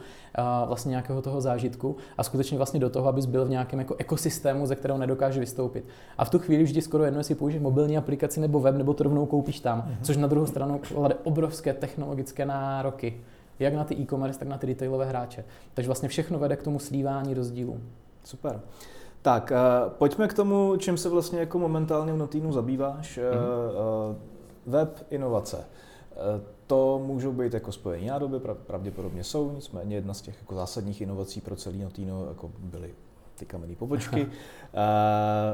vlastně 0.69 0.91
nějakého 0.91 1.23
toho 1.23 1.41
zážitku 1.41 1.97
a 2.19 2.23
skutečně 2.23 2.57
vlastně 2.57 2.81
do 2.81 2.91
toho, 2.91 3.09
abys 3.09 3.27
byl 3.27 3.45
v 3.45 3.51
nějakém 3.51 3.79
jako 3.79 3.95
ekosystému 3.99 4.46
systému, 4.47 4.67
ze 4.67 4.77
kterého 4.77 4.99
nedokáže 4.99 5.41
vystoupit. 5.41 5.85
A 6.19 6.25
v 6.25 6.31
tu 6.31 6.39
chvíli 6.39 6.65
už 6.65 6.73
ti 6.73 6.83
skoro 6.83 7.05
jedno, 7.05 7.21
jestli 7.21 7.35
použiješ 7.35 7.63
mobilní 7.63 7.99
aplikaci 7.99 8.41
nebo 8.41 8.61
web, 8.61 8.77
nebo 8.77 8.95
to 8.95 9.05
rovnou 9.05 9.27
koupíš 9.27 9.61
tam, 9.61 9.81
mm-hmm. 9.81 10.03
což 10.03 10.17
na 10.17 10.27
druhou 10.27 10.47
stranu 10.47 10.81
klade 10.95 11.15
obrovské 11.25 11.75
technologické 11.75 12.47
nároky, 12.47 13.21
jak 13.59 13.75
na 13.75 13.85
ty 13.85 13.95
e-commerce, 13.95 14.39
tak 14.39 14.49
na 14.49 14.59
ty 14.59 14.67
retailové 14.67 15.05
hráče. 15.05 15.45
Takže 15.75 15.89
vlastně 15.89 16.09
všechno 16.09 16.39
vede 16.39 16.57
k 16.57 16.63
tomu 16.63 16.79
slívání 16.79 17.35
rozdílů. 17.35 17.81
Super. 18.25 18.61
Tak, 19.23 19.53
uh, 19.53 19.93
pojďme 19.93 20.29
k 20.29 20.35
tomu, 20.35 20.77
čím 20.79 20.97
se 20.97 21.09
vlastně 21.09 21.41
jako 21.41 21.59
momentálně 21.59 22.13
v 22.13 22.17
Notinu 22.17 22.53
zabýváš. 22.53 23.19
Mm-hmm. 23.19 24.11
Uh, 24.11 24.17
web 24.67 25.07
inovace. 25.11 25.57
Uh, 25.57 26.41
to 26.67 27.03
můžou 27.07 27.33
být 27.33 27.55
jako 27.55 27.73
spojení 27.73 28.07
nádoby, 28.07 28.41
pravděpodobně 28.67 29.25
jsou, 29.25 29.51
nicméně 29.51 29.97
jedna 29.97 30.15
z 30.15 30.21
těch 30.21 30.37
jako 30.41 30.55
zásadních 30.55 31.01
inovací 31.01 31.41
pro 31.41 31.57
celý 31.57 31.83
Notino 31.83 32.27
jako 32.29 32.51
byly 32.59 32.91
ty 33.39 33.47
kamenné 33.47 33.75
pobočky. 33.75 34.27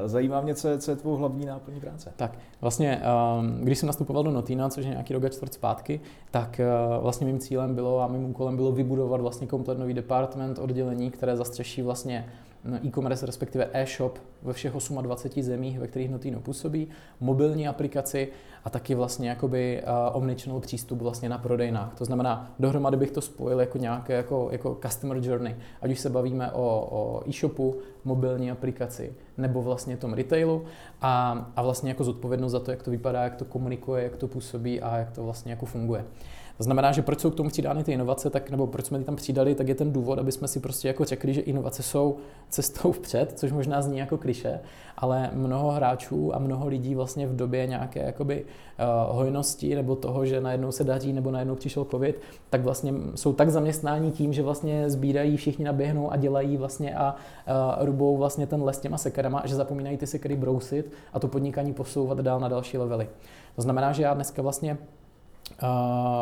Zajímá 0.05 0.41
mě, 0.41 0.55
co 0.55 0.69
je, 0.69 0.79
co 0.79 0.91
je 0.91 0.97
tvou 0.97 1.17
hlavní 1.17 1.47
náplní 1.47 1.81
práce. 1.81 2.13
Tak, 2.17 2.39
vlastně, 2.61 3.03
um, 3.39 3.61
když 3.61 3.79
jsem 3.79 3.87
nastupoval 3.87 4.25
do 4.25 4.31
Notina, 4.31 4.69
což 4.69 4.85
je 4.85 4.91
nějaký 4.91 5.15
rok 5.15 5.25
a 5.25 5.29
čtvrt 5.29 5.55
zpátky, 5.55 6.01
tak 6.31 6.61
uh, 6.97 7.03
vlastně 7.03 7.27
mým 7.27 7.39
cílem 7.39 7.75
bylo 7.75 8.01
a 8.01 8.07
mým 8.07 8.25
úkolem 8.25 8.57
bylo 8.57 8.73
vybudovat 8.73 9.21
vlastně 9.21 9.47
komplet 9.47 9.79
nový 9.79 9.95
department, 9.95 10.59
oddělení, 10.59 11.11
které 11.11 11.37
zastřeší 11.37 11.83
vlastně 11.83 12.29
e-commerce, 12.85 13.27
respektive 13.27 13.69
e-shop 13.73 14.19
ve 14.43 14.53
všech 14.53 14.73
28 15.03 15.43
zemích, 15.43 15.79
ve 15.79 15.87
kterých 15.89 16.11
Notino 16.11 16.41
působí, 16.41 16.89
mobilní 17.21 17.69
aplikaci 17.69 18.29
a 18.65 18.71
taky 18.71 18.95
vlastně 18.95 19.29
jakoby 19.29 19.83
uh, 19.83 20.17
omnichannel 20.17 20.61
přístup 20.61 21.03
vlastně 21.03 21.29
na 21.29 21.39
prodejnách. 21.39 21.95
To 21.95 22.05
znamená, 22.05 22.55
dohromady 22.59 22.97
bych 22.97 23.11
to 23.11 23.21
spojil 23.21 23.61
jako 23.61 23.79
nějaké 23.79 24.13
jako, 24.13 24.49
jako 24.53 24.79
customer 24.83 25.17
journey, 25.17 25.57
ať 25.81 25.91
už 25.91 26.01
se 26.01 26.11
bavíme 26.11 26.53
o, 26.53 26.89
o 26.91 27.29
e-shopu, 27.29 27.77
mobilní 28.05 28.51
aplikaci 28.51 29.15
nebo 29.39 29.63
vlastně 29.63 29.97
tom 29.97 30.13
retailu 30.13 30.65
a, 31.01 31.47
a 31.57 31.63
vlastně 31.63 31.91
jako 31.91 32.05
zodpovědnost 32.05 32.53
za 32.53 32.61
to, 32.61 32.71
jak 32.71 32.83
to 32.83 32.91
vypadá, 32.91 33.23
jak 33.23 33.37
to 33.37 33.45
komunikuje, 33.45 34.05
jak 34.05 34.17
to 34.17 34.29
působí 34.29 34.81
a 34.81 34.99
jak 34.99 35.11
to 35.11 35.25
vlastně 35.25 35.53
jako 35.53 35.67
funguje. 35.67 36.05
To 36.57 36.63
znamená, 36.63 36.93
že 36.93 37.03
proč 37.03 37.21
jsou 37.21 37.31
k 37.31 37.35
tomu 37.35 37.49
přidány 37.49 37.85
ty 37.85 37.93
inovace, 37.93 38.31
tak, 38.31 38.51
nebo 38.51 38.67
proč 38.67 38.87
jsme 38.87 38.99
ty 38.99 39.05
tam 39.05 39.17
přidali, 39.17 39.55
tak 39.55 39.69
je 39.69 39.75
ten 39.75 39.93
důvod, 39.93 40.19
aby 40.19 40.33
jsme 40.33 40.49
si 40.49 40.61
prostě 40.61 40.89
jako 40.89 41.05
řekli, 41.05 41.35
že 41.35 41.41
inovace 41.41 41.83
jsou 41.83 42.17
cestou 42.49 42.93
vpřed, 42.93 43.33
což 43.39 43.53
možná 43.53 43.83
zní 43.83 43.99
jako 43.99 44.19
kliše, 44.19 44.61
ale 44.97 45.31
mnoho 45.33 45.71
hráčů 45.71 46.35
a 46.35 46.39
mnoho 46.39 46.69
lidí 46.69 46.95
vlastně 46.95 47.27
v 47.27 47.37
době 47.37 47.67
nějaké 47.67 48.03
jakoby 48.03 48.45
uh, 48.45 49.17
hojnosti 49.17 49.75
nebo 49.75 49.97
toho, 49.97 50.27
že 50.27 50.41
najednou 50.41 50.73
se 50.73 50.85
daří 50.85 51.13
nebo 51.13 51.31
najednou 51.31 51.55
přišel 51.55 51.85
covid, 51.85 52.21
tak 52.51 52.63
vlastně 52.63 52.95
jsou 53.15 53.33
tak 53.33 53.51
zaměstnání 53.51 54.13
tím, 54.13 54.33
že 54.33 54.43
vlastně 54.43 54.91
sbírají, 54.91 55.37
všichni 55.37 55.65
naběhnou 55.65 56.13
a 56.13 56.17
dělají 56.17 56.57
vlastně 56.57 56.95
a 56.95 57.15
uh, 57.15 57.85
rubou 57.85 58.17
vlastně 58.17 58.47
ten 58.47 58.63
les 58.63 58.79
těma 58.79 58.99
sekerama, 58.99 59.43
že 59.45 59.55
zapomínají 59.55 59.97
ty 59.97 60.07
sekery 60.07 60.37
brousit 60.37 60.93
a 61.13 61.21
to 61.21 61.29
podnikání 61.29 61.73
posouvat 61.73 62.19
dál 62.21 62.41
na 62.41 62.49
další 62.49 62.79
levely. 62.79 63.09
To 63.57 63.63
znamená, 63.63 63.93
že 63.93 64.03
já 64.03 64.15
dneska 64.15 64.43
vlastně 64.43 64.79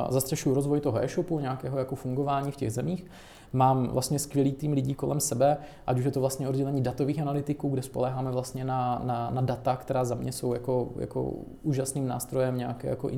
zastřešuju 0.09 0.55
rozvoj 0.55 0.81
toho 0.81 1.05
e-shopu, 1.05 1.41
nějakého 1.41 1.79
jako 1.79 1.97
fungování 1.97 2.53
v 2.53 2.57
těch 2.57 2.73
zemích. 2.73 3.07
Mám 3.53 3.89
vlastně 3.89 4.19
skvělý 4.19 4.53
tým 4.53 4.73
lidí 4.73 4.95
kolem 4.95 5.21
sebe, 5.21 5.57
ať 5.87 5.99
už 5.99 6.05
je 6.05 6.11
to 6.11 6.21
vlastně 6.21 6.49
oddělení 6.49 6.83
datových 6.83 7.21
analytiků, 7.21 7.69
kde 7.69 7.83
spoléháme 7.83 8.31
vlastně 8.31 8.65
na, 8.65 9.03
na, 9.05 9.31
na 9.31 9.41
data, 9.41 9.77
která 9.77 10.05
za 10.05 10.15
mě 10.15 10.33
jsou 10.33 10.53
jako, 10.53 10.89
jako 10.99 11.33
úžasným 11.63 12.07
nástrojem 12.07 12.59
nějaké 12.59 12.89
jako 12.89 13.11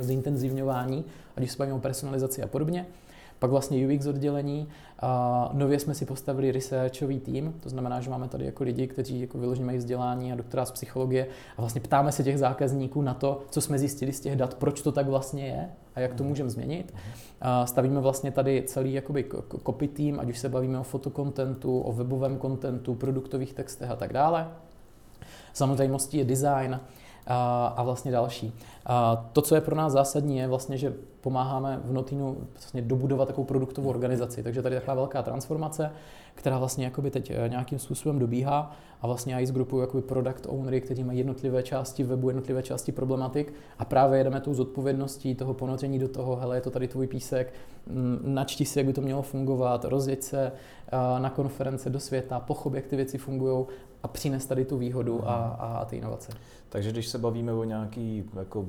zintenzivňování, 0.00 1.04
ať 1.36 1.44
už 1.44 1.52
se 1.52 1.72
o 1.72 1.78
personalizaci 1.78 2.42
a 2.42 2.46
podobně 2.46 2.86
pak 3.42 3.50
vlastně 3.50 3.86
UX 3.86 4.06
oddělení. 4.06 4.68
A 4.98 5.50
nově 5.52 5.78
jsme 5.78 5.94
si 5.94 6.04
postavili 6.04 6.52
researchový 6.52 7.20
tým, 7.20 7.54
to 7.60 7.68
znamená, 7.68 8.00
že 8.00 8.10
máme 8.10 8.28
tady 8.28 8.44
jako 8.44 8.64
lidi, 8.64 8.86
kteří 8.86 9.20
jako 9.20 9.38
vyloženě 9.38 9.66
mají 9.66 9.78
vzdělání 9.78 10.32
a 10.32 10.34
doktora 10.34 10.64
z 10.64 10.70
psychologie 10.70 11.26
a 11.56 11.60
vlastně 11.62 11.80
ptáme 11.80 12.12
se 12.12 12.22
těch 12.22 12.38
zákazníků 12.38 13.02
na 13.02 13.14
to, 13.14 13.42
co 13.50 13.60
jsme 13.60 13.78
zjistili 13.78 14.12
z 14.12 14.20
těch 14.20 14.36
dat, 14.36 14.54
proč 14.54 14.82
to 14.82 14.92
tak 14.92 15.06
vlastně 15.06 15.46
je 15.46 15.68
a 15.94 16.00
jak 16.00 16.14
to 16.14 16.22
mhm. 16.22 16.28
můžeme 16.28 16.50
změnit. 16.50 16.94
A 17.40 17.66
stavíme 17.66 18.00
vlastně 18.00 18.30
tady 18.30 18.62
celý 18.66 18.92
jakoby 18.92 19.24
copy 19.66 19.88
tým, 19.88 20.20
ať 20.20 20.28
už 20.28 20.38
se 20.38 20.48
bavíme 20.48 20.78
o 20.78 20.82
fotokontentu, 20.82 21.80
o 21.80 21.92
webovém 21.92 22.38
kontentu, 22.38 22.94
produktových 22.94 23.54
textech 23.54 23.90
a 23.90 23.96
tak 23.96 24.12
dále. 24.12 24.48
Samozřejmostí 25.52 26.18
je 26.18 26.24
design, 26.24 26.80
a, 27.26 27.82
vlastně 27.82 28.12
další. 28.12 28.52
A 28.86 29.16
to, 29.32 29.42
co 29.42 29.54
je 29.54 29.60
pro 29.60 29.76
nás 29.76 29.92
zásadní, 29.92 30.38
je 30.38 30.48
vlastně, 30.48 30.78
že 30.78 30.94
pomáháme 31.20 31.80
v 31.84 31.92
Notinu 31.92 32.36
vlastně 32.52 32.82
dobudovat 32.82 33.26
takovou 33.26 33.44
produktovou 33.44 33.90
organizaci. 33.90 34.42
Takže 34.42 34.62
tady 34.62 34.74
je 34.74 34.80
taková 34.80 34.94
velká 34.94 35.22
transformace, 35.22 35.90
která 36.34 36.58
vlastně 36.58 36.84
jakoby 36.84 37.10
teď 37.10 37.30
eh, 37.30 37.48
nějakým 37.48 37.78
způsobem 37.78 38.18
dobíhá 38.18 38.76
a 39.02 39.06
vlastně 39.06 39.34
já 39.34 39.40
ji 39.40 39.46
zgrupuju 39.46 39.80
jakoby 39.80 40.02
product 40.02 40.46
ownery, 40.48 40.80
kteří 40.80 41.04
mají 41.04 41.18
jednotlivé 41.18 41.62
části 41.62 42.04
webu, 42.04 42.28
jednotlivé 42.28 42.62
části 42.62 42.92
problematik 42.92 43.54
a 43.78 43.84
právě 43.84 44.18
jedeme 44.18 44.40
tou 44.40 44.54
zodpovědností 44.54 45.34
toho 45.34 45.54
ponoření 45.54 45.98
do 45.98 46.08
toho, 46.08 46.36
hele, 46.36 46.56
je 46.56 46.60
to 46.60 46.70
tady 46.70 46.88
tvůj 46.88 47.06
písek, 47.06 47.54
mm, 47.86 48.20
načti 48.24 48.64
si, 48.64 48.78
jak 48.78 48.86
by 48.86 48.92
to 48.92 49.00
mělo 49.00 49.22
fungovat, 49.22 49.84
rozjeď 49.84 50.22
se 50.22 50.52
eh, 50.92 51.20
na 51.20 51.30
konference 51.30 51.90
do 51.90 52.00
světa, 52.00 52.40
pochop, 52.40 52.74
jak 52.74 52.86
ty 52.86 52.96
věci 52.96 53.18
fungují 53.18 53.66
a 54.02 54.08
přines 54.08 54.46
tady 54.46 54.64
tu 54.64 54.78
výhodu 54.78 55.28
a, 55.28 55.34
a 55.34 55.84
ty 55.84 55.96
inovace. 55.96 56.32
Takže 56.72 56.90
když 56.90 57.08
se 57.08 57.18
bavíme 57.18 57.52
o, 57.52 57.64
nějaký, 57.64 58.24
jako, 58.36 58.66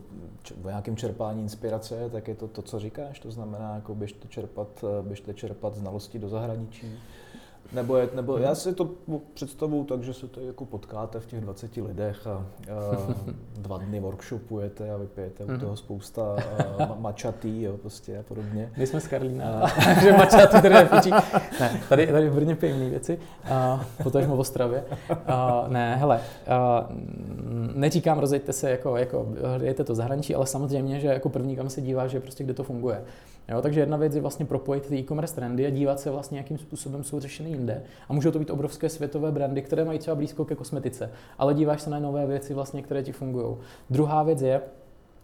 o 0.64 0.68
nějakém 0.68 0.98
čerpání 0.98 1.42
inspirace, 1.42 2.10
tak 2.10 2.28
je 2.28 2.36
to 2.36 2.48
to, 2.48 2.62
co 2.62 2.80
říkáš, 2.80 3.20
to 3.20 3.32
znamená, 3.32 3.76
jako 3.76 3.96
běžte 3.96 4.28
čerpat, 4.28 4.84
běžte 5.02 5.34
čerpat 5.34 5.76
znalosti 5.76 6.20
do 6.20 6.30
zahraničí, 6.30 6.88
nebo, 7.74 7.98
je, 7.98 8.10
nebo 8.14 8.38
já 8.38 8.56
si 8.56 8.74
to 8.74 8.90
představuju 9.34 9.84
tak, 9.84 10.04
že 10.04 10.14
se 10.14 10.28
to 10.28 10.40
jako 10.40 10.66
potkáte 10.66 11.20
v 11.20 11.26
těch 11.26 11.42
20 11.42 11.78
lidech 11.78 12.28
a, 12.28 12.32
a 12.32 12.46
dva 13.58 13.78
dny 13.78 14.00
workshopujete 14.00 14.92
a 14.92 14.98
vypijete 14.98 15.46
u 15.46 15.52
mhm. 15.52 15.60
toho 15.60 15.76
spousta 15.76 16.36
a, 16.80 16.96
mačatý 17.00 17.62
jo, 17.62 17.78
prostě 17.78 18.18
a 18.20 18.24
podobně. 18.24 18.72
My 18.78 18.88
jsme 18.88 19.00
z 19.00 19.08
Karlína, 19.08 19.62
takže 19.86 20.12
mačatý 20.18 20.62
tady 20.62 20.70
nepičí. 20.70 21.12
Ne, 21.60 21.82
tady, 21.90 22.08
tady 22.08 22.30
v 22.30 22.36
Brně 22.36 22.56
pijeme 22.56 22.90
věci, 22.90 23.20
a, 23.52 23.86
potom 24.04 24.24
v 24.26 24.40
Ostravě. 24.40 24.84
A, 25.28 25.66
ne, 25.68 25.96
hele, 25.96 26.22
a, 26.48 26.90
neříkám 27.76 28.20
rozejďte 28.20 28.54
se, 28.54 28.72
jako, 28.72 28.98
jako 28.98 29.28
hrajete 29.56 29.84
to 29.84 29.96
zahraničí, 29.96 30.36
ale 30.36 30.48
samozřejmě, 30.48 31.00
že 31.00 31.08
jako 31.08 31.30
první 31.30 31.56
kam 31.56 31.70
se 31.70 31.82
dívá, 31.82 32.08
že 32.08 32.20
prostě 32.20 32.44
kde 32.44 32.54
to 32.54 32.64
funguje. 32.64 33.04
Jo, 33.50 33.62
takže 33.62 33.80
jedna 33.80 33.98
věc 33.98 34.16
je 34.16 34.22
vlastně 34.22 34.46
propojit 34.46 34.86
ty 34.86 34.96
e-commerce 34.96 35.36
trendy 35.36 35.66
a 35.66 35.70
dívat 35.70 36.00
se 36.00 36.12
vlastně, 36.12 36.38
jakým 36.38 36.58
způsobem 36.58 37.04
jsou 37.04 37.20
řešeny 37.20 37.50
jinde. 37.50 37.84
A 38.10 38.14
můžou 38.14 38.32
to 38.32 38.40
být 38.40 38.50
obrovské 38.50 38.90
světové 38.90 39.32
brandy, 39.32 39.62
které 39.62 39.86
mají 39.86 40.00
třeba 40.00 40.16
blízko 40.16 40.46
ke 40.46 40.56
kosmetice, 40.56 41.12
ale 41.38 41.54
díváš 41.54 41.82
se 41.82 41.90
na 41.90 42.00
nové 42.00 42.28
věci, 42.28 42.54
vlastně, 42.54 42.82
které 42.82 43.04
ti 43.04 43.12
fungují. 43.12 43.56
Druhá 43.90 44.24
věc 44.24 44.42
je, 44.42 44.62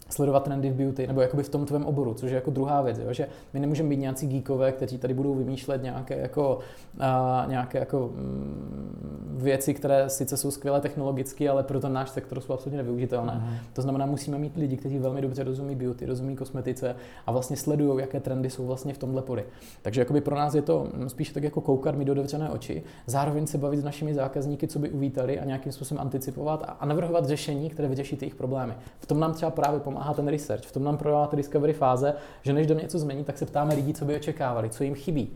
sledovat 0.09 0.43
trendy 0.43 0.69
v 0.69 0.73
beauty, 0.73 1.07
nebo 1.07 1.21
jakoby 1.21 1.43
v 1.43 1.49
tom 1.49 1.65
tvém 1.65 1.85
oboru, 1.85 2.13
což 2.13 2.31
je 2.31 2.35
jako 2.35 2.51
druhá 2.51 2.81
věc, 2.81 2.97
jo? 2.97 3.13
že 3.13 3.27
my 3.53 3.59
nemůžeme 3.59 3.89
být 3.89 3.97
nějací 3.97 4.27
geekové, 4.27 4.71
kteří 4.71 4.97
tady 4.97 5.13
budou 5.13 5.35
vymýšlet 5.35 5.83
nějaké 5.83 6.17
jako, 6.17 6.59
a, 6.99 7.45
nějaké 7.49 7.79
jako 7.79 8.09
mm, 8.15 9.37
věci, 9.41 9.73
které 9.73 10.09
sice 10.09 10.37
jsou 10.37 10.51
skvělé 10.51 10.81
technologicky, 10.81 11.49
ale 11.49 11.63
pro 11.63 11.79
ten 11.79 11.93
náš 11.93 12.09
sektor 12.09 12.41
jsou 12.41 12.53
absolutně 12.53 12.77
nevyužitelné. 12.77 13.33
Mm. 13.33 13.57
To 13.73 13.81
znamená, 13.81 14.05
musíme 14.05 14.37
mít 14.37 14.57
lidi, 14.57 14.77
kteří 14.77 14.99
velmi 14.99 15.21
dobře 15.21 15.43
rozumí 15.43 15.75
beauty, 15.75 16.05
rozumí 16.05 16.35
kosmetice 16.35 16.95
a 17.27 17.31
vlastně 17.31 17.57
sledují, 17.57 17.99
jaké 17.99 18.19
trendy 18.19 18.49
jsou 18.49 18.65
vlastně 18.65 18.93
v 18.93 18.97
tomhle 18.97 19.21
poli. 19.21 19.45
Takže 19.81 20.01
jakoby 20.01 20.21
pro 20.21 20.35
nás 20.35 20.55
je 20.55 20.61
to 20.61 20.87
spíš 21.07 21.29
tak 21.29 21.43
jako 21.43 21.61
koukat 21.61 21.95
mi 21.95 22.05
do 22.05 22.11
otevřené 22.11 22.49
oči, 22.49 22.83
zároveň 23.05 23.47
se 23.47 23.57
bavit 23.57 23.77
s 23.77 23.83
našimi 23.83 24.13
zákazníky, 24.13 24.67
co 24.67 24.79
by 24.79 24.89
uvítali 24.89 25.39
a 25.39 25.45
nějakým 25.45 25.71
způsobem 25.71 26.01
anticipovat 26.01 26.75
a 26.79 26.85
navrhovat 26.85 27.25
řešení, 27.25 27.69
které 27.69 27.87
vyřeší 27.87 28.17
jejich 28.21 28.35
problémy. 28.35 28.73
V 28.99 29.05
tom 29.05 29.19
nám 29.19 29.33
třeba 29.33 29.51
právě 29.51 29.79
pomáhá 29.79 29.98
pomáhá 29.99 30.13
ten 30.13 30.27
research. 30.27 30.63
V 30.63 30.71
tom 30.71 30.83
nám 30.83 30.97
prodává 30.97 31.27
ta 31.27 31.35
discovery 31.35 31.73
fáze, 31.73 32.13
že 32.41 32.53
než 32.53 32.67
jdeme 32.67 32.81
něco 32.81 32.99
změnit, 32.99 33.27
tak 33.27 33.37
se 33.37 33.45
ptáme 33.45 33.75
lidí, 33.75 33.93
co 33.93 34.05
by 34.05 34.15
očekávali, 34.15 34.69
co 34.69 34.83
jim 34.83 34.95
chybí. 34.95 35.29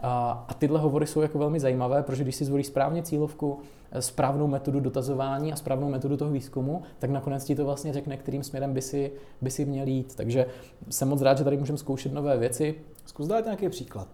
A 0.00 0.54
tyhle 0.58 0.80
hovory 0.80 1.06
jsou 1.06 1.20
jako 1.20 1.38
velmi 1.38 1.60
zajímavé, 1.60 2.02
protože 2.02 2.22
když 2.22 2.36
si 2.36 2.44
zvolíš 2.44 2.66
správně 2.66 3.02
cílovku, 3.02 3.58
eh, 3.92 4.02
správnou 4.02 4.46
metodu 4.46 4.80
dotazování 4.80 5.52
a 5.52 5.56
správnou 5.56 5.88
metodu 5.88 6.16
toho 6.16 6.30
výzkumu, 6.30 6.82
tak 6.98 7.10
nakonec 7.10 7.44
ti 7.44 7.54
to 7.54 7.64
vlastně 7.64 7.92
řekne, 7.92 8.16
kterým 8.16 8.42
směrem 8.42 8.72
by 8.72 8.82
si, 8.82 9.12
by 9.40 9.50
si 9.50 9.64
měl 9.64 9.86
jít. 9.86 10.14
Takže 10.14 10.46
jsem 10.90 11.08
moc 11.08 11.22
rád, 11.22 11.38
že 11.38 11.44
tady 11.44 11.56
můžeme 11.56 11.78
zkoušet 11.78 12.12
nové 12.12 12.38
věci. 12.38 12.74
Zkus 13.06 13.26
dát 13.26 13.44
nějaký 13.44 13.68
příklad. 13.68 14.08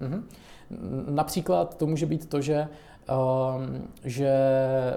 Mhm. 0.00 0.24
Například 1.10 1.76
to 1.76 1.86
může 1.86 2.06
být 2.06 2.28
to, 2.28 2.40
že 2.40 2.68
že 4.04 4.32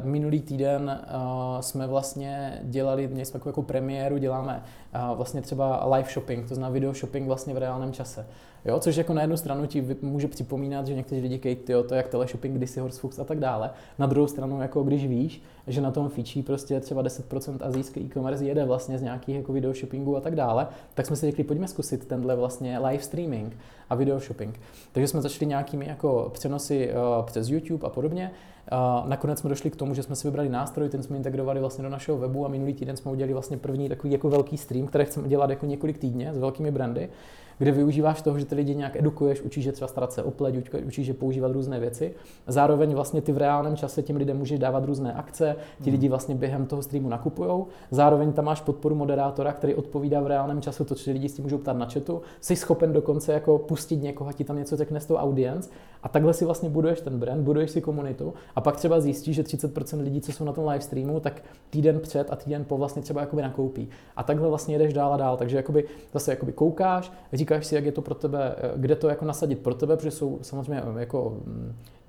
minulý 0.03 0.41
týden 0.41 1.01
uh, 1.01 1.61
jsme 1.61 1.87
vlastně 1.87 2.59
dělali, 2.63 3.07
měli 3.07 3.25
jsme 3.25 3.39
jako 3.45 3.61
premiéru, 3.61 4.17
děláme 4.17 4.63
uh, 4.95 5.17
vlastně 5.17 5.41
třeba 5.41 5.95
live 5.95 6.09
shopping, 6.13 6.49
to 6.49 6.55
znamená 6.55 6.73
video 6.73 6.93
shopping 6.93 7.27
vlastně 7.27 7.53
v 7.53 7.57
reálném 7.57 7.93
čase. 7.93 8.25
Jo, 8.65 8.79
což 8.79 8.95
jako 8.95 9.13
na 9.13 9.21
jednu 9.21 9.37
stranu 9.37 9.65
ti 9.65 9.97
může 10.01 10.27
připomínat, 10.27 10.87
že 10.87 10.95
někteří 10.95 11.21
lidi 11.21 11.55
tyjo, 11.55 11.83
to 11.83 11.93
je 11.93 11.97
jak 11.97 12.07
teleshopping, 12.07 12.55
kdysi 12.55 12.79
Horsefux 12.79 13.19
a 13.19 13.23
tak 13.23 13.39
dále. 13.39 13.69
Na 13.99 14.05
druhou 14.05 14.27
stranu, 14.27 14.61
jako 14.61 14.83
když 14.83 15.07
víš, 15.07 15.43
že 15.67 15.81
na 15.81 15.91
tom 15.91 16.09
fičí 16.09 16.43
prostě 16.43 16.79
třeba 16.79 17.03
10% 17.03 17.57
azijský 17.61 17.99
e-commerce 17.99 18.45
jede 18.45 18.65
vlastně 18.65 18.97
z 18.97 19.01
nějakých 19.01 19.35
jako 19.35 19.53
video 19.53 19.73
shoppingů 19.73 20.17
a 20.17 20.21
tak 20.21 20.35
dále, 20.35 20.67
tak 20.93 21.05
jsme 21.05 21.15
si 21.15 21.25
řekli, 21.25 21.43
pojďme 21.43 21.67
zkusit 21.67 22.05
tenhle 22.05 22.35
vlastně 22.35 22.79
live 22.79 23.03
streaming 23.03 23.57
a 23.89 23.95
video 23.95 24.19
shopping. 24.19 24.59
Takže 24.91 25.07
jsme 25.07 25.21
začali 25.21 25.45
nějakými 25.45 25.87
jako 25.87 26.29
přenosy 26.33 26.89
uh, 26.89 27.25
přes 27.25 27.49
YouTube 27.49 27.87
a 27.87 27.89
podobně. 27.89 28.31
Uh, 28.71 29.09
nakonec 29.09 29.39
jsme 29.39 29.49
došli 29.49 29.69
k 29.69 29.75
tomu, 29.75 29.93
že 29.93 30.03
jsme 30.03 30.15
si 30.15 30.27
vybrali 30.27 30.49
nástroj, 30.49 30.89
ten 30.89 31.03
jsme 31.03 31.17
integrovali 31.17 31.59
vlastně 31.59 31.83
do 31.83 31.89
našeho 31.89 32.17
webu 32.17 32.45
a 32.45 32.49
minulý 32.49 32.73
týden 32.73 32.97
jsme 32.97 33.11
udělali 33.11 33.33
vlastně 33.33 33.57
první 33.57 33.89
takový 33.89 34.13
jako 34.13 34.29
velký 34.29 34.57
stream, 34.57 34.87
který 34.87 35.05
chceme 35.05 35.27
dělat 35.27 35.49
jako 35.49 35.65
několik 35.65 35.97
týdně 35.97 36.33
s 36.33 36.37
velkými 36.37 36.71
brandy 36.71 37.09
kde 37.57 37.71
využíváš 37.71 38.21
toho, 38.21 38.39
že 38.39 38.45
ty 38.45 38.55
lidi 38.55 38.75
nějak 38.75 38.95
edukuješ, 38.95 39.41
učíš, 39.41 39.63
že 39.63 39.71
třeba 39.71 39.87
starat 39.87 40.13
se 40.13 40.23
o 40.23 40.31
pleť, 40.31 40.55
učíš, 40.85 41.05
že 41.05 41.13
používat 41.13 41.51
různé 41.51 41.79
věci. 41.79 42.13
Zároveň 42.47 42.93
vlastně 42.93 43.21
ty 43.21 43.31
v 43.31 43.37
reálném 43.37 43.75
čase 43.75 44.03
těm 44.03 44.15
lidem 44.15 44.37
můžeš 44.37 44.59
dávat 44.59 44.85
různé 44.85 45.13
akce, 45.13 45.55
ti 45.77 45.89
hmm. 45.89 45.91
lidi 45.91 46.09
vlastně 46.09 46.35
během 46.35 46.65
toho 46.65 46.81
streamu 46.81 47.09
nakupují. 47.09 47.65
Zároveň 47.91 48.33
tam 48.33 48.45
máš 48.45 48.61
podporu 48.61 48.95
moderátora, 48.95 49.53
který 49.53 49.75
odpovídá 49.75 50.21
v 50.21 50.27
reálném 50.27 50.61
času 50.61 50.85
to, 50.85 50.95
co 50.95 51.11
lidi 51.11 51.29
s 51.29 51.33
tím 51.33 51.43
můžou 51.43 51.57
ptát 51.57 51.77
na 51.77 51.85
chatu. 51.85 52.21
Jsi 52.41 52.55
schopen 52.55 52.93
dokonce 52.93 53.33
jako 53.33 53.57
pustit 53.57 53.95
někoho, 53.95 54.33
ti 54.33 54.43
tam 54.43 54.57
něco 54.57 54.77
řekne 54.77 54.99
z 54.99 55.05
toho 55.05 55.19
audience 55.19 55.69
a 56.03 56.09
takhle 56.09 56.33
si 56.33 56.45
vlastně 56.45 56.69
buduješ 56.69 57.01
ten 57.01 57.19
brand, 57.19 57.41
buduješ 57.41 57.71
si 57.71 57.81
komunitu 57.81 58.33
a 58.55 58.61
pak 58.61 58.75
třeba 58.75 58.99
zjistíš, 58.99 59.35
že 59.35 59.43
30% 59.43 60.01
lidí, 60.01 60.21
co 60.21 60.31
jsou 60.31 60.45
na 60.45 60.53
tom 60.53 60.67
live 60.67 60.81
streamu, 60.81 61.19
tak 61.19 61.43
týden 61.69 61.99
před 61.99 62.31
a 62.31 62.35
týden 62.35 62.65
po 62.65 62.77
vlastně 62.77 63.01
třeba 63.01 63.21
jakoby 63.21 63.41
nakoupí. 63.41 63.89
A 64.15 64.23
takhle 64.23 64.49
vlastně 64.49 64.75
jedeš 64.75 64.93
dál 64.93 65.13
a 65.13 65.17
dál. 65.17 65.37
Takže 65.37 65.57
jakoby 65.57 65.85
zase 66.13 66.31
jakoby 66.31 66.51
koukáš, 66.51 67.11
říkáš 67.33 67.65
si, 67.65 67.75
jak 67.75 67.85
je 67.85 67.91
to 67.91 68.01
pro 68.01 68.15
tebe, 68.15 68.55
eh, 68.57 68.71
kde 68.75 68.95
to 68.95 69.09
jako 69.09 69.25
nasadit 69.25 69.59
pro 69.59 69.75
tebe, 69.75 69.97
protože 69.97 70.11
jsou 70.11 70.39
samozřejmě 70.41 70.83
jako 70.99 71.37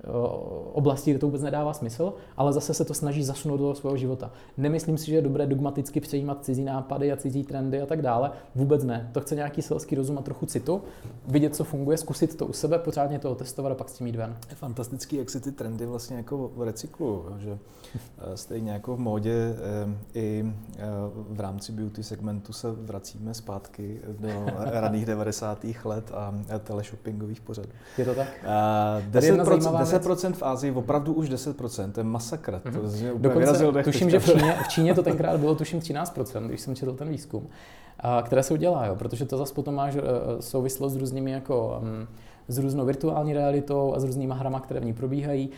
mm, 0.05 0.65
oblasti, 0.73 1.11
kde 1.11 1.19
to 1.19 1.25
vůbec 1.25 1.41
nedává 1.41 1.73
smysl, 1.73 2.13
ale 2.37 2.53
zase 2.53 2.73
se 2.73 2.85
to 2.85 2.93
snaží 2.93 3.23
zasunout 3.23 3.59
do 3.59 3.75
svého 3.75 3.97
života. 3.97 4.31
Nemyslím 4.57 4.97
si, 4.97 5.05
že 5.05 5.15
je 5.15 5.21
dobré 5.21 5.47
dogmaticky 5.47 5.99
přejímat 5.99 6.45
cizí 6.45 6.63
nápady 6.63 7.11
a 7.11 7.17
cizí 7.17 7.43
trendy 7.43 7.81
a 7.81 7.85
tak 7.85 8.01
dále. 8.01 8.31
Vůbec 8.55 8.83
ne. 8.83 9.09
To 9.13 9.21
chce 9.21 9.35
nějaký 9.35 9.61
selský 9.61 9.95
rozum 9.95 10.17
a 10.17 10.21
trochu 10.21 10.45
citu, 10.45 10.81
vidět, 11.27 11.55
co 11.55 11.63
funguje, 11.63 11.97
zkusit 11.97 12.37
to 12.37 12.45
u 12.45 12.53
sebe, 12.53 12.79
pořádně 12.79 13.19
to 13.19 13.35
testovat 13.35 13.71
a 13.71 13.75
pak 13.75 13.89
s 13.89 13.93
tím 13.93 14.07
jít 14.07 14.15
ven. 14.15 14.37
Je 14.49 14.55
fantastický, 14.55 15.15
jak 15.15 15.29
si 15.29 15.39
ty 15.39 15.51
trendy 15.51 15.85
vlastně 15.85 16.17
jako 16.17 16.51
recyklují, 16.59 17.21
že 17.37 17.57
eh, 18.17 18.37
stejně 18.37 18.71
jako 18.71 18.95
v 18.95 18.99
módě 18.99 19.33
eh, 19.33 20.19
i 20.19 20.45
eh, 20.77 20.83
v 21.29 21.39
rámci 21.39 21.71
beauty 21.71 22.03
segmentu 22.03 22.53
se 22.53 22.71
vracíme 22.71 23.33
zpátky 23.33 23.99
do 24.19 24.29
raných 24.57 25.05
90. 25.05 25.65
let 25.85 26.11
a 26.13 26.33
teleshoppingových 26.59 27.41
pořadů. 27.41 27.69
Je 27.97 28.05
to 28.05 28.15
tak? 28.15 28.27
10%, 29.11 29.43
10% 29.43 29.94
v 30.33 30.43
Ázii, 30.43 30.71
opravdu 30.71 31.13
už 31.13 31.29
10%, 31.29 31.91
to 31.91 31.99
je 31.99 32.03
masakr. 32.03 32.61
Mm-hmm. 32.65 32.81
To 32.81 33.05
je 33.05 33.13
Dokonce, 33.19 33.83
tuším, 33.83 34.09
že 34.09 34.19
v 34.19 34.25
Číně, 34.25 34.57
v 34.65 34.67
Číně 34.67 34.93
to 34.93 35.03
tenkrát 35.03 35.39
bylo 35.39 35.55
tuším 35.55 35.79
13%, 35.79 36.47
když 36.47 36.61
jsem 36.61 36.75
četl 36.75 36.93
ten 36.93 37.09
výzkum, 37.09 37.47
a, 37.99 38.21
které 38.21 38.43
se 38.43 38.53
udělá, 38.53 38.85
jo, 38.85 38.95
protože 38.95 39.25
to 39.25 39.37
zase 39.37 39.53
potom 39.53 39.75
máš 39.75 39.95
eh, 39.95 40.01
souvislost 40.39 40.93
s 40.93 40.95
různými 40.95 41.31
jako 41.31 41.81
um, 41.81 42.07
s 42.47 42.57
různou 42.57 42.85
virtuální 42.85 43.33
realitou 43.33 43.93
a 43.95 43.99
s 43.99 44.03
různýma 44.03 44.35
hrama, 44.35 44.59
které 44.59 44.79
v 44.79 44.85
ní 44.85 44.93
probíhají, 44.93 45.49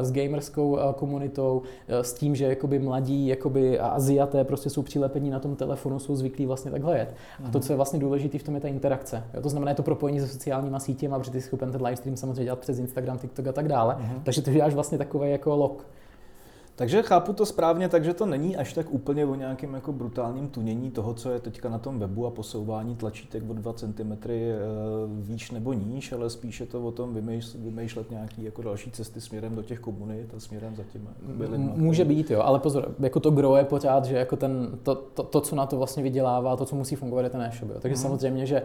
s 0.00 0.12
gamerskou 0.12 0.78
komunitou, 0.96 1.62
s 1.88 2.14
tím, 2.14 2.36
že 2.36 2.44
jakoby 2.44 2.78
mladí 2.78 3.26
jakoby 3.26 3.80
Aziaté 3.80 4.44
prostě 4.44 4.70
jsou 4.70 4.82
přilepení 4.82 5.30
na 5.30 5.40
tom 5.40 5.56
telefonu, 5.56 5.98
jsou 5.98 6.16
zvyklí 6.16 6.46
vlastně 6.46 6.70
takhle 6.70 6.98
jet. 6.98 7.14
A 7.44 7.50
to, 7.50 7.60
co 7.60 7.72
je 7.72 7.76
vlastně 7.76 7.98
důležité 7.98 8.38
v 8.38 8.42
tom, 8.42 8.54
je 8.54 8.60
ta 8.60 8.68
interakce. 8.68 9.24
Jo, 9.34 9.40
to 9.40 9.48
znamená, 9.48 9.70
je 9.70 9.74
to 9.74 9.82
propojení 9.82 10.20
se 10.20 10.28
sociálníma 10.28 10.80
sítěmi, 10.80 11.14
protože 11.18 11.30
ty 11.30 11.40
schopen 11.40 11.72
ten 11.72 11.82
livestream 11.82 12.16
samozřejmě 12.16 12.44
dělat 12.44 12.58
přes 12.58 12.78
Instagram, 12.78 13.18
TikTok 13.18 13.46
a 13.46 13.52
tak 13.52 13.68
dále. 13.68 13.94
Uh-huh. 13.94 14.20
Takže 14.22 14.42
to 14.42 14.50
děláš 14.50 14.74
vlastně 14.74 14.98
takový 14.98 15.30
jako 15.30 15.56
log. 15.56 15.86
Takže 16.76 17.02
chápu 17.02 17.32
to 17.32 17.46
správně, 17.46 17.88
takže 17.88 18.14
to 18.14 18.26
není 18.26 18.56
až 18.56 18.72
tak 18.72 18.86
úplně 18.90 19.26
o 19.26 19.34
nějakém 19.34 19.74
jako 19.74 19.92
brutálním 19.92 20.48
tunění 20.48 20.90
toho, 20.90 21.14
co 21.14 21.30
je 21.30 21.40
teďka 21.40 21.68
na 21.68 21.78
tom 21.78 21.98
webu 21.98 22.26
a 22.26 22.30
posouvání 22.30 22.96
tlačítek 22.96 23.50
o 23.50 23.52
2 23.52 23.72
cm 23.72 24.12
výš 25.20 25.50
nebo 25.50 25.72
níž, 25.72 26.12
ale 26.12 26.30
spíše 26.30 26.66
to 26.66 26.82
o 26.82 26.92
tom 26.92 27.14
vymýšlet 27.54 28.10
nějaký 28.10 28.44
jako 28.44 28.62
další 28.62 28.90
cesty 28.90 29.20
směrem 29.20 29.54
do 29.54 29.62
těch 29.62 29.80
komunit 29.80 30.34
a 30.36 30.40
směrem 30.40 30.76
za 30.76 30.82
těmi 30.92 31.06
lidmi. 31.38 31.70
Může 31.76 32.04
být, 32.04 32.30
jo, 32.30 32.40
ale 32.40 32.58
pozor, 32.58 32.94
jako 32.98 33.20
to 33.20 33.30
gro 33.30 33.56
je 33.56 33.64
pořád, 33.64 34.04
že 34.04 34.16
jako 34.16 34.36
ten, 34.36 34.78
to, 34.82 34.94
to, 34.94 35.22
to, 35.22 35.40
co 35.40 35.56
na 35.56 35.66
to 35.66 35.76
vlastně 35.76 36.02
vydělává, 36.02 36.56
to, 36.56 36.64
co 36.64 36.76
musí 36.76 36.96
fungovat, 36.96 37.22
je 37.22 37.30
ten 37.30 37.42
e-shop. 37.42 37.70
Jo. 37.70 37.76
Takže 37.80 37.96
mm. 37.96 38.02
samozřejmě, 38.02 38.46
že 38.46 38.62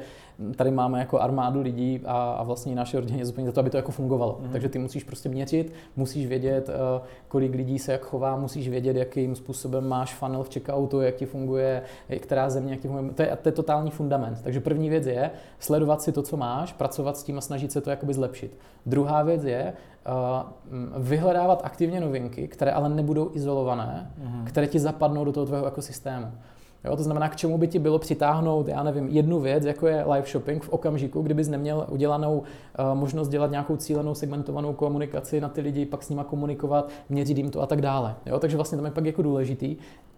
tady 0.56 0.72
máme 0.72 1.00
jako 1.00 1.20
armádu 1.20 1.62
lidí 1.62 2.02
a, 2.06 2.32
a 2.32 2.44
vlastně 2.44 2.76
naše 2.76 3.00
rodiny 3.00 3.20
je 3.20 3.26
za 3.26 3.52
to, 3.52 3.60
aby 3.60 3.70
to 3.70 3.78
jako 3.78 3.92
fungovalo. 3.92 4.40
Mm. 4.42 4.50
Takže 4.52 4.70
ty 4.70 4.80
musíš 4.80 5.04
prostě 5.04 5.30
měřit, 5.30 5.74
musíš 5.96 6.28
vědět, 6.28 6.70
eh, 6.70 7.02
kolik 7.28 7.56
lidí 7.56 7.80
se 7.80 7.92
jak 8.02 8.10
chová, 8.10 8.36
musíš 8.36 8.70
vědět, 8.70 8.96
jakým 8.96 9.36
způsobem 9.36 9.88
máš 9.88 10.16
funnel 10.16 10.44
v 10.44 10.54
checkoutu, 10.54 11.02
jak 11.02 11.16
ti 11.16 11.26
funguje, 11.26 11.84
která 12.20 12.50
země, 12.50 12.72
jak 12.72 12.80
ti 12.82 12.88
funguje. 12.88 13.14
To 13.14 13.22
je, 13.22 13.38
to 13.42 13.50
je 13.50 13.54
totální 13.54 13.92
fundament. 13.92 14.42
Takže 14.44 14.60
první 14.60 14.90
věc 14.90 15.06
je 15.06 15.32
sledovat 15.60 16.02
si 16.02 16.12
to, 16.12 16.22
co 16.22 16.38
máš, 16.38 16.74
pracovat 16.74 17.18
s 17.18 17.24
tím 17.24 17.38
a 17.38 17.42
snažit 17.42 17.72
se 17.72 17.82
to 17.82 17.90
jakoby 17.90 18.14
zlepšit. 18.14 18.58
Druhá 18.86 19.24
věc 19.24 19.44
je 19.44 19.74
uh, 19.74 21.04
vyhledávat 21.04 21.62
aktivně 21.64 22.00
novinky, 22.00 22.48
které 22.48 22.72
ale 22.72 22.90
nebudou 22.90 23.32
izolované, 23.34 24.12
mm-hmm. 24.20 24.44
které 24.46 24.68
ti 24.68 24.80
zapadnou 24.80 25.26
do 25.26 25.32
toho 25.32 25.46
tvého 25.46 25.66
ekosystému. 25.66 26.32
Jo, 26.86 26.96
to 26.96 27.04
znamená, 27.04 27.30
k 27.30 27.36
čemu 27.36 27.58
by 27.58 27.68
ti 27.68 27.80
bylo 27.80 28.00
přitáhnout, 28.00 28.68
já 28.68 28.84
nevím, 28.84 29.08
jednu 29.08 29.40
věc, 29.40 29.66
jako 29.66 29.88
je 29.88 30.06
live 30.14 30.28
shopping 30.28 30.64
v 30.64 30.70
okamžiku, 30.70 31.22
kdybys 31.22 31.48
neměl 31.48 31.86
udělanou 31.90 32.38
uh, 32.38 32.46
možnost 32.94 33.30
dělat 33.30 33.52
nějakou 33.52 33.76
cílenou 33.76 34.16
segmentovanou 34.16 34.74
komunikaci 34.74 35.42
na 35.42 35.50
ty 35.50 35.62
lidi, 35.62 35.86
pak 35.86 36.04
s 36.04 36.10
nima 36.10 36.24
komunikovat, 36.24 36.90
měřit 37.10 37.38
jim 37.38 37.50
to 37.50 37.62
a 37.62 37.66
tak 37.66 37.82
dále. 37.82 38.16
Jo, 38.26 38.40
takže 38.40 38.58
vlastně 38.58 38.76
tam 38.76 38.86
je 38.86 38.92
pak 38.92 39.06
jako 39.06 39.22
důležitý 39.22 39.78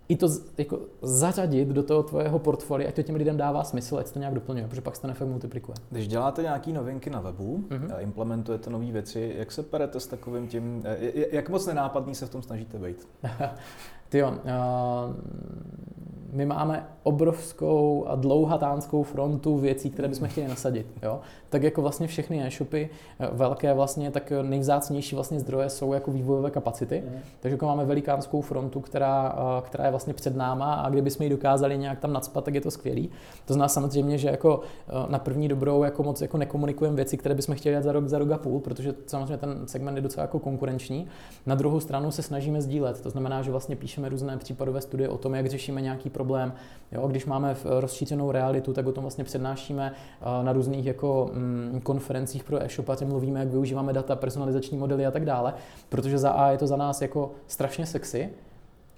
i 0.09 0.15
to 0.15 0.27
jako 0.57 0.79
zařadit 1.01 1.67
do 1.67 1.83
toho 1.83 2.03
tvého 2.03 2.39
portfolia, 2.39 2.89
ať 2.89 2.95
to 2.95 3.03
těm 3.03 3.15
lidem 3.15 3.37
dává 3.37 3.63
smysl, 3.63 3.97
ať 3.97 4.11
to 4.11 4.19
nějak 4.19 4.33
doplňuje, 4.33 4.67
protože 4.67 4.81
pak 4.81 4.95
se 4.95 5.01
ten 5.01 5.11
efekt 5.11 5.27
multiplikuje. 5.27 5.75
Když 5.89 6.07
děláte 6.07 6.41
nějaké 6.41 6.71
novinky 6.71 7.09
na 7.09 7.21
webu, 7.21 7.63
mm-hmm. 7.69 7.99
implementujete 7.99 8.69
nové 8.69 8.91
věci, 8.91 9.33
jak 9.37 9.51
se 9.51 9.63
perete 9.63 9.99
s 9.99 10.07
takovým 10.07 10.47
tím, 10.47 10.81
eh, 10.85 11.35
jak 11.35 11.49
moc 11.49 11.65
nenápadný 11.65 12.15
se 12.15 12.25
v 12.25 12.29
tom 12.29 12.41
snažíte 12.41 12.79
být? 12.79 13.07
Ty 14.09 14.17
jo, 14.17 14.29
uh, 14.29 15.15
my 16.33 16.45
máme 16.45 16.85
obrovskou 17.03 18.05
a 18.07 18.15
dlouhatánskou 18.15 19.03
frontu 19.03 19.57
věcí, 19.57 19.89
které 19.89 20.07
bychom 20.07 20.27
chtěli 20.27 20.47
nasadit. 20.47 20.87
Jo? 21.03 21.19
Tak 21.49 21.63
jako 21.63 21.81
vlastně 21.81 22.07
všechny 22.07 22.43
e-shopy 22.43 22.89
velké 23.31 23.73
vlastně, 23.73 24.11
tak 24.11 24.33
nejvzácnější 24.41 25.15
vlastně 25.15 25.39
zdroje 25.39 25.69
jsou 25.69 25.93
jako 25.93 26.11
vývojové 26.11 26.51
kapacity. 26.51 27.03
Mm. 27.05 27.19
Takže 27.39 27.53
jako 27.53 27.65
máme 27.65 27.85
velikánskou 27.85 28.41
frontu, 28.41 28.79
která, 28.79 29.35
která 29.65 29.85
je 29.85 29.91
vlastně 29.93 30.13
před 30.13 30.35
náma 30.35 30.73
a 30.73 30.89
kdybychom 30.89 31.23
ji 31.23 31.29
dokázali 31.29 31.77
nějak 31.77 31.99
tam 31.99 32.13
nadspat, 32.13 32.43
tak 32.43 32.55
je 32.55 32.61
to 32.61 32.71
skvělý. 32.71 33.09
To 33.45 33.53
zná 33.53 33.67
samozřejmě, 33.67 34.17
že 34.17 34.27
jako 34.27 34.61
eh, 34.87 34.91
na 35.11 35.19
první 35.19 35.47
dobrou 35.47 35.83
jako 35.83 36.03
moc 36.03 36.21
jako 36.21 36.37
nekomunikujeme 36.37 36.95
věci, 36.95 37.17
které 37.17 37.35
bychom 37.35 37.55
chtěli 37.55 37.73
dělat 37.73 37.83
za 37.83 37.91
rok, 37.91 38.07
za 38.07 38.17
rok 38.17 38.31
a 38.31 38.37
půl, 38.37 38.59
protože 38.59 38.93
samozřejmě 39.05 39.37
ten 39.37 39.67
segment 39.67 39.95
je 39.95 40.01
docela 40.01 40.21
jako 40.21 40.39
konkurenční. 40.39 41.07
Na 41.45 41.55
druhou 41.55 41.79
stranu 41.79 42.11
se 42.11 42.21
snažíme 42.21 42.61
sdílet. 42.61 43.01
To 43.01 43.09
znamená, 43.09 43.41
že 43.41 43.51
vlastně 43.51 43.75
píšeme 43.75 44.09
různé 44.09 44.37
případové 44.37 44.81
studie 44.81 45.09
o 45.09 45.17
tom, 45.17 45.35
jak 45.35 45.47
řešíme 45.47 45.81
nějaký 45.81 46.09
problém. 46.09 46.53
Jo, 46.91 47.07
když 47.07 47.25
máme 47.25 47.55
rozšířenou 47.65 48.31
realitu, 48.31 48.73
tak 48.73 48.87
o 48.87 48.91
tom 48.91 49.01
vlastně 49.01 49.23
přednášíme 49.23 49.93
eh, 49.93 50.43
na 50.43 50.53
různých 50.53 50.85
jako 50.85 51.29
mm, 51.33 51.81
konferencích 51.83 52.43
pro 52.43 52.63
e-shopaře, 52.63 53.05
mluvíme, 53.05 53.39
jak 53.39 53.49
využíváme 53.49 53.93
data, 53.93 54.15
personalizační 54.15 54.77
modely 54.77 55.05
a 55.05 55.11
tak 55.11 55.25
dále, 55.25 55.53
protože 55.89 56.17
za 56.17 56.29
A 56.29 56.51
je 56.51 56.57
to 56.57 56.67
za 56.67 56.75
nás 56.75 57.01
jako 57.01 57.31
strašně 57.47 57.85
sexy, 57.85 58.29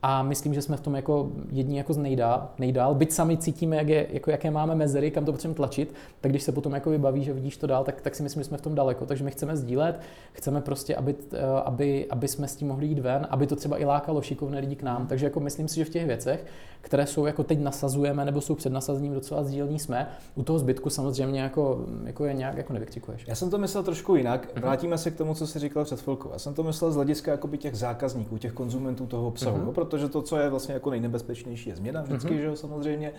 a 0.08 0.24
myslím, 0.24 0.54
že 0.54 0.62
jsme 0.62 0.78
v 0.78 0.82
tom 0.82 0.96
jako 0.96 1.32
jedni 1.52 1.78
jako 1.78 1.94
z 1.94 1.98
nejdál, 1.98 2.50
nejdál. 2.60 2.96
Byť 2.96 3.12
sami 3.12 3.38
cítíme, 3.38 3.76
jak 3.76 3.90
je, 3.90 4.08
jako 4.10 4.32
jaké 4.32 4.52
máme 4.52 4.76
mezery, 4.76 5.12
kam 5.12 5.26
to 5.26 5.32
potřebujeme 5.32 5.56
tlačit, 5.56 5.94
tak 6.22 6.32
když 6.32 6.44
se 6.44 6.52
potom 6.52 6.74
jako 6.74 6.90
vybaví, 6.90 7.24
že 7.24 7.34
vidíš 7.34 7.58
to 7.58 7.68
dál, 7.68 7.84
tak, 7.84 8.02
tak 8.02 8.16
si 8.16 8.24
myslím, 8.24 8.44
že 8.44 8.48
jsme 8.48 8.58
v 8.58 8.62
tom 8.62 8.76
daleko. 8.76 9.06
Takže 9.06 9.24
my 9.24 9.32
chceme 9.32 9.58
sdílet, 9.58 10.00
chceme 10.34 10.62
prostě, 10.62 10.96
aby, 10.96 11.16
eh, 11.34 11.40
aby, 11.66 12.08
aby 12.10 12.28
jsme 12.28 12.48
s 12.48 12.56
tím 12.56 12.68
mohli 12.68 12.88
jít 12.88 13.00
ven, 13.00 13.28
aby 13.30 13.48
to 13.48 13.56
třeba 13.56 13.82
i 13.82 13.86
lákalo 13.86 14.22
šikovné 14.22 14.60
lidi 14.60 14.76
k 14.76 14.84
nám. 14.84 15.08
Takže 15.08 15.26
jako 15.26 15.40
myslím 15.40 15.68
si, 15.68 15.76
že 15.76 15.86
v 15.86 15.90
těch 15.90 16.06
věcech, 16.06 16.46
které 16.82 17.08
jsou 17.08 17.26
jako 17.26 17.44
teď 17.44 17.60
nasazujeme 17.60 18.26
nebo 18.26 18.42
jsou 18.42 18.56
před 18.56 18.74
nasazením 18.74 19.14
docela 19.14 19.44
sdílní 19.44 19.80
jsme, 19.80 20.08
u 20.36 20.44
toho 20.44 20.60
zbytku 20.60 20.90
samozřejmě 20.90 21.42
jako, 21.42 21.86
jako 22.04 22.26
je 22.26 22.34
nějak 22.34 22.58
jako 22.58 22.74
nevykřikuješ. 22.74 23.28
Já 23.28 23.36
jsem 23.36 23.50
to 23.50 23.58
myslel 23.58 23.84
trošku 23.84 24.16
jinak. 24.16 24.48
Mhm. 24.54 24.62
Vrátíme 24.62 24.98
se 24.98 25.12
k 25.12 25.16
tomu, 25.16 25.34
co 25.34 25.48
jsi 25.48 25.60
říkal 25.60 25.84
před 25.84 26.02
chvilkou. 26.02 26.30
Já 26.34 26.40
jsem 26.40 26.54
to 26.54 26.64
myslel 26.64 26.92
z 26.92 26.96
hlediska 26.96 27.40
těch 27.58 27.76
zákazníků, 27.76 28.38
těch 28.38 28.54
konzumentů 28.54 29.06
toho 29.06 29.28
obsahu, 29.28 29.58
uh-huh. 29.58 29.66
no, 29.66 29.72
protože 29.96 30.10
to, 30.10 30.22
co 30.22 30.38
je 30.38 30.50
vlastně 30.50 30.74
jako 30.74 30.90
nejnebezpečnější, 30.90 31.70
je 31.70 31.76
změna 31.76 32.02
vždycky, 32.02 32.34
mm-hmm. 32.34 32.40
že 32.40 32.46
jo, 32.46 32.56
samozřejmě. 32.56 33.14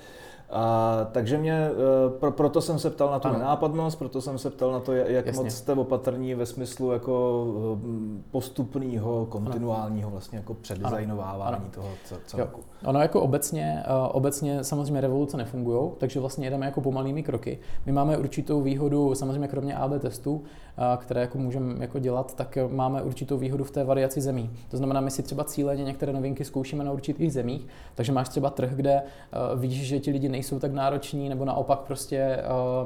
A, 0.50 1.08
takže 1.12 1.38
mě, 1.38 1.52
e, 1.52 2.10
pro, 2.20 2.32
proto 2.32 2.60
jsem 2.60 2.78
se 2.78 2.90
ptal 2.90 3.10
na 3.10 3.18
tu 3.18 3.28
nápadnost, 3.28 3.98
proto 3.98 4.20
jsem 4.20 4.38
se 4.38 4.50
ptal 4.50 4.72
na 4.72 4.80
to, 4.80 4.92
jak 4.92 5.26
Jasně. 5.26 5.42
moc 5.42 5.54
jste 5.54 5.72
opatrní 5.72 6.34
ve 6.34 6.46
smyslu 6.46 6.92
jako 6.92 7.44
e, 7.76 8.22
postupného, 8.30 9.26
kontinuálního 9.26 10.10
vlastně 10.10 10.38
jako 10.38 10.54
předdesignovávání 10.54 11.56
ano. 11.56 11.70
toho 11.74 11.88
celku. 12.26 12.60
Ono 12.84 13.00
jako 13.00 13.20
obecně, 13.20 13.82
e, 13.86 14.08
obecně 14.08 14.64
samozřejmě 14.64 15.00
revoluce 15.00 15.36
nefungují, 15.36 15.90
takže 15.98 16.20
vlastně 16.20 16.46
jedeme 16.46 16.66
jako 16.66 16.80
pomalými 16.80 17.22
kroky. 17.22 17.58
My 17.86 17.92
máme 17.92 18.18
určitou 18.18 18.60
výhodu, 18.60 19.14
samozřejmě 19.14 19.48
kromě 19.48 19.74
AB 19.74 19.90
testů, 19.98 20.42
které 20.96 21.20
jako 21.20 21.38
můžeme 21.38 21.74
jako 21.78 21.98
dělat, 21.98 22.34
tak 22.34 22.58
máme 22.70 23.02
určitou 23.02 23.38
výhodu 23.38 23.64
v 23.64 23.70
té 23.70 23.84
variaci 23.84 24.20
zemí. 24.20 24.50
To 24.70 24.76
znamená, 24.76 25.00
my 25.00 25.10
si 25.10 25.22
třeba 25.22 25.44
cíleně 25.44 25.84
některé 25.84 26.12
novinky 26.12 26.44
zkoušíme 26.56 26.84
na 26.84 26.92
určitých 26.92 27.32
zemích, 27.32 27.66
takže 27.94 28.12
máš 28.12 28.28
třeba 28.28 28.50
trh, 28.50 28.70
kde 28.74 29.02
vidíš, 29.56 29.86
že 29.86 30.00
ti 30.00 30.10
lidi 30.10 30.28
nejsou 30.28 30.58
tak 30.58 30.72
nároční, 30.72 31.28
nebo 31.28 31.44
naopak 31.44 31.78
prostě 31.78 32.38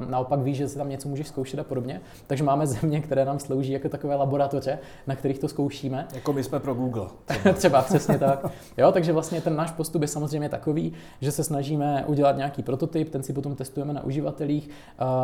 naopak 0.09 0.41
víš, 0.41 0.57
že 0.57 0.69
se 0.69 0.79
tam 0.79 0.89
něco 0.89 1.09
můžeš 1.09 1.29
zkoušet 1.29 1.61
a 1.61 1.65
podobně. 1.65 2.01
Takže 2.27 2.45
máme 2.45 2.67
země, 2.81 3.01
které 3.01 3.25
nám 3.25 3.39
slouží 3.39 3.73
jako 3.73 3.89
takové 3.89 4.15
laboratoře, 4.15 4.79
na 5.07 5.17
kterých 5.17 5.39
to 5.39 5.49
zkoušíme. 5.49 6.07
Jako 6.15 6.33
my 6.33 6.45
jsme 6.45 6.61
pro 6.61 6.75
Google. 6.75 7.07
Třeba, 7.25 7.53
třeba 7.59 7.83
přesně 7.83 8.19
tak. 8.19 8.47
Jo, 8.79 8.93
takže 8.93 9.13
vlastně 9.13 9.41
ten 9.41 9.57
náš 9.57 9.71
postup 9.71 10.03
je 10.03 10.09
samozřejmě 10.09 10.49
takový, 10.49 10.93
že 11.21 11.33
se 11.33 11.45
snažíme 11.45 12.05
udělat 12.07 12.37
nějaký 12.37 12.63
prototyp, 12.63 13.09
ten 13.09 13.23
si 13.23 13.33
potom 13.33 13.55
testujeme 13.55 13.93
na 13.93 14.05
uživatelích, 14.05 14.71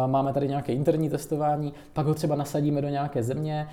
máme 0.07 0.33
tady 0.33 0.49
nějaké 0.49 0.73
interní 0.73 1.11
testování, 1.11 1.73
pak 1.93 2.07
ho 2.07 2.15
třeba 2.15 2.37
nasadíme 2.37 2.83
do 2.83 2.89
nějaké 2.89 3.23
země, 3.23 3.69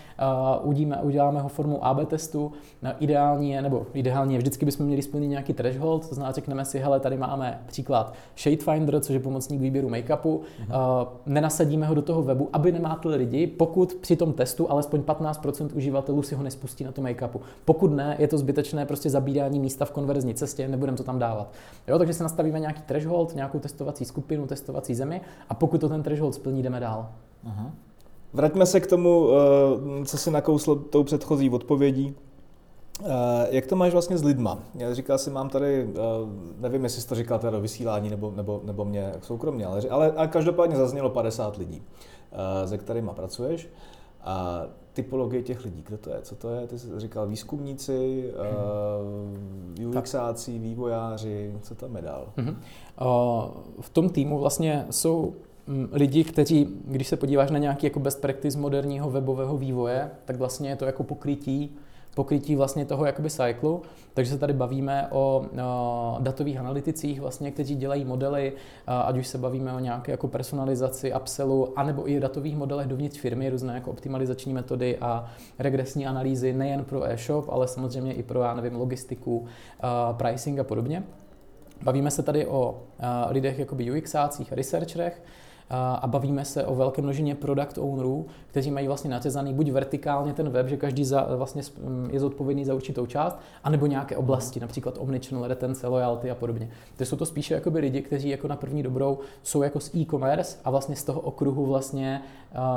udíme, 0.62 0.98
uděláme 1.02 1.42
ho 1.42 1.50
formou 1.50 1.84
AB 1.84 2.08
testu, 2.08 2.52
ideální 3.00 3.52
je, 3.52 3.62
nebo 3.62 3.86
ideální 3.94 4.34
je, 4.34 4.38
vždycky 4.38 4.63
bychom 4.66 4.86
měli 4.86 5.02
splnit 5.02 5.28
nějaký 5.28 5.54
threshold, 5.54 6.10
to 6.10 6.16
znamená, 6.16 6.32
řekneme 6.32 6.66
si, 6.66 6.80
hele, 6.80 7.00
tady 7.00 7.18
máme 7.18 7.62
příklad 7.66 8.14
Shade 8.38 8.58
Finder, 8.58 9.00
což 9.00 9.14
je 9.14 9.20
pomocník 9.20 9.62
výběru 9.62 9.90
make-upu, 9.90 10.40
mm-hmm. 10.40 11.08
nenasadíme 11.26 11.86
ho 11.86 11.96
do 11.96 12.02
toho 12.02 12.24
webu, 12.24 12.50
aby 12.54 12.72
nemátli 12.72 13.16
lidi, 13.16 13.48
pokud 13.48 13.94
při 13.94 14.16
tom 14.16 14.34
testu 14.34 14.72
alespoň 14.72 15.02
15% 15.02 15.70
uživatelů 15.74 16.22
si 16.22 16.36
ho 16.36 16.44
nespustí 16.44 16.84
na 16.84 16.92
to 16.92 17.02
make-upu. 17.02 17.40
Pokud 17.66 17.92
ne, 17.92 18.16
je 18.20 18.28
to 18.28 18.38
zbytečné 18.38 18.86
prostě 18.86 19.10
zabírání 19.10 19.60
místa 19.60 19.86
v 19.86 19.92
konverzní 19.92 20.34
cestě, 20.34 20.68
nebudeme 20.68 20.98
to 20.98 21.04
tam 21.04 21.20
dávat. 21.20 21.52
Jo, 21.88 21.98
takže 21.98 22.14
si 22.14 22.24
nastavíme 22.24 22.60
nějaký 22.60 22.82
threshold, 22.82 23.36
nějakou 23.36 23.60
testovací 23.60 24.06
skupinu, 24.06 24.48
testovací 24.48 24.96
zemi 24.96 25.22
a 25.50 25.54
pokud 25.54 25.82
to 25.82 25.90
ten 25.90 26.04
threshold 26.04 26.36
splní, 26.36 26.64
jdeme 26.64 26.80
dál. 26.80 27.10
Aha. 27.46 27.72
Vraťme 28.34 28.66
se 28.66 28.80
k 28.80 28.88
tomu, 28.88 29.30
eh, 29.30 30.06
co 30.06 30.18
si 30.18 30.32
nakousl 30.32 30.76
tou 30.76 31.04
předchozí 31.04 31.50
odpovědí. 31.50 32.16
Eh, 33.02 33.48
jak 33.50 33.68
to 33.68 33.76
máš 33.76 33.92
vlastně 33.92 34.18
s 34.18 34.24
lidma? 34.24 34.60
Já 34.76 34.94
říkal 34.94 35.18
si, 35.18 35.30
mám 35.30 35.50
tady, 35.50 35.90
eh, 35.90 36.00
nevím, 36.58 36.84
jestli 36.84 37.02
jsi 37.02 37.08
to 37.08 37.16
říkal 37.16 37.40
teda 37.40 37.52
do 37.52 37.62
vysílání 37.62 38.10
nebo, 38.10 38.34
nebo, 38.36 38.62
nebo 38.64 38.86
mě 38.86 39.14
soukromně, 39.22 39.66
ale, 39.66 39.82
ale, 39.90 40.12
ale 40.12 40.28
každopádně 40.28 40.76
zaznělo 40.76 41.10
50 41.10 41.58
lidí, 41.58 41.82
se 42.66 42.78
kterými 42.78 43.10
pracuješ. 43.16 43.70
A 44.22 44.64
typologie 44.94 45.44
těch 45.44 45.66
lidí, 45.66 45.84
kdo 45.88 45.98
to 45.98 46.10
je? 46.10 46.22
Co 46.22 46.36
to 46.36 46.50
je? 46.50 46.68
Ty 46.68 46.80
jsi 46.80 46.88
říkal 46.98 47.28
výzkumníci, 47.28 48.32
hmm. 49.78 49.98
UXáci, 49.98 50.60
vývojáři, 50.60 51.54
co 51.62 51.76
tam 51.76 51.96
je 51.96 52.02
dál? 52.02 52.34
Hmm. 52.38 52.62
V 53.82 53.90
tom 53.90 54.10
týmu 54.10 54.40
vlastně 54.40 54.86
jsou 54.90 55.34
Mm, 55.68 55.90
lidi, 55.92 56.24
kteří, 56.24 56.68
když 56.86 57.08
se 57.08 57.18
podíváš 57.18 57.52
na 57.52 57.60
nějaký 57.60 57.86
jako 57.86 58.00
best 58.00 58.22
practice 58.22 58.58
moderního 58.58 59.10
webového 59.10 59.58
vývoje, 59.58 60.12
tak 60.26 60.36
vlastně 60.36 60.70
je 60.70 60.76
to 60.76 60.86
jako 60.86 61.04
pokrytí 61.04 61.76
pokrytí 62.16 62.56
vlastně 62.56 62.86
toho 62.86 63.06
jakoby 63.06 63.30
cyklu. 63.30 63.82
Takže 64.14 64.32
se 64.32 64.38
tady 64.38 64.54
bavíme 64.54 65.08
o, 65.12 65.46
datových 66.20 66.58
analyticích, 66.58 67.22
vlastně, 67.22 67.52
kteří 67.52 67.76
dělají 67.76 68.06
modely, 68.06 68.54
ať 68.88 69.18
už 69.18 69.28
se 69.28 69.38
bavíme 69.38 69.74
o 69.74 69.80
nějaké 69.80 70.12
jako 70.12 70.28
personalizaci, 70.28 71.14
upsellu, 71.14 71.80
anebo 71.80 72.10
i 72.10 72.20
datových 72.20 72.56
modelech 72.58 72.88
dovnitř 72.88 73.20
firmy, 73.20 73.50
různé 73.50 73.74
jako 73.74 73.92
optimalizační 73.92 74.54
metody 74.54 74.98
a 74.98 75.32
regresní 75.60 76.08
analýzy 76.08 76.54
nejen 76.54 76.86
pro 76.86 77.04
e-shop, 77.04 77.50
ale 77.50 77.68
samozřejmě 77.68 78.14
i 78.14 78.24
pro, 78.24 78.42
já 78.42 78.54
nevím, 78.54 78.76
logistiku, 78.76 79.46
pricing 80.18 80.60
a 80.60 80.64
podobně. 80.64 81.04
Bavíme 81.84 82.12
se 82.12 82.24
tady 82.24 82.48
o 82.48 82.84
lidech 83.30 83.60
jakoby 83.60 83.92
UXácích 83.92 84.52
a 84.52 84.56
researcherech, 84.56 85.24
a 85.70 86.08
bavíme 86.08 86.46
se 86.46 86.66
o 86.66 86.76
velké 86.76 87.02
množině 87.02 87.36
product 87.36 87.78
ownerů, 87.78 88.26
kteří 88.48 88.72
mají 88.72 88.88
vlastně 88.88 89.10
nařezaný 89.10 89.54
buď 89.54 89.72
vertikálně 89.72 90.34
ten 90.34 90.50
web, 90.50 90.68
že 90.68 90.78
každý 90.78 91.06
za, 91.06 91.28
vlastně 91.36 91.62
je 92.12 92.20
zodpovědný 92.20 92.66
za 92.66 92.74
určitou 92.76 93.06
část, 93.06 93.40
anebo 93.64 93.86
nějaké 93.86 94.18
oblasti, 94.18 94.60
například 94.60 94.98
omnichannel, 95.00 95.48
retence, 95.48 95.88
loyalty 95.88 96.32
a 96.32 96.36
podobně. 96.36 96.70
To 96.98 97.06
jsou 97.06 97.16
to 97.16 97.26
spíše 97.26 97.54
jakoby 97.54 97.80
lidi, 97.80 98.02
kteří 98.02 98.30
jako 98.30 98.48
na 98.48 98.56
první 98.56 98.84
dobrou 98.84 99.20
jsou 99.44 99.64
jako 99.64 99.80
z 99.80 99.96
e-commerce 99.96 100.58
a 100.66 100.72
vlastně 100.72 100.96
z 100.96 101.04
toho 101.04 101.22
okruhu 101.22 101.66
vlastně 101.66 102.22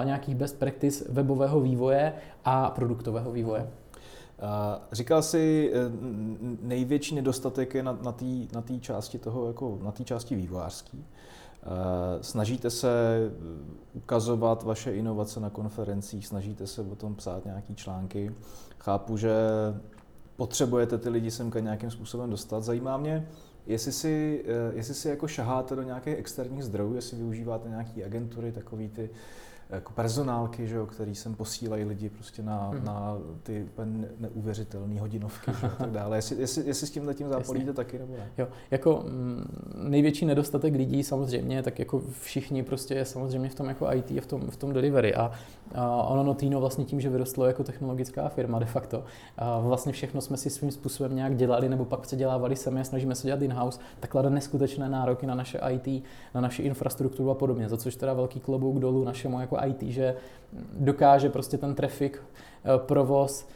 nějakých 0.05 0.35
best 0.35 0.59
practice 0.59 1.05
webového 1.09 1.61
vývoje 1.61 2.13
a 2.45 2.71
produktového 2.71 3.33
vývoje. 3.33 3.67
Říkal 4.93 5.23
jsi, 5.23 5.73
e, 5.75 5.79
největší 6.63 7.15
nedostatek 7.15 7.75
je 7.75 7.83
na, 7.83 7.99
na 8.03 8.13
té 8.13 8.25
na 8.55 8.63
části 8.81 9.19
toho, 9.19 9.47
jako 9.47 9.79
na 9.83 9.93
té 9.93 10.05
části 10.05 10.37
vývojářský. 10.37 11.05
Eh, 11.63 12.23
snažíte 12.23 12.71
se 12.71 13.19
ukazovat 13.93 14.63
vaše 14.63 14.93
inovace 14.93 15.41
na 15.41 15.51
konferencích, 15.51 16.27
snažíte 16.27 16.67
se 16.67 16.83
o 16.83 16.95
tom 16.95 17.15
psát 17.15 17.45
nějaký 17.45 17.75
články. 17.75 18.35
Chápu, 18.79 19.17
že 19.17 19.35
potřebujete 20.37 20.99
ty 20.99 21.09
lidi 21.09 21.31
semka 21.31 21.61
nějakým 21.61 21.91
způsobem 21.91 22.31
dostat. 22.31 22.63
Zajímá 22.65 22.97
mě, 22.97 23.29
jestli 23.67 23.93
si, 23.93 24.45
eh, 24.47 24.73
jestli 24.75 24.95
si 24.95 25.09
jako 25.09 25.29
šaháte 25.29 25.77
do 25.77 25.83
nějakých 25.83 26.15
externích 26.19 26.65
zdrojů, 26.65 26.95
jestli 26.95 27.17
využíváte 27.17 27.69
nějaké 27.69 28.05
agentury, 28.05 28.53
takový 28.53 28.89
ty 28.89 29.11
jako 29.71 29.93
personálky, 29.93 30.69
že 30.69 30.77
jo, 30.77 30.87
který 30.87 31.15
sem 31.15 31.35
posílají 31.35 31.85
lidi 31.85 32.09
prostě 32.09 32.43
na, 32.43 32.69
hmm. 32.69 32.85
na 32.85 33.19
ty 33.43 33.69
neuvěřitelné 34.19 35.01
hodinovky 35.01 35.51
a 35.51 35.69
tak 35.69 35.91
dále. 35.91 36.19
Jestli, 36.19 36.37
jestli, 36.41 36.67
jestli 36.67 36.87
s 36.87 36.91
tímhle 36.91 37.15
tím 37.15 37.29
zápolíte 37.29 37.73
taky 37.73 37.99
nebo 37.99 38.17
ne? 38.17 38.31
Jo, 38.39 38.49
jako 38.71 39.05
m, 39.07 39.13
mm, 39.13 39.91
největší 39.91 40.27
nedostatek 40.27 40.75
lidí 40.75 41.03
samozřejmě, 41.03 41.63
tak 41.63 41.79
jako 41.79 42.03
všichni 42.21 42.63
prostě 42.63 42.95
je 42.95 43.05
samozřejmě 43.05 43.49
v 43.49 43.55
tom 43.55 43.69
jako 43.69 43.93
IT 43.93 44.11
a 44.11 44.21
v 44.21 44.27
tom, 44.27 44.51
v 44.51 44.57
tom 44.57 44.73
delivery 44.73 45.15
a, 45.15 45.31
a 45.75 46.03
ono 46.03 46.23
Notino 46.23 46.61
vlastně 46.61 46.85
tím, 46.85 47.01
že 47.01 47.11
vyrostlo 47.11 47.47
jako 47.47 47.65
technologická 47.65 48.29
firma 48.29 48.59
de 48.59 48.67
facto, 48.67 49.05
a 49.37 49.59
vlastně 49.59 49.93
všechno 49.93 50.21
jsme 50.21 50.37
si 50.37 50.51
svým 50.51 50.71
způsobem 50.71 51.17
nějak 51.17 51.37
dělali 51.37 51.69
nebo 51.69 51.85
pak 51.85 52.01
předělávali 52.01 52.57
sami 52.57 52.81
a 52.81 52.85
snažíme 52.85 53.15
se 53.15 53.27
dělat 53.27 53.43
in-house, 53.43 53.81
tak 54.01 54.11
klade 54.11 54.31
neskutečné 54.31 54.89
nároky 54.89 55.27
na 55.27 55.35
naše 55.35 55.61
IT, 55.71 56.05
na 56.35 56.41
naši 56.41 56.63
infrastrukturu 56.63 57.31
a 57.31 57.35
podobně, 57.35 57.69
za 57.69 57.77
což 57.77 57.97
teda 57.97 58.13
velký 58.13 58.41
klobouk 58.41 58.79
dolů 58.79 59.05
našemu 59.05 59.41
jako 59.41 59.56
IT, 59.65 59.83
že 59.83 60.15
dokáže 60.73 61.31
prostě 61.31 61.59
ten 61.59 61.75
trafik, 61.75 62.23
eh, 62.23 62.79
provoz, 62.79 63.49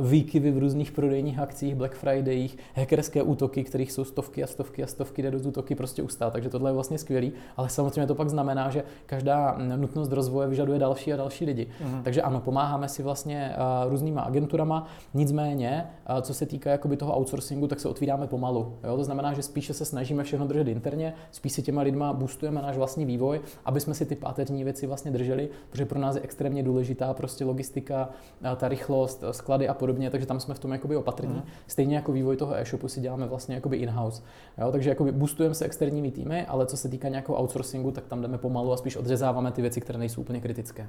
výkyvy 0.00 0.50
v 0.50 0.58
různých 0.58 0.92
prodejních 0.92 1.38
akcích, 1.38 1.74
Black 1.74 1.94
Fridayích, 1.94 2.58
hackerské 2.74 3.22
útoky, 3.22 3.64
kterých 3.64 3.92
jsou 3.92 4.04
stovky 4.04 4.44
a 4.44 4.46
stovky 4.46 4.84
a 4.84 4.86
stovky, 4.86 5.22
jde 5.22 5.30
do 5.30 5.38
útoky 5.38 5.74
prostě 5.74 6.02
ustát. 6.02 6.32
Takže 6.32 6.48
tohle 6.48 6.70
je 6.70 6.74
vlastně 6.74 6.98
skvělý, 6.98 7.32
ale 7.56 7.68
samozřejmě 7.68 8.06
to 8.06 8.14
pak 8.14 8.28
znamená, 8.28 8.70
že 8.70 8.84
každá 9.06 9.58
nutnost 9.76 10.12
rozvoje 10.12 10.48
vyžaduje 10.48 10.78
další 10.78 11.12
a 11.12 11.16
další 11.16 11.44
lidi. 11.44 11.66
Uh-huh. 11.84 12.02
Takže 12.02 12.22
ano, 12.22 12.40
pomáháme 12.40 12.88
si 12.88 13.02
vlastně 13.02 13.52
různýma 13.88 14.22
agenturama, 14.22 14.86
nicméně, 15.14 15.86
co 16.22 16.34
se 16.34 16.46
týká 16.46 16.70
jakoby 16.70 16.96
toho 16.96 17.18
outsourcingu, 17.18 17.66
tak 17.66 17.80
se 17.80 17.88
otvíráme 17.88 18.26
pomalu. 18.26 18.74
Jo? 18.84 18.96
To 18.96 19.04
znamená, 19.04 19.32
že 19.32 19.42
spíše 19.42 19.74
se 19.74 19.84
snažíme 19.84 20.24
všechno 20.24 20.46
držet 20.46 20.68
interně, 20.68 21.14
spíš 21.30 21.52
si 21.52 21.62
těma 21.62 21.82
lidma 21.82 22.12
boostujeme 22.12 22.62
náš 22.62 22.76
vlastní 22.76 23.04
vývoj, 23.04 23.40
aby 23.64 23.80
jsme 23.80 23.94
si 23.94 24.06
ty 24.06 24.16
páteřní 24.16 24.64
věci 24.64 24.86
vlastně 24.86 25.10
drželi, 25.10 25.48
protože 25.70 25.86
pro 25.86 25.98
nás 25.98 26.16
je 26.16 26.22
extrémně 26.22 26.62
důležitá 26.62 27.14
prostě 27.14 27.44
logistika, 27.44 28.08
ta 28.56 28.68
rychlost, 28.68 29.24
sklady 29.56 29.68
a 29.68 29.74
podobně, 29.74 30.10
takže 30.10 30.26
tam 30.26 30.40
jsme 30.40 30.54
v 30.54 30.58
tom 30.58 30.72
jakoby 30.72 30.96
opatrní. 30.96 31.34
Mm. 31.34 31.42
Stejně 31.66 31.96
jako 31.96 32.12
vývoj 32.12 32.36
toho 32.36 32.56
e-shopu 32.56 32.88
si 32.88 33.00
děláme 33.00 33.26
vlastně 33.26 33.54
jakoby 33.54 33.76
in-house. 33.76 34.22
Jo? 34.58 34.72
Takže 34.72 34.90
jakoby 34.90 35.12
boostujeme 35.12 35.54
se 35.54 35.64
externími 35.64 36.10
týmy, 36.10 36.46
ale 36.46 36.66
co 36.66 36.76
se 36.76 36.88
týká 36.88 37.08
nějakého 37.08 37.38
outsourcingu, 37.38 37.90
tak 37.90 38.06
tam 38.06 38.22
jdeme 38.22 38.38
pomalu 38.38 38.72
a 38.72 38.76
spíš 38.76 38.96
odřezáváme 38.96 39.52
ty 39.52 39.62
věci, 39.62 39.80
které 39.80 39.98
nejsou 39.98 40.20
úplně 40.20 40.40
kritické. 40.40 40.88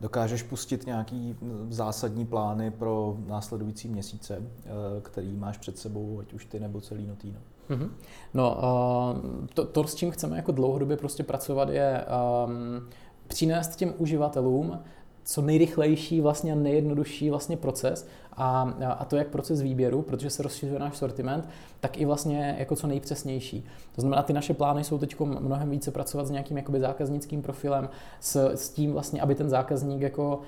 Dokážeš 0.00 0.42
pustit 0.42 0.86
nějaký 0.86 1.36
zásadní 1.68 2.26
plány 2.26 2.70
pro 2.70 3.16
následující 3.26 3.88
měsíce, 3.88 4.38
eh, 4.38 4.70
který 5.02 5.36
máš 5.36 5.58
před 5.58 5.78
sebou, 5.78 6.20
ať 6.20 6.32
už 6.32 6.44
ty 6.44 6.60
nebo 6.60 6.80
celý 6.80 7.06
Notino? 7.06 7.38
Mm-hmm. 7.70 7.90
No, 8.34 8.56
uh, 8.56 9.46
to, 9.54 9.64
to, 9.64 9.84
s 9.84 9.94
čím 9.94 10.10
chceme 10.10 10.36
jako 10.36 10.52
dlouhodobě 10.52 10.96
prostě 10.96 11.22
pracovat, 11.22 11.68
je 11.68 12.04
um, 12.46 12.88
přinést 13.28 13.76
těm 13.76 13.94
uživatelům 13.98 14.78
co 15.24 15.42
nejrychlejší 15.42 16.20
vlastně 16.20 16.52
a 16.52 16.54
nejjednodušší 16.54 17.30
vlastně 17.30 17.56
proces 17.56 18.06
a, 18.32 18.74
a 18.98 19.04
to 19.04 19.16
jak 19.16 19.28
proces 19.28 19.62
výběru, 19.62 20.02
protože 20.02 20.30
se 20.30 20.42
rozšiřuje 20.42 20.78
náš 20.78 20.96
sortiment, 20.96 21.48
tak 21.80 21.98
i 21.98 22.04
vlastně 22.04 22.56
jako 22.58 22.76
co 22.76 22.86
nejpřesnější. 22.86 23.64
To 23.94 24.00
znamená, 24.00 24.22
ty 24.22 24.32
naše 24.32 24.54
plány 24.54 24.84
jsou 24.84 24.98
teď 24.98 25.20
mnohem 25.20 25.70
více 25.70 25.90
pracovat 25.90 26.26
s 26.26 26.30
nějakým 26.30 26.56
jakoby 26.56 26.80
zákaznickým 26.80 27.42
profilem, 27.42 27.88
s, 28.20 28.54
s 28.54 28.70
tím 28.70 28.92
vlastně, 28.92 29.20
aby 29.20 29.34
ten 29.34 29.48
zákazník 29.48 30.00
jako 30.00 30.40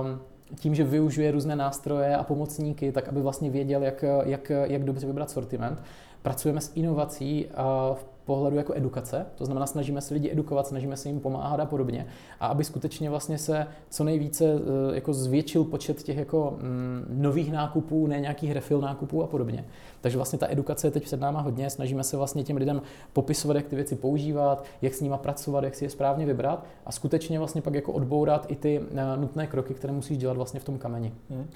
um, 0.00 0.20
tím, 0.56 0.74
že 0.74 0.84
využije 0.84 1.30
různé 1.30 1.56
nástroje 1.56 2.16
a 2.16 2.22
pomocníky, 2.22 2.92
tak 2.92 3.08
aby 3.08 3.20
vlastně 3.20 3.50
věděl, 3.50 3.82
jak, 3.82 4.04
jak, 4.24 4.50
jak 4.64 4.84
dobře 4.84 5.06
vybrat 5.06 5.30
sortiment. 5.30 5.82
Pracujeme 6.22 6.60
s 6.60 6.72
inovací 6.74 7.46
v 7.94 8.13
pohledu 8.24 8.56
jako 8.56 8.72
edukace, 8.76 9.26
to 9.34 9.44
znamená 9.44 9.66
snažíme 9.66 10.00
se 10.00 10.14
lidi 10.14 10.32
edukovat, 10.32 10.66
snažíme 10.66 10.96
se 10.96 11.08
jim 11.08 11.20
pomáhat 11.20 11.60
a 11.60 11.66
podobně. 11.66 12.06
A 12.40 12.46
aby 12.46 12.64
skutečně 12.64 13.10
vlastně 13.10 13.38
se 13.38 13.66
co 13.90 14.04
nejvíce 14.04 14.44
e, 14.44 14.94
jako 14.94 15.14
zvětšil 15.14 15.64
počet 15.64 16.02
těch 16.02 16.16
jako 16.16 16.56
mm, 16.60 17.06
nových 17.08 17.52
nákupů, 17.52 18.06
ne 18.06 18.20
nějakých 18.20 18.52
refill 18.52 18.80
nákupů 18.80 19.22
a 19.22 19.26
podobně. 19.26 19.64
Takže 20.00 20.18
vlastně 20.18 20.38
ta 20.38 20.50
edukace 20.50 20.86
je 20.86 20.90
teď 20.90 21.04
před 21.04 21.20
náma 21.20 21.40
hodně, 21.40 21.70
snažíme 21.70 22.04
se 22.04 22.16
vlastně 22.16 22.44
těm 22.44 22.56
lidem 22.56 22.82
popisovat, 23.12 23.56
jak 23.56 23.66
ty 23.66 23.76
věci 23.76 23.96
používat, 23.96 24.64
jak 24.82 24.94
s 24.94 25.00
nima 25.00 25.16
pracovat, 25.16 25.64
jak 25.64 25.74
si 25.74 25.84
je 25.84 25.90
správně 25.90 26.26
vybrat 26.26 26.64
a 26.86 26.92
skutečně 26.92 27.38
vlastně 27.38 27.62
pak 27.62 27.74
jako 27.74 27.92
odbourat 27.92 28.46
i 28.48 28.56
ty 28.56 28.80
e, 28.94 29.16
nutné 29.16 29.46
kroky, 29.46 29.74
které 29.74 29.92
musíš 29.92 30.18
dělat 30.18 30.36
vlastně 30.36 30.60
v 30.60 30.64
tom 30.64 30.78
kameni. 30.78 31.12
Hmm. 31.30 31.46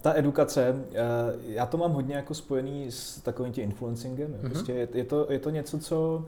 Ta 0.00 0.14
edukace, 0.14 0.84
já 1.46 1.66
to 1.66 1.76
mám 1.76 1.92
hodně 1.92 2.14
jako 2.14 2.34
spojený 2.34 2.86
s 2.92 3.20
takovým 3.20 3.52
tím 3.52 3.64
influencingem. 3.64 4.32
Mm-hmm. 4.32 4.50
Prostě 4.50 4.72
je, 4.72 4.88
je, 4.94 5.04
to, 5.04 5.26
je 5.32 5.38
to 5.38 5.50
něco, 5.50 5.78
co 5.78 6.24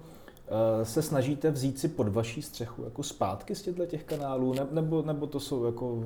se 0.82 1.02
snažíte 1.02 1.50
vzít 1.50 1.78
si 1.78 1.88
pod 1.88 2.08
vaší 2.08 2.42
střechu 2.42 2.84
jako 2.84 3.02
zpátky 3.02 3.54
z 3.54 3.62
těchto 3.62 3.86
těch 3.86 4.04
kanálů, 4.04 4.54
ne, 4.54 4.66
nebo, 4.72 5.02
nebo 5.02 5.26
to 5.26 5.40
jsou 5.40 5.64
jako 5.64 6.04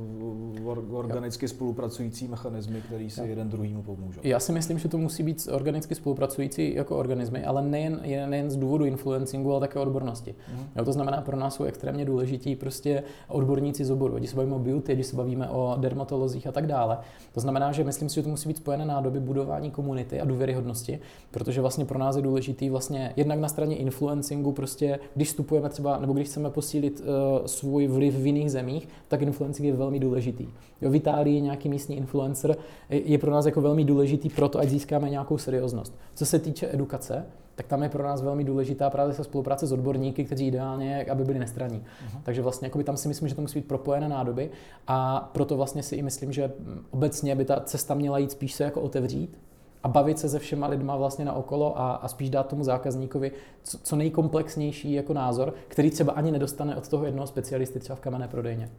organicky 0.90 1.48
spolupracující 1.48 2.28
mechanismy, 2.28 2.80
které 2.80 3.10
si 3.10 3.20
jeden 3.20 3.48
druhýmu 3.48 3.82
pomůžou? 3.82 4.20
Já 4.24 4.40
si 4.40 4.52
myslím, 4.52 4.78
že 4.78 4.88
to 4.88 4.98
musí 4.98 5.22
být 5.22 5.48
organicky 5.52 5.94
spolupracující 5.94 6.74
jako 6.74 6.96
organismy, 6.96 7.44
ale 7.44 7.62
nejen, 7.62 8.00
nejen 8.26 8.50
z 8.50 8.56
důvodu 8.56 8.84
influencingu, 8.84 9.50
ale 9.50 9.60
také 9.60 9.78
odbornosti. 9.78 10.34
Mm. 10.54 10.64
Jo, 10.76 10.84
to 10.84 10.92
znamená, 10.92 11.20
pro 11.20 11.36
nás 11.36 11.54
jsou 11.54 11.64
extrémně 11.64 12.04
důležití 12.04 12.56
prostě 12.56 13.02
odborníci 13.28 13.84
z 13.84 13.90
oboru, 13.90 14.16
když 14.16 14.30
se 14.30 14.36
bavíme 14.36 14.54
o 14.54 14.58
beauty, 14.58 14.94
když 14.94 15.06
se 15.06 15.16
bavíme 15.16 15.48
o 15.48 15.76
dermatolozích 15.80 16.46
a 16.46 16.52
tak 16.52 16.66
dále. 16.66 16.98
To 17.32 17.40
znamená, 17.40 17.72
že 17.72 17.84
myslím 17.84 18.08
si, 18.08 18.14
že 18.14 18.22
to 18.22 18.28
musí 18.28 18.48
být 18.48 18.56
spojené 18.56 18.84
nádoby 18.84 19.20
budování 19.20 19.70
komunity 19.70 20.20
a 20.20 20.24
důvěryhodnosti, 20.24 21.00
protože 21.30 21.60
vlastně 21.60 21.84
pro 21.84 21.98
nás 21.98 22.16
je 22.16 22.22
důležitý 22.22 22.70
vlastně 22.70 23.12
jednak 23.16 23.38
na 23.38 23.48
straně 23.48 23.76
influencing 23.76 24.33
marketingu 24.34 24.52
prostě, 24.52 24.98
když 25.14 25.28
vstupujeme 25.28 25.68
třeba, 25.68 25.98
nebo 25.98 26.12
když 26.12 26.28
chceme 26.28 26.50
posílit 26.50 27.00
uh, 27.00 27.46
svůj 27.46 27.86
vliv 27.86 28.14
v 28.14 28.26
jiných 28.26 28.50
zemích, 28.50 28.88
tak 29.08 29.22
influencing 29.22 29.66
je 29.66 29.72
velmi 29.72 29.98
důležitý. 29.98 30.48
Jo, 30.80 30.90
v 30.90 30.94
Itálii 30.94 31.40
nějaký 31.40 31.68
místní 31.68 31.96
influencer 31.96 32.56
je 32.90 33.18
pro 33.18 33.30
nás 33.30 33.46
jako 33.46 33.60
velmi 33.60 33.84
důležitý 33.84 34.28
proto, 34.28 34.58
ať 34.58 34.68
získáme 34.68 35.10
nějakou 35.10 35.38
serióznost. 35.38 35.92
Co 36.14 36.26
se 36.26 36.38
týče 36.38 36.68
edukace, 36.72 37.26
tak 37.54 37.66
tam 37.66 37.82
je 37.82 37.88
pro 37.88 38.02
nás 38.02 38.22
velmi 38.22 38.44
důležitá 38.44 38.90
právě 38.90 39.14
se 39.14 39.24
spolupráce 39.24 39.66
s 39.66 39.72
odborníky, 39.72 40.24
kteří 40.24 40.46
ideálně, 40.46 41.04
aby 41.04 41.24
byli 41.24 41.38
nestraní. 41.38 41.78
Uh-huh. 41.78 42.20
Takže 42.22 42.42
vlastně 42.42 42.70
tam 42.84 42.96
si 42.96 43.08
myslím, 43.08 43.28
že 43.28 43.34
to 43.34 43.42
musí 43.42 43.58
být 43.58 43.68
propojené 43.68 44.08
nádoby 44.08 44.50
a 44.86 45.30
proto 45.32 45.56
vlastně 45.56 45.82
si 45.82 45.96
i 45.96 46.02
myslím, 46.02 46.32
že 46.32 46.52
obecně 46.90 47.34
by 47.34 47.44
ta 47.44 47.60
cesta 47.60 47.94
měla 47.94 48.18
jít 48.18 48.30
spíš 48.30 48.54
se 48.54 48.64
jako 48.64 48.80
otevřít, 48.80 49.38
a 49.84 49.88
bavit 49.88 50.18
se 50.18 50.28
se 50.28 50.38
všema 50.38 50.66
lidma 50.66 50.96
vlastně 50.96 51.24
na 51.24 51.32
okolo 51.32 51.80
a, 51.80 51.94
a 51.94 52.08
spíš 52.08 52.30
dát 52.30 52.48
tomu 52.48 52.64
zákazníkovi 52.64 53.32
co, 53.62 53.78
co 53.78 53.96
nejkomplexnější 53.96 54.92
jako 54.92 55.12
názor, 55.12 55.54
který 55.68 55.90
třeba 55.90 56.12
ani 56.12 56.30
nedostane 56.30 56.76
od 56.76 56.88
toho 56.88 57.04
jednoho 57.04 57.26
specialisty 57.26 57.80
třeba 57.80 57.96
v 57.96 58.00
kamenné 58.00 58.28
prodejně. 58.28 58.70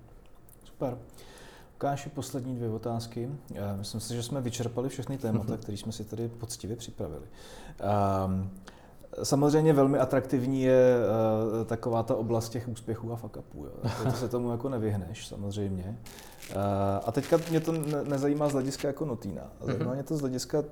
Super. 0.63 0.97
Ukáži 1.75 2.09
poslední 2.09 2.55
dvě 2.55 2.69
otázky. 2.69 3.29
Myslím 3.77 4.01
si, 4.01 4.15
že 4.15 4.23
jsme 4.23 4.41
vyčerpali 4.41 4.89
všechny 4.89 5.17
témata, 5.17 5.51
mhm. 5.53 5.57
které 5.57 5.77
jsme 5.77 5.91
si 5.91 6.03
tady 6.03 6.27
poctivě 6.27 6.75
připravili. 6.75 7.25
Um, 8.25 8.49
Samozřejmě 9.23 9.73
velmi 9.73 9.99
atraktivní 9.99 10.63
je 10.63 10.97
uh, 11.59 11.65
taková 11.65 12.03
ta 12.03 12.15
oblast 12.15 12.49
těch 12.49 12.67
úspěchů 12.67 13.13
a 13.13 13.15
fuck 13.15 13.37
upů. 13.37 13.65
Jo. 13.65 13.71
To 14.03 14.11
se 14.11 14.27
tomu 14.27 14.51
jako 14.51 14.69
nevyhneš, 14.69 15.27
samozřejmě. 15.27 15.97
Uh, 16.49 16.55
a 17.05 17.11
teďka 17.11 17.39
mě 17.49 17.59
to 17.59 17.71
ne- 17.71 18.03
nezajímá 18.03 18.49
z 18.49 18.51
hlediska 18.51 18.87
jako 18.87 19.05
Notína. 19.05 19.41
Zajímá 19.61 19.85
mm-hmm. 19.85 19.93
mě 19.93 20.03
to 20.03 20.17
z 20.17 20.21
hlediska 20.21 20.63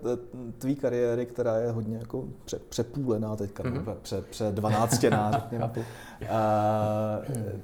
tvý 0.57 0.75
kariéry, 0.75 1.25
která 1.25 1.55
je 1.55 1.71
hodně 1.71 1.97
jako 1.97 2.23
pře- 2.45 2.59
přepůlená 2.69 3.35
teďka, 3.35 3.63
mm-hmm. 3.63 3.95
pře- 4.01 4.21
pře 4.21 4.51
12 4.51 4.99
řekněme. 5.31 5.71
uh, 5.75 5.79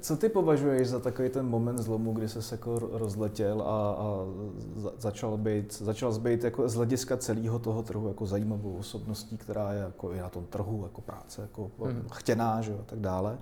co 0.00 0.16
ty 0.16 0.28
považuješ 0.28 0.88
za 0.88 0.98
takový 1.00 1.28
ten 1.28 1.46
moment 1.46 1.78
zlomu, 1.78 2.12
kdy 2.12 2.28
se 2.28 2.54
jako 2.54 2.78
rozletěl 2.78 3.62
a, 3.62 3.90
a 3.90 4.24
začal 4.98 5.36
být, 5.36 5.72
začal 5.72 6.12
být 6.12 6.44
jako 6.44 6.68
z 6.68 6.74
hlediska 6.74 7.16
celého 7.16 7.58
toho 7.58 7.82
trhu 7.82 8.08
jako 8.08 8.26
zajímavou 8.26 8.76
osobností, 8.76 9.38
která 9.38 9.72
je 9.72 9.80
jako 9.80 10.12
i 10.12 10.20
na 10.20 10.28
tom 10.28 10.44
trhu 10.44 10.82
jako 10.82 11.00
práce 11.00 11.42
jako 11.42 11.70
mm-hmm. 11.78 12.02
chtěná, 12.12 12.60
že 12.60 12.72
a 12.72 12.82
tak 12.86 12.98
dále. 12.98 13.38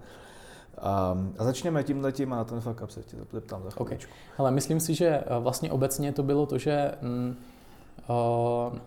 Um, 0.78 1.34
a 1.38 1.44
začněme 1.44 1.84
tím 1.84 2.04
letím 2.04 2.32
a 2.32 2.36
na 2.36 2.44
ten 2.44 2.60
fuck 2.60 2.82
up 2.82 2.90
se 2.90 3.02
tě 3.02 3.16
zeptám 3.32 3.62
za 3.62 3.70
chvíličku. 3.70 4.12
Okay. 4.12 4.34
Ale 4.38 4.50
myslím 4.50 4.80
si, 4.80 4.94
že 4.94 5.06
eh, 5.06 5.24
vlastně 5.38 5.72
obecně 5.72 6.12
to 6.12 6.22
bylo 6.22 6.46
to, 6.46 6.58
že 6.58 6.92
mm, 7.02 7.36
uh, 8.08 8.78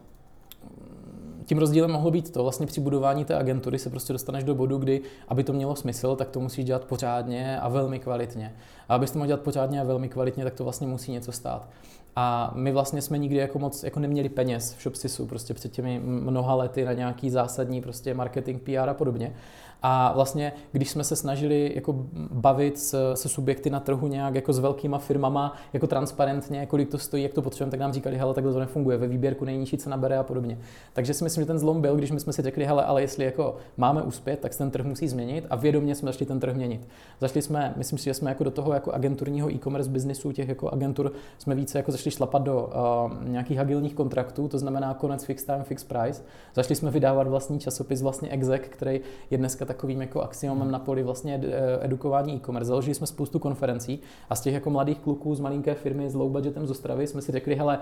tím 1.45 1.57
rozdílem 1.57 1.91
mohlo 1.91 2.11
být 2.11 2.31
to, 2.31 2.43
vlastně 2.43 2.65
při 2.65 2.81
budování 2.81 3.25
té 3.25 3.35
agentury 3.35 3.79
se 3.79 3.89
prostě 3.89 4.13
dostaneš 4.13 4.43
do 4.43 4.55
bodu, 4.55 4.77
kdy, 4.77 5.01
aby 5.27 5.43
to 5.43 5.53
mělo 5.53 5.75
smysl, 5.75 6.15
tak 6.15 6.29
to 6.29 6.39
musíš 6.39 6.65
dělat 6.65 6.85
pořádně 6.85 7.59
a 7.59 7.69
velmi 7.69 7.99
kvalitně. 7.99 8.55
A 8.89 8.95
abys 8.95 9.11
to 9.11 9.19
mohl 9.19 9.27
dělat 9.27 9.41
pořádně 9.41 9.81
a 9.81 9.83
velmi 9.83 10.09
kvalitně, 10.09 10.43
tak 10.43 10.53
to 10.53 10.63
vlastně 10.63 10.87
musí 10.87 11.11
něco 11.11 11.31
stát. 11.31 11.69
A 12.15 12.51
my 12.55 12.71
vlastně 12.71 13.01
jsme 13.01 13.17
nikdy 13.17 13.37
jako 13.37 13.59
moc 13.59 13.83
jako 13.83 13.99
neměli 13.99 14.29
peněz 14.29 14.73
v 14.73 14.81
Shopsisu 14.81 15.25
prostě 15.25 15.53
před 15.53 15.71
těmi 15.71 15.99
mnoha 16.03 16.55
lety 16.55 16.85
na 16.85 16.93
nějaký 16.93 17.29
zásadní 17.29 17.81
prostě 17.81 18.13
marketing, 18.13 18.61
PR 18.61 18.89
a 18.89 18.93
podobně. 18.93 19.35
A 19.81 20.11
vlastně, 20.13 20.53
když 20.71 20.89
jsme 20.89 21.03
se 21.03 21.15
snažili 21.15 21.71
jako 21.75 22.05
bavit 22.31 22.79
se, 22.79 22.97
se 23.13 23.29
subjekty 23.29 23.69
na 23.69 23.79
trhu 23.79 24.07
nějak 24.07 24.35
jako 24.35 24.53
s 24.53 24.59
velkýma 24.59 24.97
firmama, 24.97 25.55
jako 25.73 25.87
transparentně, 25.87 26.65
kolik 26.65 26.89
to 26.89 26.97
stojí, 26.97 27.23
jak 27.23 27.33
to 27.33 27.41
potřebujeme, 27.41 27.71
tak 27.71 27.79
nám 27.79 27.93
říkali, 27.93 28.17
hele, 28.17 28.33
takhle 28.33 28.53
to 28.53 28.59
nefunguje, 28.59 28.97
ve 28.97 29.07
výběrku 29.07 29.45
nejnižší 29.45 29.77
cena 29.77 29.97
bere 29.97 30.17
a 30.17 30.23
podobně. 30.23 30.57
Takže 30.93 31.13
si 31.13 31.23
myslím, 31.23 31.41
že 31.41 31.45
ten 31.45 31.59
zlom 31.59 31.81
byl, 31.81 31.95
když 31.95 32.11
my 32.11 32.19
jsme 32.19 32.33
si 32.33 32.41
řekli, 32.41 32.65
hele, 32.65 32.85
ale 32.85 33.01
jestli 33.01 33.25
jako 33.25 33.55
máme 33.77 34.01
uspět, 34.01 34.39
tak 34.39 34.53
se 34.53 34.57
ten 34.57 34.71
trh 34.71 34.85
musí 34.85 35.07
změnit 35.07 35.45
a 35.49 35.55
vědomě 35.55 35.95
jsme 35.95 36.11
začali 36.11 36.25
ten 36.25 36.39
trh 36.39 36.55
měnit. 36.55 36.87
Zašli 37.19 37.41
jsme, 37.41 37.73
myslím 37.77 37.99
si, 37.99 38.05
že 38.05 38.13
jsme 38.13 38.31
jako 38.31 38.43
do 38.43 38.51
toho 38.51 38.73
jako 38.73 38.91
agenturního 38.91 39.51
e-commerce 39.51 39.89
biznisu, 39.89 40.31
těch 40.31 40.49
jako 40.49 40.69
agentur, 40.69 41.11
jsme 41.37 41.55
více 41.55 41.77
jako 41.79 41.91
začali 41.91 42.11
šlapat 42.11 42.41
do 42.41 42.69
uh, 43.05 43.27
nějakých 43.29 43.59
agilních 43.59 43.93
kontraktů, 43.93 44.47
to 44.47 44.57
znamená 44.57 44.93
konec 44.93 45.23
fixed 45.23 45.47
time, 45.47 45.63
fixed 45.63 45.87
price. 45.87 46.23
Zašli 46.55 46.75
jsme 46.75 46.91
vydávat 46.91 47.27
vlastní 47.27 47.59
časopis, 47.59 48.01
vlastně 48.01 48.29
exec, 48.29 48.61
který 48.69 49.01
je 49.29 49.37
dneska 49.37 49.65
takovým 49.73 50.01
jako 50.01 50.21
axiomem 50.21 50.71
na 50.71 50.79
poli 50.79 51.03
vlastně 51.03 51.41
eh, 51.43 51.85
edukování 51.85 52.35
e-commerce. 52.35 52.67
Založili 52.67 52.95
jsme 52.95 53.07
spoustu 53.07 53.39
konferencí 53.39 53.99
a 54.29 54.35
z 54.35 54.41
těch 54.41 54.53
jako 54.53 54.69
mladých 54.69 54.99
kluků 54.99 55.35
z 55.35 55.39
malinké 55.39 55.73
firmy 55.73 56.09
s 56.09 56.15
low 56.15 56.31
budgetem 56.31 56.67
z 56.67 56.71
Ostravy 56.71 57.07
jsme 57.07 57.21
si 57.21 57.31
řekli, 57.31 57.55
hele, 57.55 57.79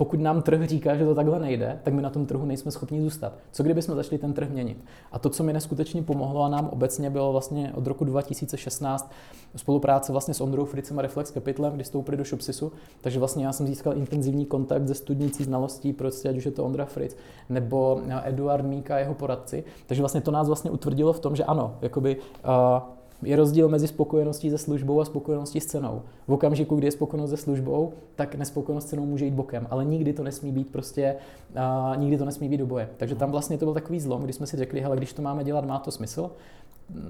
pokud 0.00 0.20
nám 0.20 0.42
trh 0.42 0.68
říká, 0.68 0.96
že 0.96 1.04
to 1.04 1.14
takhle 1.14 1.40
nejde, 1.40 1.80
tak 1.82 1.94
my 1.94 2.02
na 2.02 2.10
tom 2.10 2.26
trhu 2.26 2.46
nejsme 2.46 2.70
schopni 2.70 3.00
zůstat. 3.02 3.32
Co 3.52 3.62
kdyby 3.62 3.82
jsme 3.82 3.94
začali 3.94 4.18
ten 4.18 4.32
trh 4.32 4.50
měnit? 4.50 4.84
A 5.12 5.18
to, 5.18 5.30
co 5.30 5.44
mi 5.44 5.52
neskutečně 5.52 6.02
pomohlo 6.02 6.42
a 6.42 6.48
nám 6.48 6.68
obecně 6.68 7.10
bylo 7.10 7.32
vlastně 7.32 7.72
od 7.74 7.86
roku 7.86 8.04
2016 8.04 9.12
spolupráce 9.56 10.12
vlastně 10.12 10.34
s 10.34 10.40
Ondrou 10.40 10.64
Fricem 10.64 10.98
a 10.98 11.02
Reflex 11.02 11.30
Capitalem, 11.30 11.72
kdy 11.72 11.84
stoupili 11.84 12.16
do 12.16 12.24
Shopsisu, 12.24 12.72
takže 13.00 13.18
vlastně 13.18 13.46
já 13.46 13.52
jsem 13.52 13.66
získal 13.66 13.96
intenzivní 13.96 14.46
kontakt 14.46 14.86
ze 14.86 14.94
studnicí 14.94 15.44
znalostí, 15.44 15.92
prostě 15.92 16.28
ať 16.28 16.36
už 16.36 16.44
je 16.44 16.52
to 16.52 16.64
Ondra 16.64 16.84
Fritz 16.84 17.16
nebo 17.48 18.00
Eduard 18.24 18.64
Míka, 18.64 18.98
jeho 18.98 19.14
poradci. 19.14 19.64
Takže 19.86 20.02
vlastně 20.02 20.20
to 20.20 20.30
nás 20.30 20.46
vlastně 20.46 20.70
utvrdilo 20.70 21.12
v 21.12 21.20
tom, 21.20 21.36
že 21.36 21.44
ano, 21.44 21.76
jakoby 21.82 22.16
uh, 22.16 22.99
je 23.22 23.36
rozdíl 23.36 23.68
mezi 23.68 23.88
spokojeností 23.88 24.50
se 24.50 24.58
službou 24.58 25.00
a 25.00 25.04
spokojeností 25.04 25.60
s 25.60 25.66
cenou. 25.66 26.02
V 26.28 26.32
okamžiku, 26.32 26.76
kdy 26.76 26.86
je 26.86 26.90
spokojenost 26.90 27.30
se 27.30 27.36
službou, 27.36 27.92
tak 28.16 28.34
nespokojenost 28.34 28.86
s 28.86 28.90
cenou 28.90 29.06
může 29.06 29.24
jít 29.24 29.34
bokem, 29.34 29.66
ale 29.70 29.84
nikdy 29.84 30.12
to 30.12 30.22
nesmí 30.22 30.52
být 30.52 30.72
prostě, 30.72 31.16
uh, 31.56 31.96
nikdy 31.96 32.18
to 32.18 32.24
nesmí 32.24 32.48
být 32.48 32.58
do 32.58 32.66
boje. 32.66 32.88
Takže 32.96 33.14
tam 33.14 33.30
vlastně 33.30 33.58
to 33.58 33.64
byl 33.64 33.74
takový 33.74 34.00
zlom, 34.00 34.22
kdy 34.22 34.32
jsme 34.32 34.46
si 34.46 34.56
řekli, 34.56 34.80
hele, 34.80 34.96
když 34.96 35.12
to 35.12 35.22
máme 35.22 35.44
dělat, 35.44 35.64
má 35.64 35.78
to 35.78 35.90
smysl 35.90 36.30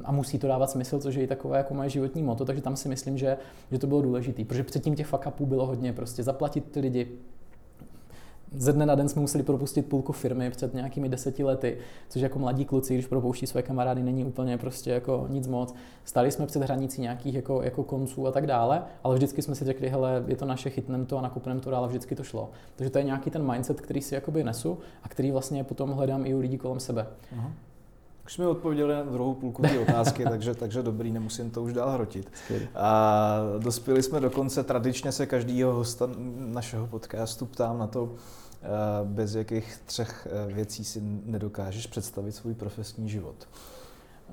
a 0.04 0.12
musí 0.12 0.38
to 0.38 0.46
dávat 0.46 0.70
smysl, 0.70 0.98
což 0.98 1.14
je 1.14 1.22
i 1.22 1.26
takové 1.26 1.58
jako 1.58 1.74
moje 1.74 1.88
životní 1.88 2.22
moto, 2.22 2.44
takže 2.44 2.62
tam 2.62 2.76
si 2.76 2.88
myslím, 2.88 3.18
že, 3.18 3.36
že 3.70 3.78
to 3.78 3.86
bylo 3.86 4.02
důležité, 4.02 4.44
protože 4.44 4.62
předtím 4.62 4.94
těch 4.94 5.06
fuck 5.06 5.40
bylo 5.40 5.66
hodně, 5.66 5.92
prostě 5.92 6.22
zaplatit 6.22 6.64
ty 6.70 6.80
lidi, 6.80 7.08
ze 8.56 8.72
dne 8.72 8.86
na 8.86 8.94
den 8.94 9.08
jsme 9.08 9.20
museli 9.20 9.44
propustit 9.44 9.86
půlku 9.86 10.12
firmy 10.12 10.50
před 10.50 10.74
nějakými 10.74 11.08
deseti 11.08 11.44
lety, 11.44 11.78
což 12.08 12.22
jako 12.22 12.38
mladí 12.38 12.64
kluci, 12.64 12.94
když 12.94 13.06
propouští 13.06 13.46
své 13.46 13.62
kamarády, 13.62 14.02
není 14.02 14.24
úplně 14.24 14.58
prostě 14.58 14.90
jako 14.90 15.26
nic 15.28 15.46
moc. 15.46 15.74
Stali 16.04 16.30
jsme 16.30 16.46
před 16.46 16.62
hranicí 16.62 17.00
nějakých 17.00 17.34
jako, 17.34 17.62
jako 17.62 17.82
konců 17.82 18.26
a 18.26 18.32
tak 18.32 18.46
dále, 18.46 18.82
ale 19.04 19.14
vždycky 19.14 19.42
jsme 19.42 19.54
si 19.54 19.64
řekli, 19.64 19.88
hele, 19.88 20.24
je 20.26 20.36
to 20.36 20.44
naše, 20.44 20.70
chytnem 20.70 21.06
to 21.06 21.18
a 21.18 21.20
nakupneme 21.20 21.60
to, 21.60 21.76
ale 21.76 21.88
vždycky 21.88 22.14
to 22.14 22.22
šlo. 22.22 22.50
Takže 22.76 22.90
to 22.90 22.98
je 22.98 23.04
nějaký 23.04 23.30
ten 23.30 23.52
mindset, 23.52 23.80
který 23.80 24.00
si 24.00 24.14
jakoby 24.14 24.44
nesu 24.44 24.78
a 25.02 25.08
který 25.08 25.30
vlastně 25.30 25.64
potom 25.64 25.90
hledám 25.90 26.26
i 26.26 26.34
u 26.34 26.38
lidí 26.38 26.58
kolem 26.58 26.80
sebe. 26.80 27.06
Aha. 27.32 27.52
Už 28.30 28.34
jsme 28.34 28.46
odpověděli 28.46 28.94
na 28.94 29.02
druhou 29.02 29.34
půlku 29.34 29.62
té 29.62 29.78
otázky, 29.78 30.24
takže, 30.30 30.54
takže 30.54 30.82
dobrý, 30.82 31.12
nemusím 31.12 31.50
to 31.50 31.62
už 31.62 31.72
dál 31.72 31.90
hrotit. 31.90 32.32
A 32.74 33.38
dospěli 33.58 34.02
jsme 34.02 34.20
do 34.20 34.30
konce, 34.30 34.62
tradičně 34.62 35.12
se 35.12 35.26
každýho 35.26 35.72
hosta 35.72 36.08
našeho 36.36 36.86
podcastu 36.86 37.46
ptám 37.46 37.78
na 37.78 37.86
to, 37.86 38.14
eh, 38.62 38.66
bez 39.04 39.34
jakých 39.34 39.80
třech 39.86 40.28
eh, 40.30 40.52
věcí 40.52 40.84
si 40.84 41.00
nedokážeš 41.24 41.86
představit 41.86 42.32
svůj 42.32 42.54
profesní 42.54 43.08
život. 43.08 43.48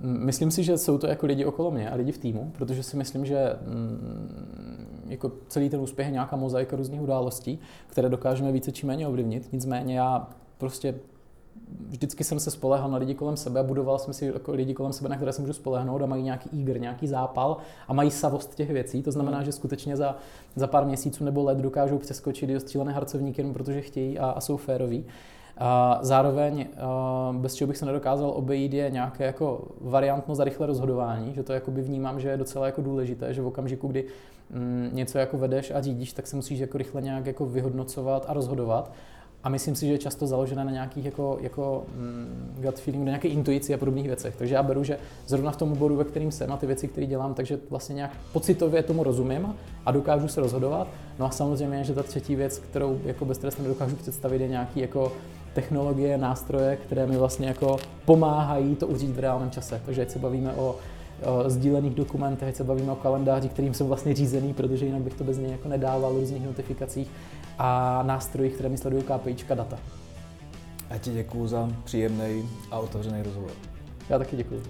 Myslím 0.01 0.51
si, 0.51 0.63
že 0.63 0.77
jsou 0.77 0.97
to 0.97 1.07
jako 1.07 1.25
lidi 1.25 1.45
okolo 1.45 1.71
mě 1.71 1.89
a 1.89 1.95
lidi 1.95 2.11
v 2.11 2.17
týmu, 2.17 2.51
protože 2.57 2.83
si 2.83 2.97
myslím, 2.97 3.25
že 3.25 3.55
mm, 3.61 5.05
jako 5.07 5.31
celý 5.47 5.69
ten 5.69 5.79
úspěch 5.79 6.07
je 6.07 6.13
nějaká 6.13 6.35
mozaika 6.35 6.75
různých 6.75 7.01
událostí, 7.01 7.59
které 7.87 8.09
dokážeme 8.09 8.51
více 8.51 8.71
či 8.71 8.85
méně 8.85 9.07
ovlivnit. 9.07 9.53
Nicméně 9.53 9.99
já 9.99 10.29
prostě 10.57 10.95
vždycky 11.89 12.24
jsem 12.24 12.39
se 12.39 12.51
spolehal 12.51 12.91
na 12.91 12.97
lidi 12.97 13.13
kolem 13.13 13.38
sebe 13.38 13.59
a 13.59 13.63
budoval 13.63 13.99
jsem 13.99 14.13
si 14.13 14.26
jako 14.26 14.51
lidi 14.51 14.74
kolem 14.74 14.93
sebe, 14.93 15.09
na 15.09 15.15
které 15.15 15.34
se 15.34 15.41
můžu 15.41 15.53
spolehnout 15.53 16.01
a 16.01 16.05
mají 16.05 16.24
nějaký 16.24 16.49
ígr, 16.53 16.80
nějaký 16.80 17.07
zápal 17.07 17.57
a 17.88 17.93
mají 17.93 18.11
savost 18.11 18.55
těch 18.55 18.70
věcí. 18.70 19.03
To 19.03 19.11
znamená, 19.11 19.43
že 19.43 19.51
skutečně 19.51 19.97
za, 19.97 20.15
za 20.55 20.68
pár 20.68 20.86
měsíců 20.86 21.24
nebo 21.24 21.43
let 21.43 21.57
dokážou 21.57 21.97
přeskočit 21.97 22.49
i 22.49 22.57
ostřílené 22.57 22.91
harcovníky 22.93 23.41
jenom 23.41 23.53
protože 23.53 23.82
chtějí 23.82 24.20
a, 24.20 24.30
a 24.30 24.41
jsou 24.41 24.57
féroví. 24.57 25.05
A 25.59 25.99
zároveň, 26.01 26.68
bez 27.32 27.55
čeho 27.55 27.68
bych 27.68 27.78
se 27.78 27.86
nedokázal 27.86 28.30
obejít, 28.30 28.74
je 28.74 28.91
nějaké 28.91 29.26
jako 29.26 29.68
variantnost 29.82 30.41
a 30.41 30.43
rychlé 30.43 30.68
rozhodování, 30.68 31.34
že 31.34 31.43
to 31.43 31.53
jakoby 31.53 31.82
vnímám, 31.82 32.20
že 32.20 32.30
je 32.30 32.38
docela 32.38 32.65
jako 32.65 32.82
důležité, 32.82 33.34
že 33.34 33.41
v 33.41 33.47
okamžiku, 33.47 33.88
kdy 33.88 34.05
mm, 34.49 34.89
něco 34.93 35.18
jako 35.18 35.38
vedeš 35.38 35.72
a 35.72 35.82
řídíš, 35.82 36.13
tak 36.13 36.28
se 36.28 36.36
musíš 36.36 36.59
jako 36.59 36.78
rychle 36.78 37.01
nějak 37.01 37.26
jako 37.26 37.45
vyhodnocovat 37.45 38.26
a 38.28 38.34
rozhodovat. 38.34 38.91
A 39.43 39.49
myslím 39.49 39.75
si, 39.75 39.85
že 39.85 39.91
je 39.91 39.97
často 39.97 40.27
založené 40.27 40.65
na 40.65 40.71
nějakých 40.71 41.05
jako, 41.05 41.38
jako 41.41 41.83
mm, 41.95 42.55
gut 42.61 42.79
feeling, 42.79 43.05
na 43.05 43.09
nějaké 43.09 43.27
intuici 43.27 43.73
a 43.73 43.77
podobných 43.77 44.07
věcech. 44.07 44.35
Takže 44.35 44.55
já 44.55 44.63
beru, 44.63 44.83
že 44.83 44.97
zrovna 45.27 45.51
v 45.51 45.55
tom 45.57 45.71
oboru, 45.71 45.95
ve 45.95 46.03
kterým 46.03 46.31
jsem 46.31 46.51
a 46.51 46.57
ty 46.57 46.65
věci, 46.65 46.88
které 46.88 47.07
dělám, 47.07 47.33
takže 47.33 47.59
vlastně 47.69 47.95
nějak 47.95 48.11
pocitově 48.33 48.83
tomu 48.83 49.03
rozumím 49.03 49.55
a 49.85 49.91
dokážu 49.91 50.27
se 50.27 50.41
rozhodovat. 50.41 50.88
No 51.19 51.25
a 51.25 51.29
samozřejmě, 51.29 51.83
že 51.83 51.93
ta 51.93 52.03
třetí 52.03 52.35
věc, 52.35 52.59
kterou 52.59 52.99
jako 53.05 53.25
beztrestně 53.25 53.63
nedokážu 53.63 53.95
představit, 53.95 54.41
je 54.41 54.47
nějaký 54.47 54.79
jako 54.79 55.11
technologie, 55.53 56.17
nástroje, 56.17 56.75
které 56.75 57.07
mi 57.07 57.17
vlastně 57.17 57.47
jako 57.47 57.77
pomáhají 58.05 58.75
to 58.75 58.88
užít 58.88 59.15
v 59.15 59.19
reálném 59.19 59.51
čase. 59.51 59.81
Takže 59.85 60.01
ať 60.01 60.09
se 60.09 60.19
bavíme 60.19 60.53
o, 60.53 60.75
o 61.25 61.49
sdílených 61.49 61.95
dokumentech, 61.95 62.55
se 62.55 62.63
bavíme 62.63 62.91
o 62.91 62.95
kalendáři, 62.95 63.49
kterým 63.49 63.73
jsem 63.73 63.88
vlastně 63.88 64.15
řízený, 64.15 64.53
protože 64.53 64.85
jinak 64.85 65.01
bych 65.01 65.13
to 65.13 65.23
bez 65.23 65.38
něj 65.38 65.51
jako 65.51 65.69
nedával, 65.69 66.13
různých 66.13 66.45
notifikacích 66.45 67.11
a 67.58 68.03
nástrojích, 68.03 68.53
které 68.53 68.70
mi 68.70 68.78
sledují 68.78 69.03
KPIčka 69.03 69.55
data. 69.55 69.78
Já 70.89 70.97
ti 70.97 71.12
děkuji 71.12 71.47
za 71.47 71.70
příjemný 71.84 72.49
a 72.72 72.80
otevřený 72.80 73.24
rozhovor. 73.24 73.51
Já 74.10 74.18
taky 74.18 74.36
děkuji. 74.36 74.64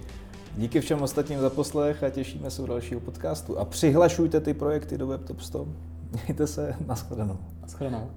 Díky 0.56 0.80
všem 0.80 1.02
ostatním 1.02 1.40
za 1.40 1.50
poslech 1.50 2.02
a 2.02 2.10
těšíme 2.10 2.50
se 2.50 2.62
u 2.62 2.66
dalšího 2.66 3.00
podcastu. 3.00 3.58
A 3.58 3.64
přihlašujte 3.64 4.40
ty 4.40 4.54
projekty 4.54 4.98
do 4.98 5.06
WebTop 5.06 5.40
100. 5.40 5.68
Mějte 6.24 6.46
se, 6.46 6.76
nashledanou. 6.86 7.38
Nashledanou. 7.62 8.10